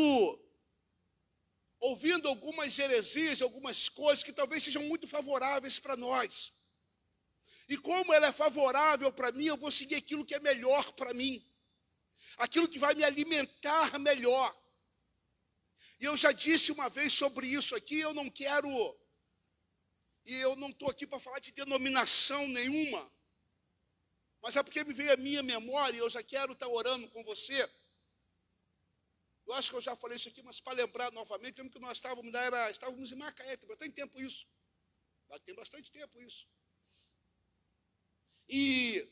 ouvindo 1.81 2.27
algumas 2.27 2.77
heresias, 2.77 3.41
algumas 3.41 3.87
coisas 3.87 4.21
que 4.21 4.33
talvez 4.33 4.61
sejam 4.61 4.83
muito 4.83 5.07
favoráveis 5.07 5.79
para 5.79 5.95
nós. 5.95 6.51
E 7.69 7.77
como 7.77 8.11
ela 8.11 8.27
é 8.27 8.33
favorável 8.33 9.13
para 9.13 9.31
mim, 9.31 9.45
eu 9.45 9.55
vou 9.55 9.71
seguir 9.71 9.95
aquilo 9.95 10.25
que 10.25 10.35
é 10.35 10.39
melhor 10.41 10.91
para 10.91 11.13
mim 11.13 11.49
aquilo 12.37 12.67
que 12.67 12.79
vai 12.79 12.93
me 12.95 13.03
alimentar 13.03 13.99
melhor. 13.99 14.55
E 15.99 16.05
eu 16.05 16.15
já 16.15 16.31
disse 16.31 16.71
uma 16.71 16.89
vez 16.89 17.13
sobre 17.13 17.47
isso 17.47 17.75
aqui, 17.75 17.99
eu 17.99 18.13
não 18.13 18.29
quero, 18.29 18.69
e 20.29 20.35
eu 20.35 20.55
não 20.55 20.69
estou 20.69 20.89
aqui 20.89 21.07
para 21.07 21.19
falar 21.19 21.39
de 21.39 21.51
denominação 21.51 22.47
nenhuma, 22.47 23.11
mas 24.41 24.55
é 24.55 24.61
porque 24.63 24.83
me 24.83 24.93
veio 24.93 25.13
a 25.13 25.17
minha 25.17 25.41
memória 25.41 25.97
e 25.97 25.99
eu 25.99 26.09
já 26.09 26.23
quero 26.23 26.53
estar 26.53 26.67
orando 26.67 27.09
com 27.09 27.23
você. 27.23 27.69
Eu 29.45 29.53
acho 29.53 29.71
que 29.71 29.77
eu 29.77 29.81
já 29.81 29.95
falei 29.95 30.17
isso 30.17 30.29
aqui, 30.29 30.43
mas 30.43 30.61
para 30.61 30.73
lembrar 30.73 31.11
novamente, 31.11 31.57
lembro 31.57 31.73
que 31.73 31.79
nós 31.79 31.97
estávamos, 31.97 32.33
era, 32.33 32.69
estávamos 32.69 33.11
em 33.11 33.15
Macaé, 33.15 33.57
tem 33.57 33.67
bastante 33.67 33.93
tempo 33.95 34.21
isso. 34.21 34.47
Tem 35.45 35.55
bastante 35.55 35.91
tempo 35.91 36.21
isso. 36.21 36.47
E 38.47 39.07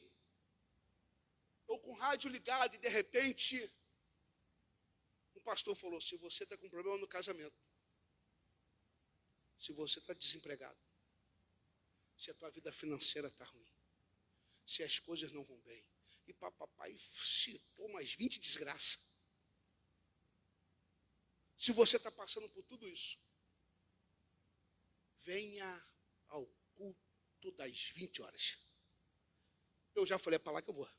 ou 1.68 1.80
com 1.80 1.91
o 1.91 1.95
rádio 1.95 2.30
ligado, 2.30 2.76
e 2.76 2.77
de 2.77 2.88
repente, 2.88 3.72
um 5.35 5.41
pastor 5.41 5.76
falou: 5.76 5.99
se 5.99 6.15
você 6.15 6.44
está 6.44 6.57
com 6.57 6.69
problema 6.69 6.98
no 6.98 7.07
casamento, 7.07 7.60
se 9.57 9.72
você 9.73 9.99
está 9.99 10.14
desempregado, 10.14 10.87
se 12.18 12.31
a 12.31 12.34
tua 12.34 12.49
vida 12.49 12.72
financeira 12.72 13.27
está 13.27 13.45
ruim, 13.45 13.72
se 14.65 14.84
as 14.84 14.99
coisas 14.99 15.31
não 15.31 15.44
vão 15.44 15.60
bem, 15.61 15.85
e 16.26 16.34
papai 16.34 16.98
citou 16.98 17.88
mais 17.89 18.14
20 18.14 18.39
desgraças. 18.39 19.15
Se 21.56 21.72
você 21.72 21.98
está 21.98 22.11
passando 22.11 22.49
por 22.49 22.64
tudo 22.64 22.88
isso, 22.88 23.18
venha 25.19 25.85
ao 26.27 26.45
culto 26.76 27.52
das 27.53 27.81
20 27.89 28.22
horas. 28.22 28.57
Eu 29.95 30.06
já 30.06 30.19
falei 30.19 30.38
para 30.38 30.52
lá 30.52 30.61
que 30.61 30.69
eu 30.69 30.73
vou. 30.73 30.89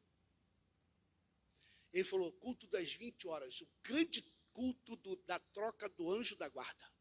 Ele 1.92 2.04
falou: 2.04 2.32
culto 2.32 2.66
das 2.66 2.92
20 2.92 3.28
horas, 3.28 3.60
o 3.60 3.68
grande 3.82 4.22
culto 4.52 4.96
do, 4.96 5.16
da 5.16 5.38
troca 5.38 5.88
do 5.88 6.10
anjo 6.10 6.36
da 6.36 6.48
guarda. 6.48 6.97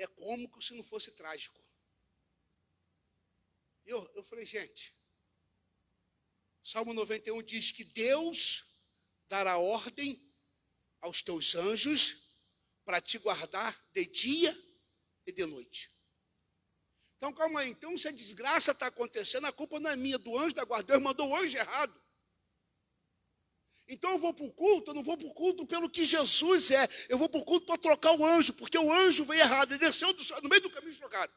É 0.00 0.06
cômico 0.06 0.62
se 0.62 0.72
não 0.74 0.82
fosse 0.82 1.10
trágico. 1.12 1.60
Eu, 3.84 4.10
eu 4.14 4.22
falei, 4.22 4.46
gente, 4.46 4.94
Salmo 6.62 6.94
91 6.94 7.42
diz 7.42 7.70
que 7.70 7.84
Deus 7.84 8.64
dará 9.28 9.58
ordem 9.58 10.18
aos 11.00 11.20
teus 11.20 11.54
anjos 11.54 12.30
para 12.82 13.00
te 13.00 13.18
guardar 13.18 13.78
de 13.92 14.06
dia 14.06 14.56
e 15.26 15.32
de 15.32 15.44
noite. 15.44 15.92
Então, 17.18 17.32
calma 17.34 17.60
aí. 17.60 17.68
Então, 17.68 17.96
se 17.98 18.08
a 18.08 18.10
desgraça 18.10 18.72
está 18.72 18.86
acontecendo, 18.86 19.46
a 19.46 19.52
culpa 19.52 19.78
não 19.78 19.90
é 19.90 19.96
minha, 19.96 20.18
do 20.18 20.38
anjo 20.38 20.54
da 20.54 20.64
guarda. 20.64 20.94
Deus 20.94 21.02
mandou 21.02 21.28
o 21.28 21.36
anjo 21.36 21.58
errado. 21.58 21.94
Então 23.90 24.12
eu 24.12 24.18
vou 24.18 24.32
para 24.32 24.46
o 24.46 24.50
culto, 24.50 24.92
eu 24.92 24.94
não 24.94 25.02
vou 25.02 25.16
para 25.16 25.26
o 25.26 25.34
culto 25.34 25.66
pelo 25.66 25.90
que 25.90 26.06
Jesus 26.06 26.70
é. 26.70 26.88
Eu 27.08 27.18
vou 27.18 27.28
para 27.28 27.40
o 27.40 27.44
culto 27.44 27.66
para 27.66 27.76
trocar 27.76 28.12
o 28.12 28.24
anjo, 28.24 28.52
porque 28.52 28.78
o 28.78 28.92
anjo 28.92 29.24
veio 29.24 29.40
errado. 29.40 29.72
Ele 29.72 29.78
desceu 29.78 30.12
do, 30.12 30.22
no 30.42 30.48
meio 30.48 30.62
do 30.62 30.70
caminho 30.70 30.96
trocado. 30.96 31.32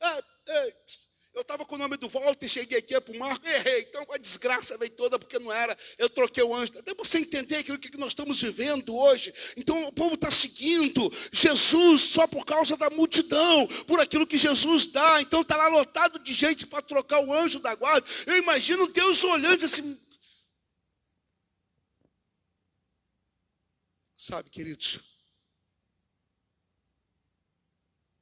É, 0.00 0.22
é, 0.48 0.76
eu 1.36 1.42
estava 1.42 1.66
com 1.66 1.74
o 1.74 1.78
nome 1.78 1.98
do 1.98 2.08
Walter, 2.08 2.48
cheguei 2.48 2.78
aqui 2.78 2.98
para 2.98 3.14
o 3.14 3.18
Marco, 3.18 3.46
errei. 3.46 3.80
Então 3.80 4.06
a 4.10 4.16
desgraça 4.16 4.78
veio 4.78 4.92
toda 4.92 5.18
porque 5.18 5.38
não 5.38 5.52
era. 5.52 5.76
Eu 5.98 6.08
troquei 6.08 6.42
o 6.42 6.54
anjo. 6.54 6.78
Até 6.78 6.94
você 6.94 7.18
entender 7.18 7.56
aquilo 7.56 7.78
que 7.78 7.94
nós 7.98 8.08
estamos 8.08 8.40
vivendo 8.40 8.96
hoje. 8.96 9.34
Então 9.54 9.84
o 9.84 9.92
povo 9.92 10.14
está 10.14 10.30
seguindo 10.30 11.12
Jesus 11.30 12.02
só 12.02 12.26
por 12.26 12.46
causa 12.46 12.74
da 12.76 12.88
multidão, 12.88 13.66
por 13.86 14.00
aquilo 14.00 14.26
que 14.26 14.38
Jesus 14.38 14.86
dá. 14.86 15.20
Então 15.20 15.42
está 15.42 15.56
lá 15.56 15.68
lotado 15.68 16.18
de 16.20 16.32
gente 16.32 16.66
para 16.66 16.80
trocar 16.80 17.20
o 17.20 17.30
anjo 17.30 17.58
da 17.58 17.74
guarda. 17.74 18.06
Eu 18.24 18.38
imagino 18.38 18.86
Deus 18.86 19.22
olhando 19.24 19.64
assim 19.64 20.05
Sabe, 24.28 24.50
queridos, 24.50 24.98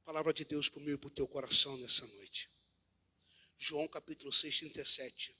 palavra 0.03 0.31
de 0.31 0.45
Deus 0.45 0.69
para 0.69 0.79
o 0.79 0.83
meu 0.83 0.93
e 0.93 0.97
para 0.99 1.07
o 1.07 1.09
teu 1.09 1.27
coração 1.27 1.75
nessa 1.77 2.05
noite. 2.05 2.47
João 3.57 3.87
capítulo 3.87 4.31
6, 4.31 4.59
37. 4.59 5.35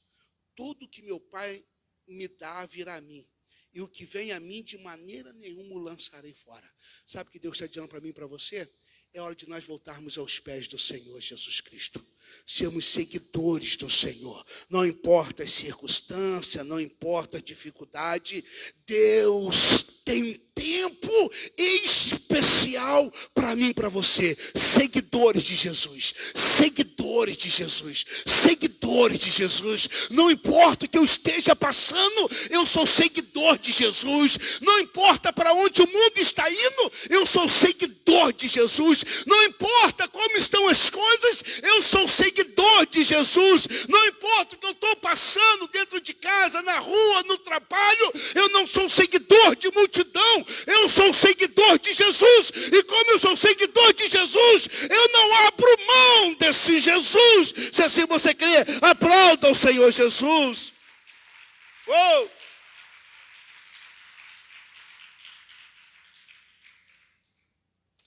Tudo 0.55 0.87
que 0.87 1.03
meu 1.03 1.19
Pai 1.19 1.63
me 2.07 2.27
dá 2.27 2.65
virá 2.65 2.95
a 2.95 3.01
mim, 3.01 3.29
e 3.75 3.79
o 3.79 3.87
que 3.87 4.05
vem 4.05 4.31
a 4.31 4.39
mim 4.39 4.63
de 4.63 4.75
maneira 4.79 5.31
nenhuma 5.33 5.75
o 5.75 5.77
lançarei 5.77 6.33
fora. 6.33 6.67
Sabe 7.05 7.29
o 7.29 7.31
que 7.31 7.37
Deus 7.37 7.57
está 7.57 7.67
dizendo 7.67 7.87
para 7.87 8.01
mim 8.01 8.09
e 8.09 8.13
para 8.13 8.25
você? 8.25 8.67
É 9.13 9.21
hora 9.21 9.35
de 9.35 9.47
nós 9.47 9.63
voltarmos 9.63 10.17
aos 10.17 10.39
pés 10.39 10.67
do 10.67 10.79
Senhor 10.79 11.21
Jesus 11.21 11.61
Cristo. 11.61 12.03
Sermos 12.43 12.87
seguidores 12.87 13.75
do 13.75 13.87
Senhor. 13.87 14.43
Não 14.67 14.83
importa 14.83 15.43
as 15.43 15.51
circunstâncias, 15.51 16.65
não 16.65 16.81
importa 16.81 17.37
a 17.37 17.41
dificuldade, 17.41 18.43
Deus 18.83 19.83
tem 20.03 20.44
tempo 20.89 21.31
especial 21.57 23.11
para 23.33 23.55
mim 23.55 23.69
e 23.69 23.73
para 23.73 23.89
você. 23.89 24.37
Seguidores 24.53 25.43
de 25.43 25.55
Jesus, 25.55 26.13
seguidores 26.33 27.37
de 27.37 27.49
Jesus, 27.49 28.05
seguidores 28.25 29.19
de 29.19 29.31
Jesus. 29.31 29.89
Não 30.09 30.29
importa 30.29 30.85
o 30.85 30.89
que 30.89 30.97
eu 30.97 31.03
esteja 31.03 31.55
passando, 31.55 32.29
eu 32.49 32.65
sou 32.65 32.85
seguidor 32.85 33.57
de 33.57 33.71
Jesus. 33.71 34.37
Não 34.61 34.79
importa 34.79 35.33
para 35.33 35.53
onde 35.53 35.81
o 35.81 35.87
mundo 35.87 36.17
está 36.17 36.49
indo, 36.49 36.91
eu 37.09 37.25
sou 37.25 37.49
seguidor 37.49 38.33
de 38.33 38.47
Jesus. 38.47 39.03
Não 39.25 39.43
importa 39.45 40.07
como 40.07 40.37
estão 40.37 40.67
as 40.67 40.89
coisas, 40.89 41.43
eu 41.63 41.81
sou 41.83 42.07
seguidor 42.07 42.85
de 42.87 43.03
Jesus. 43.03 43.67
Não 43.87 44.05
importa 44.07 44.55
o 44.55 44.57
que 44.57 44.65
eu 44.65 44.71
estou 44.71 44.95
passando 44.97 45.67
dentro 45.71 45.99
de 45.99 46.13
casa, 46.13 46.61
na 46.61 46.79
rua, 46.79 47.23
no 47.23 47.37
trabalho, 47.37 48.13
eu 48.33 48.49
não 48.49 48.67
sou 48.67 48.89
seguidor 48.89 49.55
de 49.55 49.71
multidão, 49.71 50.45
eu 50.67 50.74
sou 50.89 51.13
seguidor 51.13 51.79
de 51.79 51.93
Jesus. 51.93 52.51
E 52.71 52.83
como 52.83 53.11
eu 53.11 53.19
sou 53.19 53.35
seguidor 53.35 53.93
de 53.93 54.07
Jesus, 54.07 54.67
eu 54.89 55.09
não 55.09 55.35
abro 55.47 55.67
mão 55.87 56.33
desse 56.35 56.79
Jesus. 56.79 57.53
Se 57.73 57.83
assim 57.83 58.05
você 58.05 58.33
crê, 58.33 58.57
aplauda 58.81 59.51
o 59.51 59.55
Senhor 59.55 59.91
Jesus. 59.91 60.73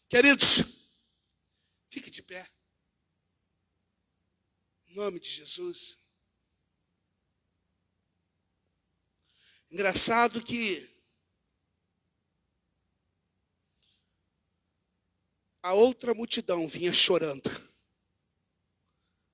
Queridos, 0.09 0.63
fique 1.91 2.11
de 2.11 2.23
pé. 2.23 2.51
Em 4.89 4.95
nome 4.95 5.21
de 5.21 5.31
Jesus. 5.31 5.99
Engraçado 9.71 10.43
que 10.43 10.98
a 15.63 15.75
outra 15.75 16.15
multidão 16.15 16.67
vinha 16.69 16.93
chorando, 16.93 17.51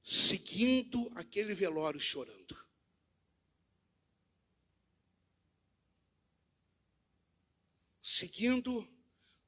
seguindo 0.03 1.11
aquele 1.15 1.55
velório 1.55 2.01
chorando. 2.01 2.65
Seguindo, 8.01 8.87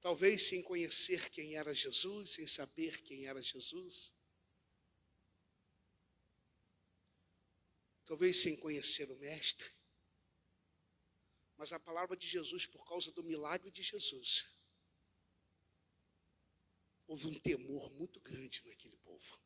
talvez 0.01 0.49
sem 0.49 0.63
conhecer 0.63 1.31
quem 1.31 1.55
era 1.57 1.73
Jesus, 1.73 2.31
sem 2.31 2.47
saber 2.47 3.03
quem 3.03 3.27
era 3.27 3.41
Jesus. 3.41 4.13
Talvez 8.05 8.41
sem 8.41 8.57
conhecer 8.57 9.11
o 9.11 9.17
Mestre. 9.19 9.73
Mas 11.57 11.73
a 11.73 11.79
palavra 11.79 12.17
de 12.17 12.27
Jesus, 12.27 12.67
por 12.67 12.87
causa 12.87 13.13
do 13.13 13.23
milagre 13.23 13.71
de 13.71 13.83
Jesus, 13.83 14.56
houve 17.07 17.27
um 17.27 17.35
temor 17.35 17.91
muito 17.93 18.21
grande 18.21 18.63
naquele 18.67 18.97
povo. 18.99 19.39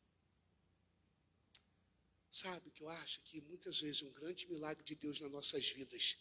Sabe 2.31 2.69
o 2.69 2.71
que 2.71 2.81
eu 2.81 2.89
acho? 2.89 3.21
Que 3.21 3.41
muitas 3.41 3.79
vezes 3.79 4.01
um 4.01 4.11
grande 4.11 4.47
milagre 4.47 4.83
de 4.83 4.95
Deus 4.95 5.19
nas 5.19 5.31
nossas 5.31 5.69
vidas 5.69 6.17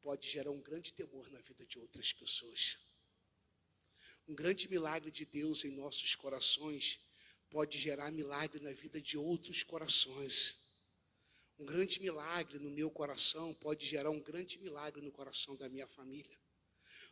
pode 0.00 0.28
gerar 0.28 0.50
um 0.50 0.60
grande 0.60 0.92
temor 0.92 1.30
na 1.30 1.40
vida 1.40 1.66
de 1.66 1.78
outras 1.78 2.12
pessoas. 2.12 2.78
Um 4.26 4.34
grande 4.34 4.68
milagre 4.68 5.10
de 5.10 5.24
Deus 5.24 5.64
em 5.64 5.72
nossos 5.72 6.14
corações 6.14 7.00
pode 7.50 7.78
gerar 7.78 8.10
milagre 8.10 8.60
na 8.60 8.72
vida 8.72 9.00
de 9.00 9.18
outros 9.18 9.62
corações. 9.62 10.56
Um 11.58 11.66
grande 11.66 12.00
milagre 12.00 12.58
no 12.58 12.70
meu 12.70 12.90
coração 12.90 13.52
pode 13.52 13.86
gerar 13.86 14.10
um 14.10 14.20
grande 14.20 14.58
milagre 14.58 15.02
no 15.02 15.12
coração 15.12 15.56
da 15.56 15.68
minha 15.68 15.86
família. 15.86 16.38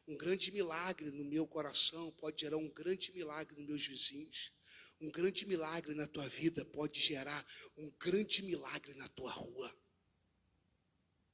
Um 0.09 0.17
grande 0.17 0.51
milagre 0.51 1.11
no 1.11 1.23
meu 1.23 1.47
coração 1.47 2.11
pode 2.13 2.41
gerar 2.41 2.57
um 2.57 2.71
grande 2.71 3.13
milagre 3.13 3.55
nos 3.57 3.67
meus 3.67 3.87
vizinhos. 3.87 4.51
Um 4.99 5.11
grande 5.11 5.45
milagre 5.45 5.95
na 5.95 6.07
tua 6.07 6.27
vida 6.27 6.65
pode 6.65 6.99
gerar 6.99 7.47
um 7.77 7.91
grande 7.91 8.43
milagre 8.43 8.95
na 8.95 9.07
tua 9.09 9.31
rua. 9.31 9.79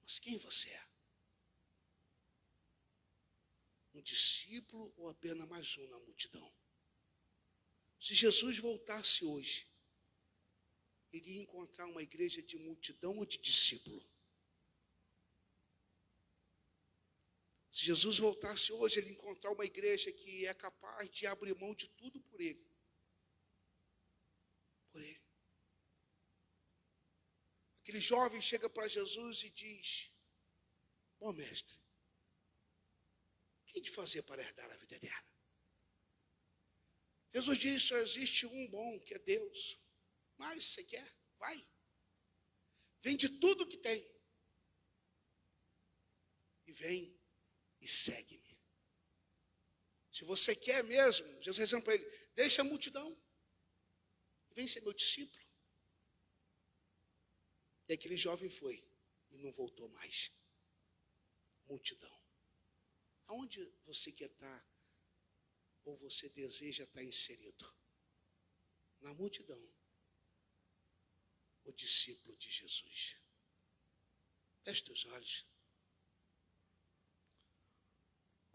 Mas 0.03 0.19
quem 0.19 0.37
você 0.37 0.71
é? 0.71 0.89
Um 3.95 4.03
discípulo 4.03 4.93
ou 4.97 5.09
apenas 5.09 5.49
mais 5.49 5.79
um 5.79 5.89
na 5.89 6.01
multidão? 6.01 6.53
Se 8.01 8.13
Jesus 8.13 8.59
voltasse 8.59 9.25
hoje, 9.25 9.69
iria 11.13 11.41
encontrar 11.41 11.87
uma 11.87 12.03
igreja 12.03 12.43
de 12.43 12.59
multidão 12.59 13.19
ou 13.19 13.25
de 13.25 13.39
discípulo? 13.39 14.05
Se 17.75 17.85
Jesus 17.85 18.19
voltasse 18.21 18.73
hoje, 18.73 19.01
ele 19.01 19.11
encontrar 19.11 19.51
uma 19.51 19.65
igreja 19.65 20.13
que 20.13 20.47
é 20.47 20.55
capaz 20.55 21.11
de 21.11 21.27
abrir 21.27 21.57
mão 21.57 21.75
de 21.75 21.89
tudo 21.89 22.21
por 22.21 22.41
ele. 22.41 22.65
Por 24.93 25.03
ele. 25.03 25.21
Aquele 27.81 27.99
jovem 27.99 28.41
chega 28.41 28.71
para 28.71 28.87
Jesus 28.87 29.43
e 29.43 29.51
diz: 29.51 30.09
Bom 31.19 31.33
mestre, 31.33 31.77
quem 33.67 33.83
de 33.83 33.91
fazer 33.91 34.23
para 34.23 34.41
herdar 34.41 34.71
a 34.71 34.77
vida 34.77 34.95
eterna? 34.95 35.35
Jesus 37.33 37.59
diz: 37.59 37.83
só 37.83 37.97
existe 37.97 38.47
um 38.47 38.69
bom, 38.69 39.01
que 39.01 39.15
é 39.15 39.19
Deus. 39.19 39.81
Mas 40.37 40.65
você 40.65 40.85
quer? 40.85 41.13
Vai. 41.41 41.69
Vende 43.01 43.29
tudo 43.41 43.67
que 43.67 43.79
tem. 43.79 44.09
E 46.69 46.73
vem 46.73 47.24
e 47.85 47.89
segue-me. 47.89 48.59
Se 50.11 50.25
você 50.25 50.57
quer 50.57 50.83
mesmo, 50.83 51.27
Jesus 51.43 51.69
dizendo 51.69 51.85
para 51.85 51.95
ele: 51.95 52.11
deixa 52.35 52.63
a 52.63 52.65
multidão. 52.65 53.15
Vem 54.53 54.67
ser 54.67 54.81
meu 54.81 54.95
discípulo. 54.95 55.45
E 57.87 57.93
aquele 57.93 58.17
jovem 58.17 58.49
foi 58.49 58.83
e 59.31 59.37
não 59.37 59.53
voltou 59.53 59.89
mais. 59.91 60.31
Multidão. 61.67 62.23
Aonde 63.27 63.61
você 63.83 64.11
quer 64.11 64.31
estar? 64.31 64.67
Ou 65.85 65.97
você 65.99 66.31
deseja 66.31 66.85
estar 66.85 67.03
inserido? 67.03 67.71
Na 69.01 69.13
multidão 69.13 69.63
o 71.65 71.73
discípulo 71.73 72.35
de 72.37 72.51
Jesus. 72.51 73.17
Feche 74.63 74.91
os 74.91 75.05
olhos. 75.07 75.54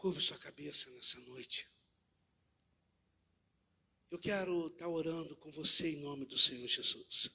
Curva 0.00 0.18
sua 0.18 0.38
cabeça 0.38 0.88
nessa 0.92 1.20
noite. 1.20 1.68
Eu 4.10 4.18
quero 4.18 4.68
estar 4.68 4.88
orando 4.88 5.36
com 5.36 5.50
você 5.50 5.90
em 5.90 6.00
nome 6.00 6.24
do 6.24 6.38
Senhor 6.38 6.66
Jesus. 6.66 7.28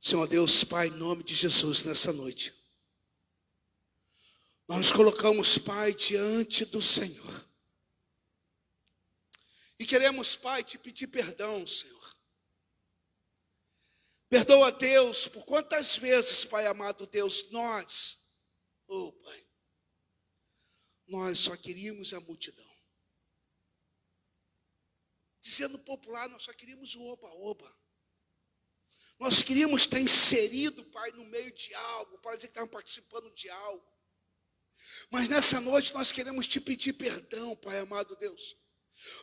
Senhor 0.00 0.26
Deus, 0.26 0.64
Pai, 0.64 0.88
em 0.88 0.90
nome 0.90 1.22
de 1.22 1.32
Jesus, 1.32 1.84
nessa 1.84 2.12
noite. 2.12 2.52
Nós 4.66 4.78
nos 4.78 4.92
colocamos, 4.92 5.58
Pai, 5.58 5.94
diante 5.94 6.64
do 6.64 6.82
Senhor. 6.82 7.48
E 9.78 9.86
queremos, 9.86 10.34
Pai, 10.34 10.64
te 10.64 10.76
pedir 10.76 11.06
perdão, 11.06 11.64
Senhor. 11.64 11.99
Perdoa, 14.30 14.70
Deus, 14.70 15.26
por 15.26 15.44
quantas 15.44 15.96
vezes, 15.96 16.44
Pai 16.44 16.64
amado 16.64 17.04
Deus, 17.04 17.50
nós, 17.50 18.32
oh 18.86 19.12
Pai, 19.12 19.44
nós 21.08 21.40
só 21.40 21.56
queríamos 21.56 22.14
a 22.14 22.20
multidão. 22.20 22.70
Dizendo 25.40 25.80
popular, 25.80 26.28
nós 26.28 26.44
só 26.44 26.52
queríamos 26.52 26.94
o 26.94 27.02
oba-oba. 27.02 27.76
Nós 29.18 29.42
queríamos 29.42 29.82
estar 29.82 29.98
inserido, 29.98 30.84
Pai, 30.84 31.10
no 31.10 31.24
meio 31.24 31.52
de 31.52 31.74
algo, 31.74 32.16
para 32.20 32.36
dizer 32.36 32.48
que 32.48 32.66
participando 32.68 33.34
de 33.34 33.50
algo. 33.50 33.92
Mas 35.10 35.28
nessa 35.28 35.60
noite 35.60 35.92
nós 35.92 36.12
queremos 36.12 36.46
te 36.46 36.60
pedir 36.60 36.92
perdão, 36.92 37.56
Pai 37.56 37.80
amado 37.80 38.14
Deus. 38.14 38.56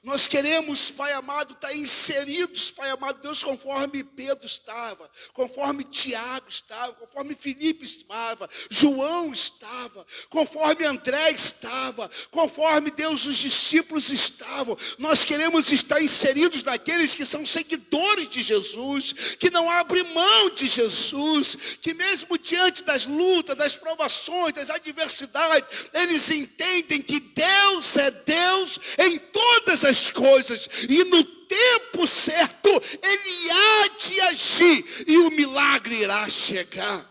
Nós 0.04 0.28
queremos, 0.28 0.92
Pai 0.92 1.12
amado, 1.14 1.54
estar 1.54 1.76
inseridos, 1.76 2.72
Pai 2.72 2.90
amado 2.90 3.22
Deus, 3.22 3.44
conforme 3.44 4.04
Pedro 4.04 4.46
estava, 4.46 5.10
conforme 5.34 5.84
Tiago 5.84 6.48
estava, 6.48 6.94
conforme 6.94 7.36
Felipe 7.36 7.84
estava, 7.84 8.50
João 8.70 9.34
estava, 9.34 10.06
conforme 10.30 10.86
André 10.86 11.32
estava, 11.32 12.10
conforme 12.32 12.92
Deus 12.92 13.26
os 13.26 13.38
discípulos 13.38 14.10
estavam. 14.10 14.78
Nós 14.98 15.26
queremos 15.26 15.72
estar 15.72 16.02
inseridos 16.02 16.64
naqueles 16.64 17.16
que 17.16 17.26
são 17.26 17.46
seguidores 17.46 18.30
de 18.30 18.42
Jesus, 18.42 19.14
que 19.40 19.50
não 19.50 19.70
abrem 19.70 20.04
mão 20.14 20.56
de 20.56 20.68
Jesus, 20.68 21.58
que 21.82 21.94
mesmo 21.94 22.38
diante 22.38 22.84
das 22.84 23.06
lutas, 23.06 23.58
das 23.58 23.76
provações, 23.76 24.54
das 24.54 24.70
adversidades, 24.70 25.68
eles 25.94 26.30
entendem 26.30 27.02
que 27.02 27.20
Deus 27.20 27.98
é 27.98 28.12
Deus 28.12 28.80
em 28.98 29.18
toda 29.18 29.67
todas 29.68 29.84
as 29.84 30.10
coisas, 30.10 30.70
e 30.88 31.04
no 31.04 31.24
tempo 31.24 32.08
certo 32.08 32.70
Ele 32.70 33.52
há 33.52 33.88
de 33.98 34.22
agir, 34.22 34.86
e 35.06 35.18
o 35.18 35.30
milagre 35.30 35.96
irá 36.04 36.28
chegar. 36.30 37.06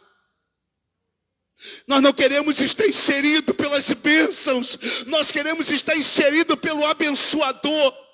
Nós 1.87 2.01
não 2.01 2.12
queremos 2.12 2.59
estar 2.61 2.87
inserido 2.87 3.53
pelas 3.55 3.91
bênçãos, 3.93 4.78
nós 5.07 5.31
queremos 5.31 5.70
estar 5.70 5.97
inserido 5.97 6.57
pelo 6.57 6.85
abençoador. 6.87 8.07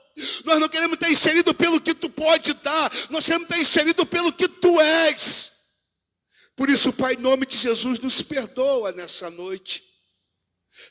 Nós 0.45 0.61
não 0.61 0.69
queremos 0.69 0.95
estar 0.95 1.11
inserido 1.11 1.55
pelo 1.55 1.81
que 1.81 1.95
tu 1.95 2.11
pode 2.11 2.53
dar, 2.55 2.93
nós 3.09 3.25
queremos 3.25 3.49
estar 3.49 3.59
inserido 3.59 4.05
pelo 4.05 4.31
que 4.31 4.47
tu 4.47 4.79
és. 4.79 5.53
Por 6.55 6.69
isso, 6.69 6.93
Pai, 6.93 7.15
em 7.15 7.19
nome 7.19 7.47
de 7.47 7.57
Jesus, 7.57 7.99
nos 7.99 8.21
perdoa 8.21 8.93
nessa 8.93 9.31
noite. 9.31 9.92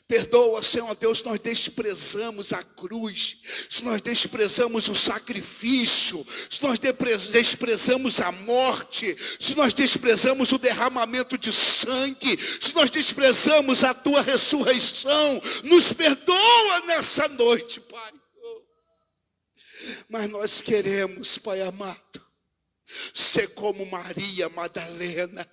Perdoa, 0.06 0.62
Senhor 0.62 0.94
Deus, 0.94 1.22
nós 1.22 1.40
desprezamos 1.40 2.52
a 2.52 2.62
cruz, 2.62 3.42
se 3.68 3.82
nós 3.84 4.00
desprezamos 4.00 4.88
o 4.88 4.94
sacrifício, 4.94 6.24
se 6.48 6.62
nós 6.62 6.78
desprezamos 6.78 8.20
a 8.20 8.30
morte, 8.30 9.16
se 9.40 9.54
nós 9.56 9.72
desprezamos 9.72 10.52
o 10.52 10.58
derramamento 10.58 11.36
de 11.36 11.52
sangue, 11.52 12.38
se 12.60 12.74
nós 12.74 12.90
desprezamos 12.90 13.82
a 13.82 13.92
tua 13.92 14.22
ressurreição, 14.22 15.42
nos 15.64 15.92
perdoa 15.92 16.80
nessa 16.86 17.26
noite, 17.28 17.80
Pai. 17.80 18.12
Mas 20.08 20.30
nós 20.30 20.60
queremos, 20.62 21.38
Pai 21.38 21.60
amado, 21.60 22.22
ser 23.12 23.48
como 23.54 23.84
Maria 23.84 24.48
Madalena 24.48 25.48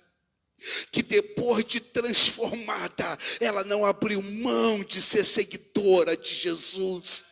que 0.90 1.02
depois 1.02 1.64
de 1.64 1.80
transformada, 1.80 3.18
ela 3.40 3.64
não 3.64 3.84
abriu 3.84 4.22
mão 4.22 4.82
de 4.82 5.00
ser 5.00 5.24
seguidora 5.24 6.16
de 6.16 6.34
Jesus. 6.34 7.24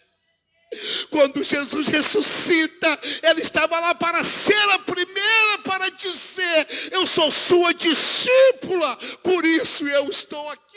Quando 1.08 1.42
Jesus 1.42 1.88
ressuscita, 1.88 3.00
ela 3.22 3.40
estava 3.40 3.80
lá 3.80 3.94
para 3.94 4.22
ser 4.22 4.68
a 4.70 4.78
primeira 4.80 5.58
para 5.64 5.88
dizer: 5.90 6.66
Eu 6.90 7.06
sou 7.06 7.30
sua 7.30 7.72
discípula, 7.72 8.96
por 9.22 9.44
isso 9.44 9.88
eu 9.88 10.08
estou 10.10 10.48
aqui. 10.50 10.68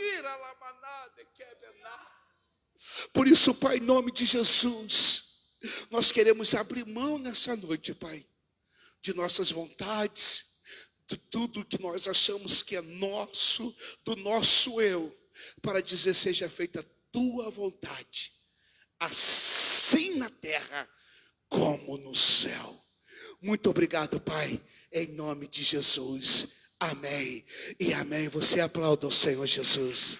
Por 3.13 3.27
isso, 3.27 3.53
Pai, 3.53 3.77
em 3.77 3.81
nome 3.81 4.11
de 4.11 4.25
Jesus, 4.25 5.23
nós 5.89 6.11
queremos 6.11 6.53
abrir 6.55 6.85
mão 6.85 7.17
nessa 7.17 7.55
noite, 7.55 7.93
Pai, 7.93 8.25
de 9.01 9.13
nossas 9.13 9.51
vontades, 9.51 10.50
de 11.11 11.17
tudo 11.17 11.65
que 11.65 11.81
nós 11.81 12.07
achamos 12.07 12.63
que 12.63 12.77
é 12.77 12.81
nosso, 12.81 13.75
do 14.05 14.15
nosso 14.15 14.79
eu, 14.79 15.13
para 15.61 15.81
dizer: 15.81 16.13
seja 16.13 16.49
feita 16.49 16.85
tua 17.11 17.49
vontade, 17.49 18.31
assim 18.97 20.15
na 20.15 20.29
terra 20.29 20.87
como 21.49 21.97
no 21.97 22.15
céu. 22.15 22.81
Muito 23.41 23.69
obrigado, 23.69 24.21
Pai, 24.21 24.61
em 24.89 25.07
nome 25.07 25.47
de 25.47 25.63
Jesus. 25.63 26.61
Amém 26.79 27.45
e 27.77 27.93
amém. 27.93 28.29
Você 28.29 28.61
aplauda 28.61 29.07
o 29.07 29.11
Senhor 29.11 29.45
Jesus. 29.45 30.17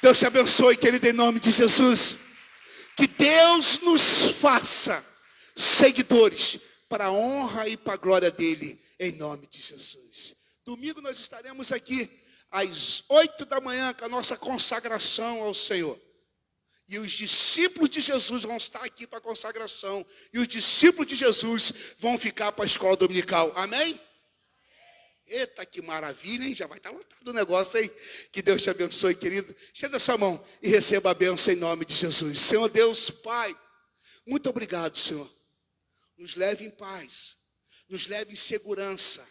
Deus 0.00 0.18
te 0.18 0.24
abençoe, 0.24 0.76
querido, 0.76 1.06
em 1.06 1.12
nome 1.12 1.38
de 1.38 1.50
Jesus. 1.50 2.18
Que 2.96 3.06
Deus 3.06 3.80
nos 3.80 4.30
faça 4.40 5.04
seguidores 5.54 6.71
para 6.92 7.06
a 7.06 7.10
honra 7.10 7.66
e 7.66 7.74
para 7.74 7.94
a 7.94 7.96
glória 7.96 8.30
dele, 8.30 8.78
em 9.00 9.12
nome 9.12 9.46
de 9.46 9.62
Jesus. 9.62 10.34
Domingo 10.62 11.00
nós 11.00 11.18
estaremos 11.18 11.72
aqui 11.72 12.06
às 12.50 13.02
oito 13.08 13.46
da 13.46 13.62
manhã 13.62 13.94
com 13.94 14.04
a 14.04 14.10
nossa 14.10 14.36
consagração 14.36 15.40
ao 15.40 15.54
Senhor. 15.54 15.98
E 16.86 16.98
os 16.98 17.12
discípulos 17.12 17.88
de 17.88 18.02
Jesus 18.02 18.42
vão 18.42 18.58
estar 18.58 18.84
aqui 18.84 19.06
para 19.06 19.16
a 19.16 19.22
consagração. 19.22 20.04
E 20.34 20.38
os 20.38 20.46
discípulos 20.46 21.08
de 21.08 21.16
Jesus 21.16 21.72
vão 21.98 22.18
ficar 22.18 22.52
para 22.52 22.66
a 22.66 22.66
escola 22.66 22.94
dominical. 22.94 23.50
Amém? 23.56 23.98
Eita, 25.26 25.64
que 25.64 25.80
maravilha, 25.80 26.44
hein? 26.44 26.54
Já 26.54 26.66
vai 26.66 26.76
estar 26.76 26.90
lotado 26.90 27.26
o 27.26 27.32
negócio 27.32 27.78
aí. 27.78 27.90
Que 28.30 28.42
Deus 28.42 28.60
te 28.60 28.68
abençoe, 28.68 29.14
querido. 29.14 29.56
Estenda 29.72 29.98
sua 29.98 30.18
mão 30.18 30.44
e 30.60 30.68
receba 30.68 31.12
a 31.12 31.14
bênção 31.14 31.54
em 31.54 31.56
nome 31.56 31.86
de 31.86 31.94
Jesus. 31.94 32.38
Senhor 32.38 32.68
Deus, 32.68 33.08
Pai, 33.08 33.56
muito 34.26 34.50
obrigado, 34.50 34.98
Senhor 34.98 35.41
nos 36.22 36.36
leve 36.36 36.64
em 36.64 36.70
paz, 36.70 37.36
nos 37.88 38.06
leve 38.06 38.32
em 38.32 38.36
segurança. 38.36 39.28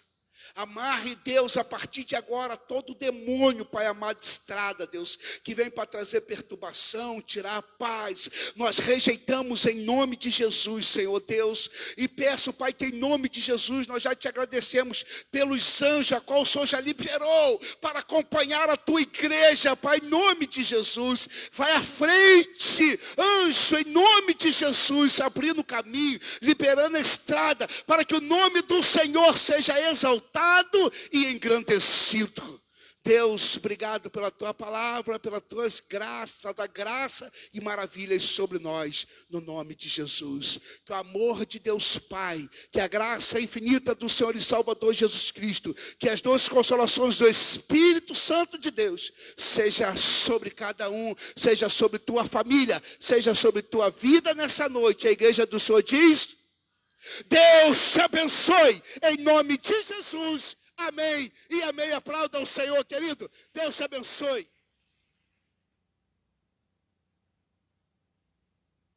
Amarre, 0.62 1.16
Deus, 1.24 1.58
a 1.58 1.64
partir 1.64 2.04
de 2.04 2.16
agora, 2.16 2.56
todo 2.56 2.94
demônio, 2.94 3.66
Pai 3.66 3.88
amado, 3.88 4.22
estrada, 4.22 4.86
Deus, 4.86 5.18
que 5.44 5.56
vem 5.56 5.72
para 5.72 5.88
trazer 5.88 6.22
perturbação, 6.22 7.20
tirar 7.20 7.58
a 7.58 7.62
paz. 7.64 8.30
Nós 8.56 8.78
rejeitamos 8.78 9.66
em 9.66 9.82
nome 9.82 10.16
de 10.16 10.30
Jesus, 10.30 10.86
Senhor 10.86 11.20
Deus. 11.22 11.68
E 11.98 12.08
peço, 12.08 12.54
Pai, 12.54 12.74
que 12.74 12.86
em 12.86 12.92
nome 12.92 13.28
de 13.28 13.42
Jesus 13.42 13.88
nós 13.88 14.04
já 14.04 14.14
te 14.14 14.28
agradecemos 14.28 15.04
pelos 15.32 15.82
anjos, 15.82 16.12
a 16.12 16.22
qual 16.22 16.44
o 16.44 16.46
Senhor 16.46 16.68
já 16.68 16.80
liberou 16.80 17.60
para 17.82 18.00
acompanhar 18.00 18.70
a 18.70 18.78
tua 18.78 19.02
igreja, 19.02 19.76
Pai, 19.76 19.98
em 19.98 20.08
nome 20.08 20.46
de 20.46 20.64
Jesus. 20.64 21.28
Vai 21.52 21.72
à 21.72 21.82
frente, 21.82 23.00
anjo, 23.18 23.78
em 23.78 23.86
nome 23.86 24.36
de 24.36 24.52
Jesus, 24.52 25.20
abrindo 25.22 25.62
o 25.62 25.64
caminho, 25.64 26.20
liberando 26.40 26.98
a 26.98 27.02
estrada, 27.02 27.68
para 27.88 28.06
que 28.06 28.14
o 28.14 28.22
nome 28.22 28.62
do 28.62 28.84
Senhor 28.84 29.36
seja 29.36 29.90
exaltado 29.90 30.51
exaltado 30.52 30.94
e 31.12 31.28
engrandecido. 31.28 32.60
Deus, 33.04 33.58
obrigado 33.58 34.12
pela 34.12 34.30
tua 34.30 34.54
palavra, 34.54 35.18
pelas 35.18 35.42
tuas 35.50 35.80
graças, 35.80 36.40
pela 36.40 36.54
tua 36.54 36.68
graça 36.68 37.34
e 37.52 37.60
maravilhas 37.60 38.22
sobre 38.22 38.60
nós, 38.60 39.08
no 39.28 39.42
nome 39.42 39.74
de 39.74 39.90
Jesus. 39.90 40.60
Que 40.86 40.92
o 40.92 40.96
amor 40.96 41.44
de 41.44 41.58
Deus 41.58 41.98
Pai, 41.98 42.48
que 42.72 42.80
a 42.80 42.88
graça 42.88 43.42
infinita 43.42 43.96
do 43.96 44.08
Senhor 44.08 44.36
e 44.36 44.42
Salvador 44.42 44.94
Jesus 44.94 45.32
Cristo, 45.32 45.76
que 45.98 46.10
as 46.10 46.22
duas 46.22 46.48
consolações 46.48 47.18
do 47.18 47.28
Espírito 47.28 48.14
Santo 48.14 48.56
de 48.60 48.70
Deus, 48.70 49.12
seja 49.36 49.96
sobre 49.96 50.52
cada 50.52 50.88
um, 50.92 51.16
seja 51.36 51.70
sobre 51.70 51.98
tua 51.98 52.24
família, 52.28 52.84
seja 53.00 53.34
sobre 53.34 53.64
tua 53.64 53.90
vida 53.90 54.36
nessa 54.36 54.70
noite. 54.70 55.08
A 55.08 55.12
igreja 55.12 55.44
do 55.44 55.60
Senhor 55.60 55.82
diz. 55.82 56.41
Deus 57.28 57.92
te 57.92 58.02
abençoe 58.02 58.84
em 59.04 59.18
nome 59.18 59.58
de 59.58 59.84
Jesus. 59.84 60.58
Amém. 60.78 61.32
E 61.50 61.62
amém. 61.64 61.92
Aplauda 61.94 62.40
o 62.40 62.46
Senhor, 62.46 62.84
querido. 62.86 63.30
Deus 63.54 63.76
te 63.76 63.84
abençoe. 63.84 64.50